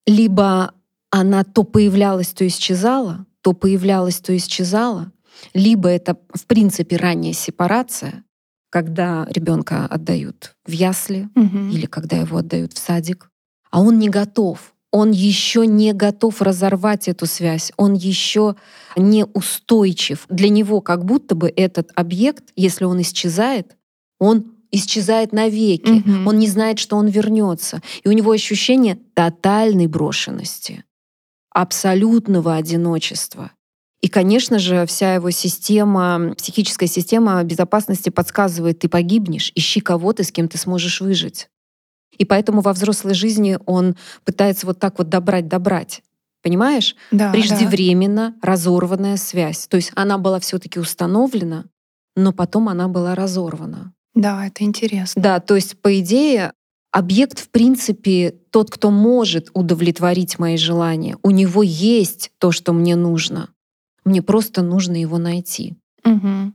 Либо 0.06 0.72
она 1.10 1.44
то 1.44 1.64
появлялась, 1.64 2.28
то 2.28 2.46
исчезала, 2.46 3.26
то 3.42 3.52
появлялась, 3.52 4.20
то 4.20 4.36
исчезала, 4.36 5.12
либо 5.54 5.88
это, 5.88 6.16
в 6.34 6.46
принципе, 6.46 6.96
ранняя 6.96 7.32
сепарация, 7.32 8.24
когда 8.70 9.26
ребенка 9.30 9.86
отдают 9.86 10.54
в 10.66 10.72
ясли 10.72 11.28
Мгм. 11.34 11.70
или 11.70 11.86
когда 11.86 12.18
его 12.18 12.38
отдают 12.38 12.72
в 12.74 12.78
садик, 12.78 13.30
а 13.70 13.80
он 13.80 13.98
не 13.98 14.08
готов. 14.08 14.74
Он 14.90 15.10
еще 15.10 15.66
не 15.66 15.92
готов 15.92 16.40
разорвать 16.40 17.08
эту 17.08 17.26
связь, 17.26 17.72
он 17.76 17.94
еще 17.94 18.56
не 18.96 19.26
устойчив. 19.26 20.24
Для 20.30 20.48
него 20.48 20.80
как 20.80 21.04
будто 21.04 21.34
бы 21.34 21.52
этот 21.54 21.90
объект, 21.94 22.44
если 22.56 22.84
он 22.84 23.02
исчезает, 23.02 23.76
он 24.18 24.54
исчезает 24.70 25.32
навеки. 25.32 25.90
Мгм. 25.90 26.26
Он 26.26 26.38
не 26.38 26.46
знает, 26.46 26.78
что 26.78 26.96
он 26.96 27.08
вернется. 27.08 27.82
И 28.02 28.08
у 28.08 28.12
него 28.12 28.32
ощущение 28.32 28.98
тотальной 29.14 29.86
брошенности, 29.86 30.84
абсолютного 31.50 32.54
одиночества. 32.54 33.52
И, 34.00 34.08
конечно 34.08 34.58
же, 34.58 34.86
вся 34.86 35.14
его 35.14 35.30
система, 35.30 36.34
психическая 36.36 36.88
система 36.88 37.42
безопасности 37.42 38.10
подсказывает, 38.10 38.78
ты 38.78 38.88
погибнешь, 38.88 39.50
ищи 39.54 39.80
кого-то, 39.80 40.22
с 40.22 40.30
кем 40.30 40.48
ты 40.48 40.56
сможешь 40.56 41.00
выжить. 41.00 41.48
И 42.18 42.24
поэтому 42.24 42.60
во 42.60 42.72
взрослой 42.72 43.14
жизни 43.14 43.58
он 43.66 43.96
пытается 44.24 44.66
вот 44.66 44.78
так 44.78 44.98
вот 44.98 45.08
добрать-добрать. 45.08 46.02
Понимаешь? 46.42 46.94
Да, 47.10 47.26
да. 47.26 47.32
Преждевременно 47.32 48.34
разорванная 48.42 49.16
связь. 49.16 49.66
То 49.66 49.76
есть 49.76 49.92
она 49.94 50.18
была 50.18 50.38
все-таки 50.40 50.78
установлена, 50.78 51.64
но 52.16 52.32
потом 52.32 52.68
она 52.68 52.88
была 52.88 53.14
разорвана. 53.14 53.92
Да, 54.14 54.46
это 54.46 54.64
интересно. 54.64 55.22
Да, 55.22 55.40
то 55.40 55.54
есть, 55.54 55.80
по 55.80 55.98
идее, 56.00 56.52
объект, 56.90 57.38
в 57.38 57.50
принципе, 57.50 58.34
тот, 58.50 58.70
кто 58.70 58.90
может 58.90 59.50
удовлетворить 59.54 60.38
мои 60.38 60.56
желания, 60.56 61.16
у 61.22 61.30
него 61.30 61.62
есть 61.62 62.32
то, 62.38 62.50
что 62.50 62.72
мне 62.72 62.96
нужно. 62.96 63.50
Мне 64.04 64.22
просто 64.22 64.62
нужно 64.62 65.00
его 65.00 65.18
найти. 65.18 65.76
Угу. 66.04 66.52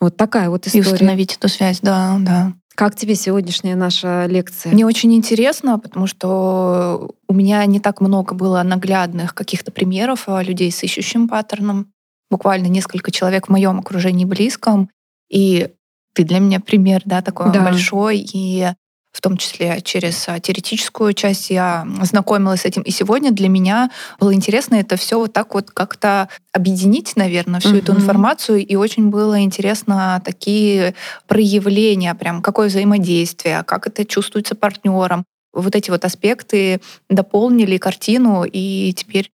Вот 0.00 0.16
такая 0.16 0.50
вот 0.50 0.66
история. 0.66 0.90
И 0.90 0.92
установить 0.92 1.36
эту 1.36 1.48
связь, 1.48 1.80
да, 1.80 2.18
да. 2.20 2.52
Как 2.76 2.94
тебе 2.94 3.14
сегодняшняя 3.14 3.74
наша 3.74 4.26
лекция? 4.26 4.70
Мне 4.70 4.84
очень 4.84 5.14
интересно, 5.14 5.78
потому 5.78 6.06
что 6.06 7.10
у 7.26 7.32
меня 7.32 7.64
не 7.64 7.80
так 7.80 8.02
много 8.02 8.34
было 8.34 8.62
наглядных 8.62 9.34
каких-то 9.34 9.72
примеров 9.72 10.26
людей 10.28 10.70
с 10.70 10.82
ищущим 10.82 11.26
паттерном. 11.26 11.90
Буквально 12.30 12.66
несколько 12.66 13.10
человек 13.10 13.46
в 13.46 13.50
моем 13.50 13.78
окружении 13.78 14.26
близком. 14.26 14.90
И 15.30 15.70
ты 16.12 16.24
для 16.24 16.38
меня 16.38 16.60
пример, 16.60 17.00
да, 17.06 17.22
такой 17.22 17.50
да. 17.50 17.64
большой. 17.64 18.18
И 18.18 18.68
в 19.16 19.22
том 19.22 19.38
числе 19.38 19.80
через 19.80 20.28
а, 20.28 20.38
теоретическую 20.38 21.14
часть 21.14 21.48
я 21.48 21.88
знакомилась 22.02 22.60
с 22.60 22.64
этим. 22.66 22.82
И 22.82 22.90
сегодня 22.90 23.30
для 23.30 23.48
меня 23.48 23.90
было 24.20 24.34
интересно 24.34 24.74
это 24.74 24.96
все 24.96 25.18
вот 25.18 25.32
так 25.32 25.54
вот 25.54 25.70
как-то 25.70 26.28
объединить, 26.52 27.16
наверное, 27.16 27.60
всю 27.60 27.76
эту 27.76 27.92
информацию. 27.92 28.58
И 28.58 28.76
очень 28.76 29.08
было 29.08 29.40
интересно 29.40 30.20
такие 30.22 30.94
проявления, 31.26 32.14
прям 32.14 32.42
какое 32.42 32.68
взаимодействие, 32.68 33.62
как 33.62 33.86
это 33.86 34.04
чувствуется 34.04 34.54
партнером. 34.54 35.24
Вот 35.54 35.74
эти 35.74 35.90
вот 35.90 36.04
аспекты 36.04 36.82
дополнили 37.08 37.78
картину, 37.78 38.44
и 38.44 38.92
теперь 38.94 39.30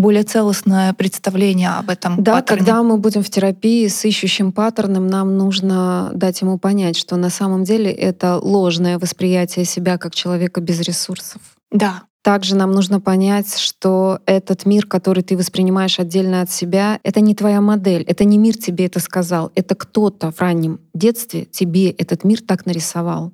более 0.00 0.22
целостное 0.22 0.92
представление 0.92 1.70
об 1.70 1.90
этом 1.90 2.22
да, 2.22 2.34
паттерне. 2.34 2.58
когда 2.58 2.82
мы 2.82 2.98
будем 2.98 3.22
в 3.22 3.30
терапии 3.30 3.86
с 3.86 4.04
ищущим 4.04 4.52
паттерном, 4.52 5.06
нам 5.06 5.36
нужно 5.36 6.10
дать 6.14 6.40
ему 6.40 6.58
понять, 6.58 6.96
что 6.96 7.16
на 7.16 7.30
самом 7.30 7.64
деле 7.64 7.90
это 7.90 8.38
ложное 8.38 8.98
восприятие 8.98 9.64
себя 9.64 9.98
как 9.98 10.14
человека 10.14 10.60
без 10.60 10.80
ресурсов. 10.80 11.40
Да. 11.70 12.02
Также 12.22 12.54
нам 12.54 12.72
нужно 12.72 13.00
понять, 13.00 13.56
что 13.56 14.20
этот 14.26 14.66
мир, 14.66 14.84
который 14.86 15.22
ты 15.22 15.38
воспринимаешь 15.38 15.98
отдельно 15.98 16.42
от 16.42 16.50
себя, 16.50 17.00
это 17.02 17.20
не 17.20 17.34
твоя 17.34 17.62
модель, 17.62 18.02
это 18.02 18.24
не 18.24 18.36
мир 18.36 18.58
тебе 18.58 18.86
это 18.86 19.00
сказал, 19.00 19.50
это 19.54 19.74
кто-то 19.74 20.30
в 20.30 20.40
раннем 20.40 20.80
детстве 20.92 21.46
тебе 21.46 21.90
этот 21.90 22.24
мир 22.24 22.40
так 22.42 22.66
нарисовал. 22.66 23.32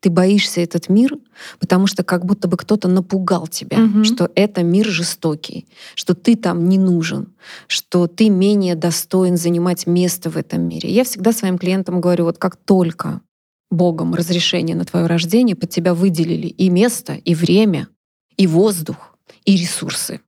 Ты 0.00 0.10
боишься 0.10 0.60
этот 0.60 0.88
мир, 0.88 1.18
потому 1.58 1.88
что 1.88 2.04
как 2.04 2.24
будто 2.24 2.46
бы 2.46 2.56
кто-то 2.56 2.86
напугал 2.86 3.48
тебя, 3.48 3.78
угу. 3.78 4.04
что 4.04 4.30
это 4.36 4.62
мир 4.62 4.86
жестокий, 4.86 5.66
что 5.96 6.14
ты 6.14 6.36
там 6.36 6.68
не 6.68 6.78
нужен, 6.78 7.34
что 7.66 8.06
ты 8.06 8.28
менее 8.28 8.76
достоин 8.76 9.36
занимать 9.36 9.86
место 9.86 10.30
в 10.30 10.36
этом 10.36 10.62
мире. 10.62 10.90
Я 10.90 11.02
всегда 11.02 11.32
своим 11.32 11.58
клиентам 11.58 12.00
говорю, 12.00 12.24
вот 12.24 12.38
как 12.38 12.56
только 12.56 13.22
Богом 13.70 14.14
разрешение 14.14 14.76
на 14.76 14.84
твое 14.84 15.06
рождение, 15.06 15.56
под 15.56 15.70
тебя 15.70 15.94
выделили 15.94 16.46
и 16.46 16.70
место, 16.70 17.14
и 17.14 17.34
время, 17.34 17.88
и 18.36 18.46
воздух, 18.46 19.18
и 19.44 19.56
ресурсы. 19.56 20.20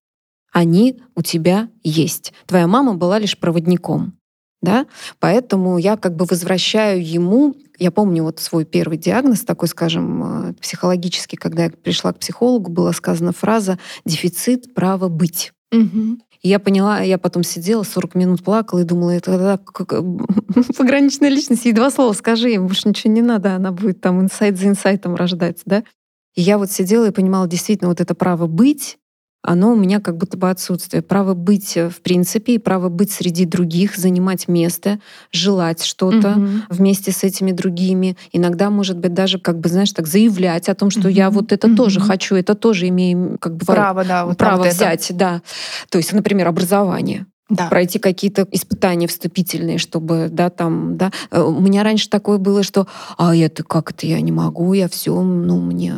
Они 0.53 1.01
у 1.15 1.23
тебя 1.23 1.69
есть. 1.83 2.33
Твоя 2.47 2.67
мама 2.67 2.95
была 2.95 3.19
лишь 3.19 3.39
проводником. 3.39 4.15
Да? 4.63 4.87
Поэтому 5.21 5.79
я 5.79 5.97
как 5.97 6.17
бы 6.17 6.27
возвращаю 6.27 7.07
ему 7.07 7.55
я 7.81 7.91
помню 7.91 8.23
вот 8.23 8.39
свой 8.41 8.65
первый 8.65 8.99
диагноз, 8.99 9.41
такой, 9.41 9.69
скажем, 9.69 10.51
э, 10.51 10.53
психологический, 10.55 11.37
когда 11.37 11.65
я 11.65 11.71
пришла 11.71 12.13
к 12.13 12.19
психологу, 12.19 12.71
была 12.71 12.93
сказана 12.93 13.33
фраза 13.33 13.79
«дефицит 14.05 14.75
права 14.75 15.09
быть». 15.09 15.53
Угу. 15.73 16.19
И 16.43 16.49
я 16.49 16.59
поняла, 16.59 17.01
я 17.01 17.19
потом 17.19 17.43
сидела, 17.43 17.83
40 17.83 18.15
минут 18.15 18.45
плакала 18.45 18.81
и 18.81 18.85
думала, 18.85 19.11
это 19.11 19.61
пограничная 20.77 21.29
личность, 21.29 21.65
ей 21.65 21.73
два 21.73 21.91
слова 21.91 22.13
скажи, 22.13 22.51
ей 22.51 22.59
больше 22.59 22.89
ничего 22.89 23.13
не 23.13 23.23
надо, 23.23 23.55
она 23.55 23.73
будет 23.73 24.01
там 24.01 24.21
инсайт 24.21 24.59
за 24.59 24.69
инсайтом 24.69 25.15
рождать, 25.15 25.63
да? 25.65 25.83
И 26.35 26.43
я 26.43 26.59
вот 26.59 26.71
сидела 26.71 27.09
и 27.09 27.13
понимала, 27.13 27.49
действительно, 27.49 27.89
вот 27.89 28.01
это 28.01 28.15
право 28.15 28.47
быть, 28.47 28.99
оно 29.43 29.73
у 29.73 29.77
меня 29.77 30.01
как 30.01 30.17
будто 30.17 30.37
бы 30.37 30.51
отсутствие. 30.51 31.03
Право 31.03 31.35
быть 31.35 31.77
э, 31.77 31.89
в 31.89 32.03
принципе 32.03 32.55
и 32.55 32.59
право 32.59 32.89
быть 32.89 33.11
среди 33.11 33.47
других, 33.47 33.97
занимать 33.97 34.49
место, 34.49 35.01
желать 35.33 35.83
что-то 35.83 36.33
угу. 36.33 36.49
вместе 36.69 37.11
с 37.11 37.25
этими 37.25 37.53
другими. 37.53 38.17
Иногда, 38.33 38.71
может 38.71 38.99
быть, 38.99 39.15
даже, 39.15 39.39
как 39.39 39.59
бы, 39.59 39.69
знаешь, 39.69 39.93
так 39.93 40.07
заявлять 40.07 40.69
о 40.69 40.75
том, 40.75 40.91
что 40.91 41.09
угу. 41.09 41.09
я 41.09 41.31
вот 41.31 41.53
это 41.53 41.69
угу. 41.69 41.77
тоже 41.77 42.01
хочу, 42.01 42.37
это 42.37 42.55
тоже 42.55 42.89
имею 42.89 43.39
как 43.41 43.57
бы 43.57 43.65
право, 43.65 44.05
да, 44.05 44.27
вот 44.27 44.37
право 44.37 44.65
вот 44.65 44.69
взять, 44.69 45.11
это. 45.11 45.19
да. 45.19 45.43
То 45.89 45.99
есть, 45.99 46.13
например, 46.13 46.49
образование 46.49 47.27
да. 47.49 47.69
пройти 47.69 47.99
какие-то 47.99 48.47
испытания 48.51 49.07
вступительные, 49.07 49.79
чтобы, 49.79 50.29
да, 50.31 50.51
там, 50.51 50.97
да. 50.97 51.11
Э, 51.31 51.41
у 51.41 51.61
меня 51.61 51.83
раньше 51.83 52.09
такое 52.09 52.39
было, 52.39 52.63
что, 52.63 52.87
а 53.19 53.35
это 53.35 53.65
как 53.65 53.91
это 53.91 54.07
я 54.07 54.21
не 54.21 54.33
могу, 54.33 54.73
я 54.73 54.89
все, 54.89 55.21
ну 55.21 55.61
мне 55.61 55.95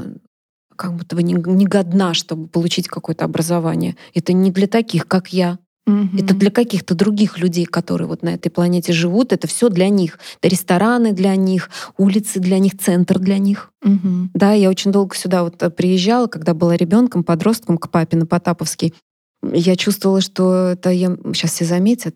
как 0.76 0.94
будто 0.94 1.16
бы 1.16 1.22
не, 1.22 1.34
не 1.34 1.66
годна, 1.66 2.14
чтобы 2.14 2.48
получить 2.48 2.88
какое-то 2.88 3.24
образование. 3.24 3.96
Это 4.14 4.32
не 4.32 4.50
для 4.50 4.66
таких, 4.66 5.06
как 5.06 5.32
я. 5.32 5.58
Угу. 5.86 6.18
Это 6.18 6.34
для 6.34 6.50
каких-то 6.50 6.94
других 6.94 7.38
людей, 7.38 7.64
которые 7.64 8.06
вот 8.06 8.22
на 8.22 8.30
этой 8.30 8.50
планете 8.50 8.92
живут. 8.92 9.32
Это 9.32 9.48
все 9.48 9.68
для 9.68 9.88
них. 9.88 10.18
Это 10.40 10.48
рестораны 10.48 11.12
для 11.12 11.34
них, 11.34 11.70
улицы 11.98 12.38
для 12.38 12.58
них, 12.58 12.78
центр 12.78 13.18
для 13.18 13.38
них. 13.38 13.72
Угу. 13.84 14.30
Да, 14.34 14.52
я 14.52 14.70
очень 14.70 14.92
долго 14.92 15.16
сюда 15.16 15.42
вот 15.42 15.60
э, 15.62 15.70
приезжала, 15.70 16.28
когда 16.28 16.54
была 16.54 16.76
ребенком, 16.76 17.24
подростком 17.24 17.78
к 17.78 17.90
папе 17.90 18.16
на 18.16 18.26
Потаповский. 18.26 18.94
Я 19.42 19.74
чувствовала, 19.74 20.20
что 20.20 20.68
это 20.68 20.90
я 20.90 21.16
сейчас 21.34 21.52
все 21.52 21.64
заметят, 21.64 22.14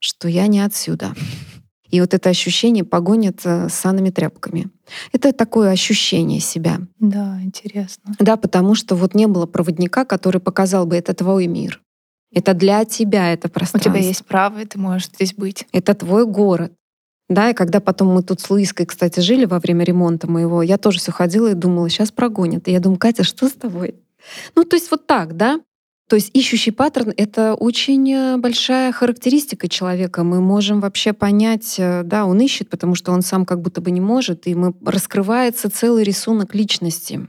что 0.00 0.26
я 0.28 0.46
не 0.46 0.60
отсюда. 0.60 1.14
И 1.92 2.00
вот 2.00 2.14
это 2.14 2.30
ощущение 2.30 2.84
погонят 2.84 3.42
э, 3.44 3.68
с 3.68 3.74
санными 3.74 4.08
тряпками. 4.08 4.70
Это 5.12 5.32
такое 5.32 5.70
ощущение 5.70 6.40
себя. 6.40 6.78
Да, 6.98 7.38
интересно. 7.42 8.14
Да, 8.18 8.38
потому 8.38 8.74
что 8.74 8.96
вот 8.96 9.14
не 9.14 9.26
было 9.26 9.44
проводника, 9.44 10.06
который 10.06 10.40
показал 10.40 10.86
бы, 10.86 10.96
это 10.96 11.12
твой 11.12 11.46
мир. 11.46 11.82
Это 12.34 12.54
для 12.54 12.86
тебя 12.86 13.34
это 13.34 13.50
пространство. 13.50 13.90
У 13.90 13.92
тебя 13.92 14.02
есть 14.02 14.24
право, 14.24 14.58
и 14.60 14.64
ты 14.64 14.78
можешь 14.78 15.08
здесь 15.08 15.34
быть. 15.34 15.66
Это 15.72 15.94
твой 15.94 16.26
город. 16.26 16.72
Да, 17.28 17.50
и 17.50 17.54
когда 17.54 17.78
потом 17.78 18.08
мы 18.08 18.22
тут 18.22 18.40
с 18.40 18.48
Луиской, 18.48 18.86
кстати, 18.86 19.20
жили 19.20 19.44
во 19.44 19.58
время 19.58 19.84
ремонта 19.84 20.30
моего, 20.30 20.62
я 20.62 20.78
тоже 20.78 20.98
все 20.98 21.12
ходила 21.12 21.50
и 21.50 21.54
думала, 21.54 21.90
сейчас 21.90 22.10
прогонят. 22.10 22.68
И 22.68 22.72
я 22.72 22.80
думаю, 22.80 22.98
Катя, 22.98 23.22
что 23.22 23.48
с 23.48 23.52
тобой? 23.52 23.96
Ну, 24.54 24.64
то 24.64 24.76
есть 24.76 24.90
вот 24.90 25.06
так, 25.06 25.36
да? 25.36 25.60
То 26.12 26.16
есть 26.16 26.30
ищущий 26.34 26.72
паттерн— 26.72 27.14
это 27.16 27.54
очень 27.54 28.12
э, 28.12 28.36
большая 28.36 28.92
характеристика 28.92 29.66
человека. 29.66 30.24
Мы 30.24 30.42
можем 30.42 30.80
вообще 30.80 31.14
понять, 31.14 31.76
э, 31.78 32.02
да, 32.04 32.26
он 32.26 32.38
ищет, 32.38 32.68
потому 32.68 32.94
что 32.94 33.12
он 33.12 33.22
сам 33.22 33.46
как 33.46 33.62
будто 33.62 33.80
бы 33.80 33.90
не 33.90 34.02
может, 34.02 34.46
и 34.46 34.54
мы, 34.54 34.74
раскрывается 34.84 35.70
целый 35.70 36.04
рисунок 36.04 36.54
личности. 36.54 37.26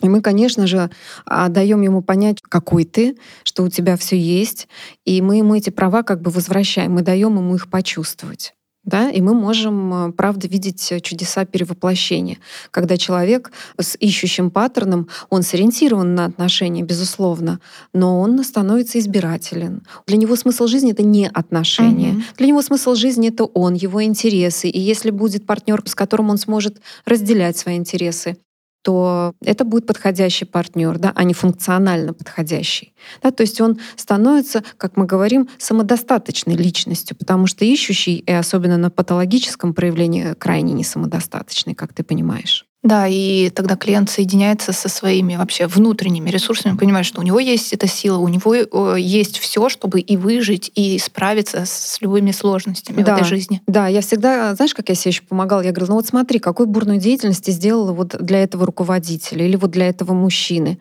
И 0.00 0.08
мы, 0.08 0.20
конечно 0.20 0.68
же, 0.68 0.90
даем 1.26 1.82
ему 1.82 2.02
понять, 2.02 2.40
какой 2.40 2.84
ты, 2.84 3.16
что 3.42 3.64
у 3.64 3.68
тебя 3.68 3.96
все 3.96 4.16
есть, 4.16 4.68
и 5.04 5.20
мы 5.20 5.38
ему 5.38 5.56
эти 5.56 5.70
права 5.70 6.04
как 6.04 6.22
бы 6.22 6.30
возвращаем, 6.30 6.92
мы 6.92 7.02
даем 7.02 7.36
ему 7.36 7.56
их 7.56 7.68
почувствовать 7.68 8.54
да, 8.84 9.10
и 9.10 9.20
мы 9.20 9.34
можем, 9.34 10.08
э, 10.08 10.12
правда, 10.12 10.46
видеть 10.46 10.92
чудеса 11.02 11.44
перевоплощения, 11.44 12.38
когда 12.70 12.96
человек 12.96 13.52
с 13.80 13.96
ищущим 13.98 14.50
паттерном, 14.50 15.08
он 15.30 15.42
сориентирован 15.42 16.14
на 16.14 16.26
отношения, 16.26 16.82
безусловно, 16.82 17.60
но 17.92 18.20
он 18.20 18.42
становится 18.44 18.98
избирателен. 18.98 19.82
Для 20.06 20.16
него 20.16 20.36
смысл 20.36 20.66
жизни— 20.66 20.92
это 20.92 21.02
не 21.02 21.28
отношения. 21.28 22.12
Угу. 22.12 22.22
Для 22.38 22.46
него 22.48 22.62
смысл 22.62 22.94
жизни— 22.94 23.28
это 23.30 23.44
он, 23.44 23.74
его 23.74 24.02
интересы. 24.04 24.68
И 24.68 24.80
если 24.80 25.10
будет 25.10 25.46
партнер, 25.46 25.82
с 25.86 25.94
которым 25.94 26.30
он 26.30 26.38
сможет 26.38 26.80
разделять 27.06 27.56
свои 27.56 27.76
интересы, 27.76 28.36
то 28.84 29.32
это 29.40 29.64
будет 29.64 29.86
подходящий 29.86 30.44
партнер, 30.44 30.98
да, 30.98 31.10
а 31.14 31.24
не 31.24 31.32
функционально 31.32 32.12
подходящий. 32.12 32.92
Да, 33.22 33.30
то 33.30 33.40
есть 33.40 33.58
он 33.62 33.80
становится, 33.96 34.62
как 34.76 34.98
мы 34.98 35.06
говорим, 35.06 35.48
самодостаточной 35.56 36.54
личностью, 36.54 37.16
потому 37.16 37.46
что 37.46 37.64
ищущий, 37.64 38.18
и 38.18 38.30
особенно 38.30 38.76
на 38.76 38.90
патологическом 38.90 39.72
проявлении, 39.72 40.34
крайне 40.34 40.74
не 40.74 40.84
самодостаточный, 40.84 41.74
как 41.74 41.94
ты 41.94 42.04
понимаешь. 42.04 42.66
Да, 42.84 43.08
и 43.08 43.48
тогда 43.48 43.76
клиент 43.76 44.10
соединяется 44.10 44.72
со 44.72 44.90
своими 44.90 45.36
вообще 45.36 45.66
внутренними 45.66 46.28
ресурсами, 46.28 46.76
понимает, 46.76 47.06
что 47.06 47.20
у 47.20 47.24
него 47.24 47.40
есть 47.40 47.72
эта 47.72 47.86
сила, 47.86 48.18
у 48.18 48.28
него 48.28 48.54
э, 48.54 49.00
есть 49.00 49.38
все, 49.38 49.70
чтобы 49.70 50.00
и 50.00 50.18
выжить, 50.18 50.70
и 50.74 50.98
справиться 50.98 51.64
с 51.64 51.98
любыми 52.02 52.30
сложностями 52.30 53.02
да, 53.02 53.16
в 53.16 53.16
этой 53.16 53.26
жизни. 53.26 53.62
Да, 53.66 53.88
я 53.88 54.02
всегда, 54.02 54.54
знаешь, 54.54 54.74
как 54.74 54.90
я 54.90 54.94
себе 54.94 55.12
еще 55.12 55.22
помогала? 55.22 55.62
Я 55.62 55.72
говорила, 55.72 55.92
ну 55.92 55.96
вот 55.96 56.06
смотри, 56.06 56.38
какой 56.38 56.66
бурную 56.66 57.00
деятельность 57.00 57.46
ты 57.46 57.52
сделала 57.52 57.94
вот 57.94 58.16
для 58.20 58.42
этого 58.42 58.66
руководителя 58.66 59.46
или 59.46 59.56
вот 59.56 59.70
для 59.70 59.88
этого 59.88 60.12
мужчины. 60.12 60.78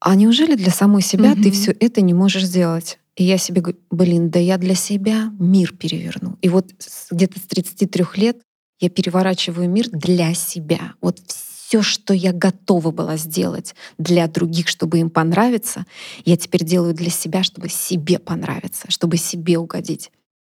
А 0.00 0.14
неужели 0.14 0.54
для 0.54 0.72
самой 0.72 1.02
себя 1.02 1.32
угу. 1.32 1.42
ты 1.42 1.50
все 1.50 1.76
это 1.78 2.00
не 2.00 2.14
можешь 2.14 2.44
сделать? 2.44 2.98
И 3.16 3.24
я 3.24 3.36
себе 3.36 3.60
говорю, 3.60 3.78
блин, 3.90 4.30
да 4.30 4.38
я 4.38 4.56
для 4.56 4.74
себя 4.74 5.30
мир 5.38 5.74
переверну. 5.74 6.38
И 6.40 6.48
вот 6.48 6.70
где-то 7.10 7.38
с 7.38 7.42
33 7.42 8.04
лет 8.16 8.38
я 8.80 8.88
переворачиваю 8.88 9.68
мир 9.68 9.88
для 9.90 10.34
себя. 10.34 10.94
Вот 11.00 11.20
все, 11.26 11.82
что 11.82 12.14
я 12.14 12.32
готова 12.32 12.90
была 12.90 13.16
сделать 13.16 13.74
для 13.98 14.26
других, 14.28 14.68
чтобы 14.68 14.98
им 14.98 15.10
понравиться, 15.10 15.86
я 16.24 16.36
теперь 16.36 16.64
делаю 16.64 16.94
для 16.94 17.10
себя, 17.10 17.42
чтобы 17.42 17.68
себе 17.68 18.18
понравиться, 18.18 18.90
чтобы 18.90 19.16
себе 19.16 19.58
угодить. 19.58 20.10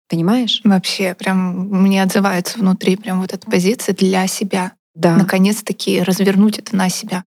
Понимаешь? 0.08 0.60
Вообще, 0.62 1.14
прям 1.14 1.68
мне 1.82 2.02
отзывается 2.02 2.58
внутри 2.58 2.96
прям 2.96 3.20
вот 3.20 3.32
эта 3.32 3.48
позиция 3.50 3.94
для 3.94 4.26
себя. 4.26 4.72
Да. 4.94 5.16
Наконец-таки 5.16 6.02
развернуть 6.02 6.58
это 6.58 6.76
на 6.76 6.88
себя. 6.88 7.24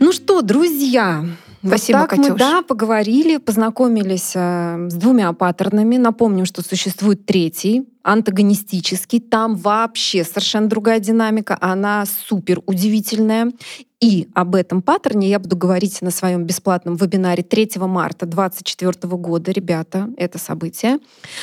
Ну 0.00 0.12
что, 0.12 0.42
друзья, 0.42 1.26
Спасибо, 1.68 1.98
вот 1.98 2.10
так 2.10 2.18
Катюш. 2.18 2.28
мы, 2.28 2.38
да, 2.38 2.62
поговорили, 2.62 3.38
познакомились 3.38 4.32
э, 4.34 4.88
с 4.88 4.94
двумя 4.94 5.32
паттернами. 5.32 5.96
Напомним, 5.96 6.44
что 6.44 6.62
существует 6.62 7.26
третий, 7.26 7.86
антагонистический. 8.02 9.20
Там 9.20 9.56
вообще 9.56 10.24
совершенно 10.24 10.68
другая 10.68 11.00
динамика. 11.00 11.58
Она 11.60 12.04
супер 12.06 12.62
удивительная. 12.66 13.52
И 14.00 14.28
об 14.34 14.54
этом 14.54 14.82
паттерне 14.82 15.28
я 15.28 15.38
буду 15.38 15.56
говорить 15.56 16.02
на 16.02 16.10
своем 16.10 16.44
бесплатном 16.44 16.96
вебинаре 16.96 17.42
3 17.42 17.70
марта 17.76 18.26
2024 18.26 19.16
года. 19.16 19.50
Ребята, 19.50 20.10
это 20.18 20.38
событие. 20.38 20.98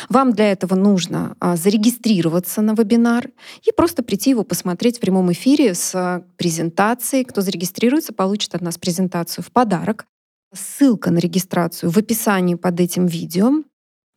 Вам 0.08 0.34
для 0.34 0.52
этого 0.52 0.76
нужно 0.76 1.36
а, 1.40 1.56
зарегистрироваться 1.58 2.62
на 2.62 2.74
вебинар 2.74 3.30
и 3.64 3.72
просто 3.76 4.04
прийти 4.04 4.30
его 4.30 4.44
посмотреть 4.44 4.98
в 4.98 5.02
прямом 5.02 5.32
эфире 5.32 5.74
с 5.74 5.96
а, 5.96 6.24
презентацией. 6.38 7.26
Кто 7.26 7.42
зарегистрируется, 7.42 8.14
получит 8.14 8.54
от 8.54 8.62
нас 8.62 8.78
презентацию 8.78 9.44
в 9.44 9.52
подарок. 9.52 10.06
Ссылка 10.54 11.12
на 11.12 11.18
регистрацию 11.20 11.90
в 11.90 11.98
описании 11.98 12.56
под 12.56 12.80
этим 12.80 13.06
видео. 13.06 13.64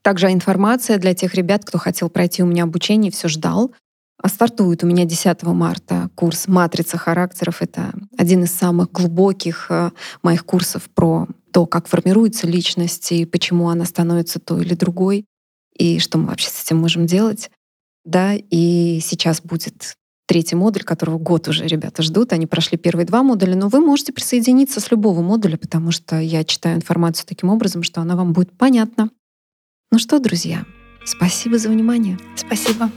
Также 0.02 0.30
информация 0.30 0.98
для 0.98 1.14
тех 1.14 1.34
ребят, 1.34 1.64
кто 1.64 1.78
хотел 1.78 2.08
пройти 2.08 2.42
у 2.42 2.46
меня 2.46 2.64
обучение, 2.64 3.10
все 3.10 3.28
ждал. 3.28 3.74
А 4.22 4.28
Стартует 4.28 4.82
у 4.82 4.86
меня 4.86 5.04
10 5.04 5.42
марта 5.44 6.10
курс 6.14 6.48
«Матрица 6.48 6.96
характеров». 6.96 7.60
Это 7.60 7.92
один 8.16 8.44
из 8.44 8.52
самых 8.52 8.90
глубоких 8.90 9.66
э, 9.70 9.90
моих 10.22 10.46
курсов 10.46 10.88
про 10.94 11.26
то, 11.52 11.66
как 11.66 11.86
формируется 11.86 12.46
личность 12.46 13.12
и 13.12 13.26
почему 13.26 13.68
она 13.68 13.84
становится 13.84 14.38
той 14.38 14.62
или 14.62 14.74
другой, 14.74 15.26
и 15.76 15.98
что 15.98 16.18
мы 16.18 16.28
вообще 16.28 16.48
с 16.48 16.64
этим 16.64 16.78
можем 16.78 17.06
делать. 17.06 17.50
Да, 18.04 18.34
и 18.34 19.00
сейчас 19.02 19.40
будет 19.40 19.96
третий 20.26 20.56
модуль, 20.56 20.82
которого 20.82 21.18
год 21.18 21.48
уже 21.48 21.66
ребята 21.66 22.02
ждут. 22.02 22.32
Они 22.32 22.46
прошли 22.46 22.76
первые 22.76 23.06
два 23.06 23.22
модуля, 23.22 23.56
но 23.56 23.68
вы 23.68 23.80
можете 23.80 24.12
присоединиться 24.12 24.80
с 24.80 24.90
любого 24.90 25.22
модуля, 25.22 25.56
потому 25.56 25.92
что 25.92 26.18
я 26.18 26.44
читаю 26.44 26.76
информацию 26.76 27.26
таким 27.26 27.48
образом, 27.48 27.82
что 27.82 28.00
она 28.00 28.16
вам 28.16 28.32
будет 28.32 28.52
понятна. 28.52 29.10
Ну 29.90 29.98
что, 29.98 30.18
друзья, 30.18 30.64
спасибо 31.04 31.58
за 31.58 31.68
внимание. 31.68 32.18
Спасибо. 32.36 32.90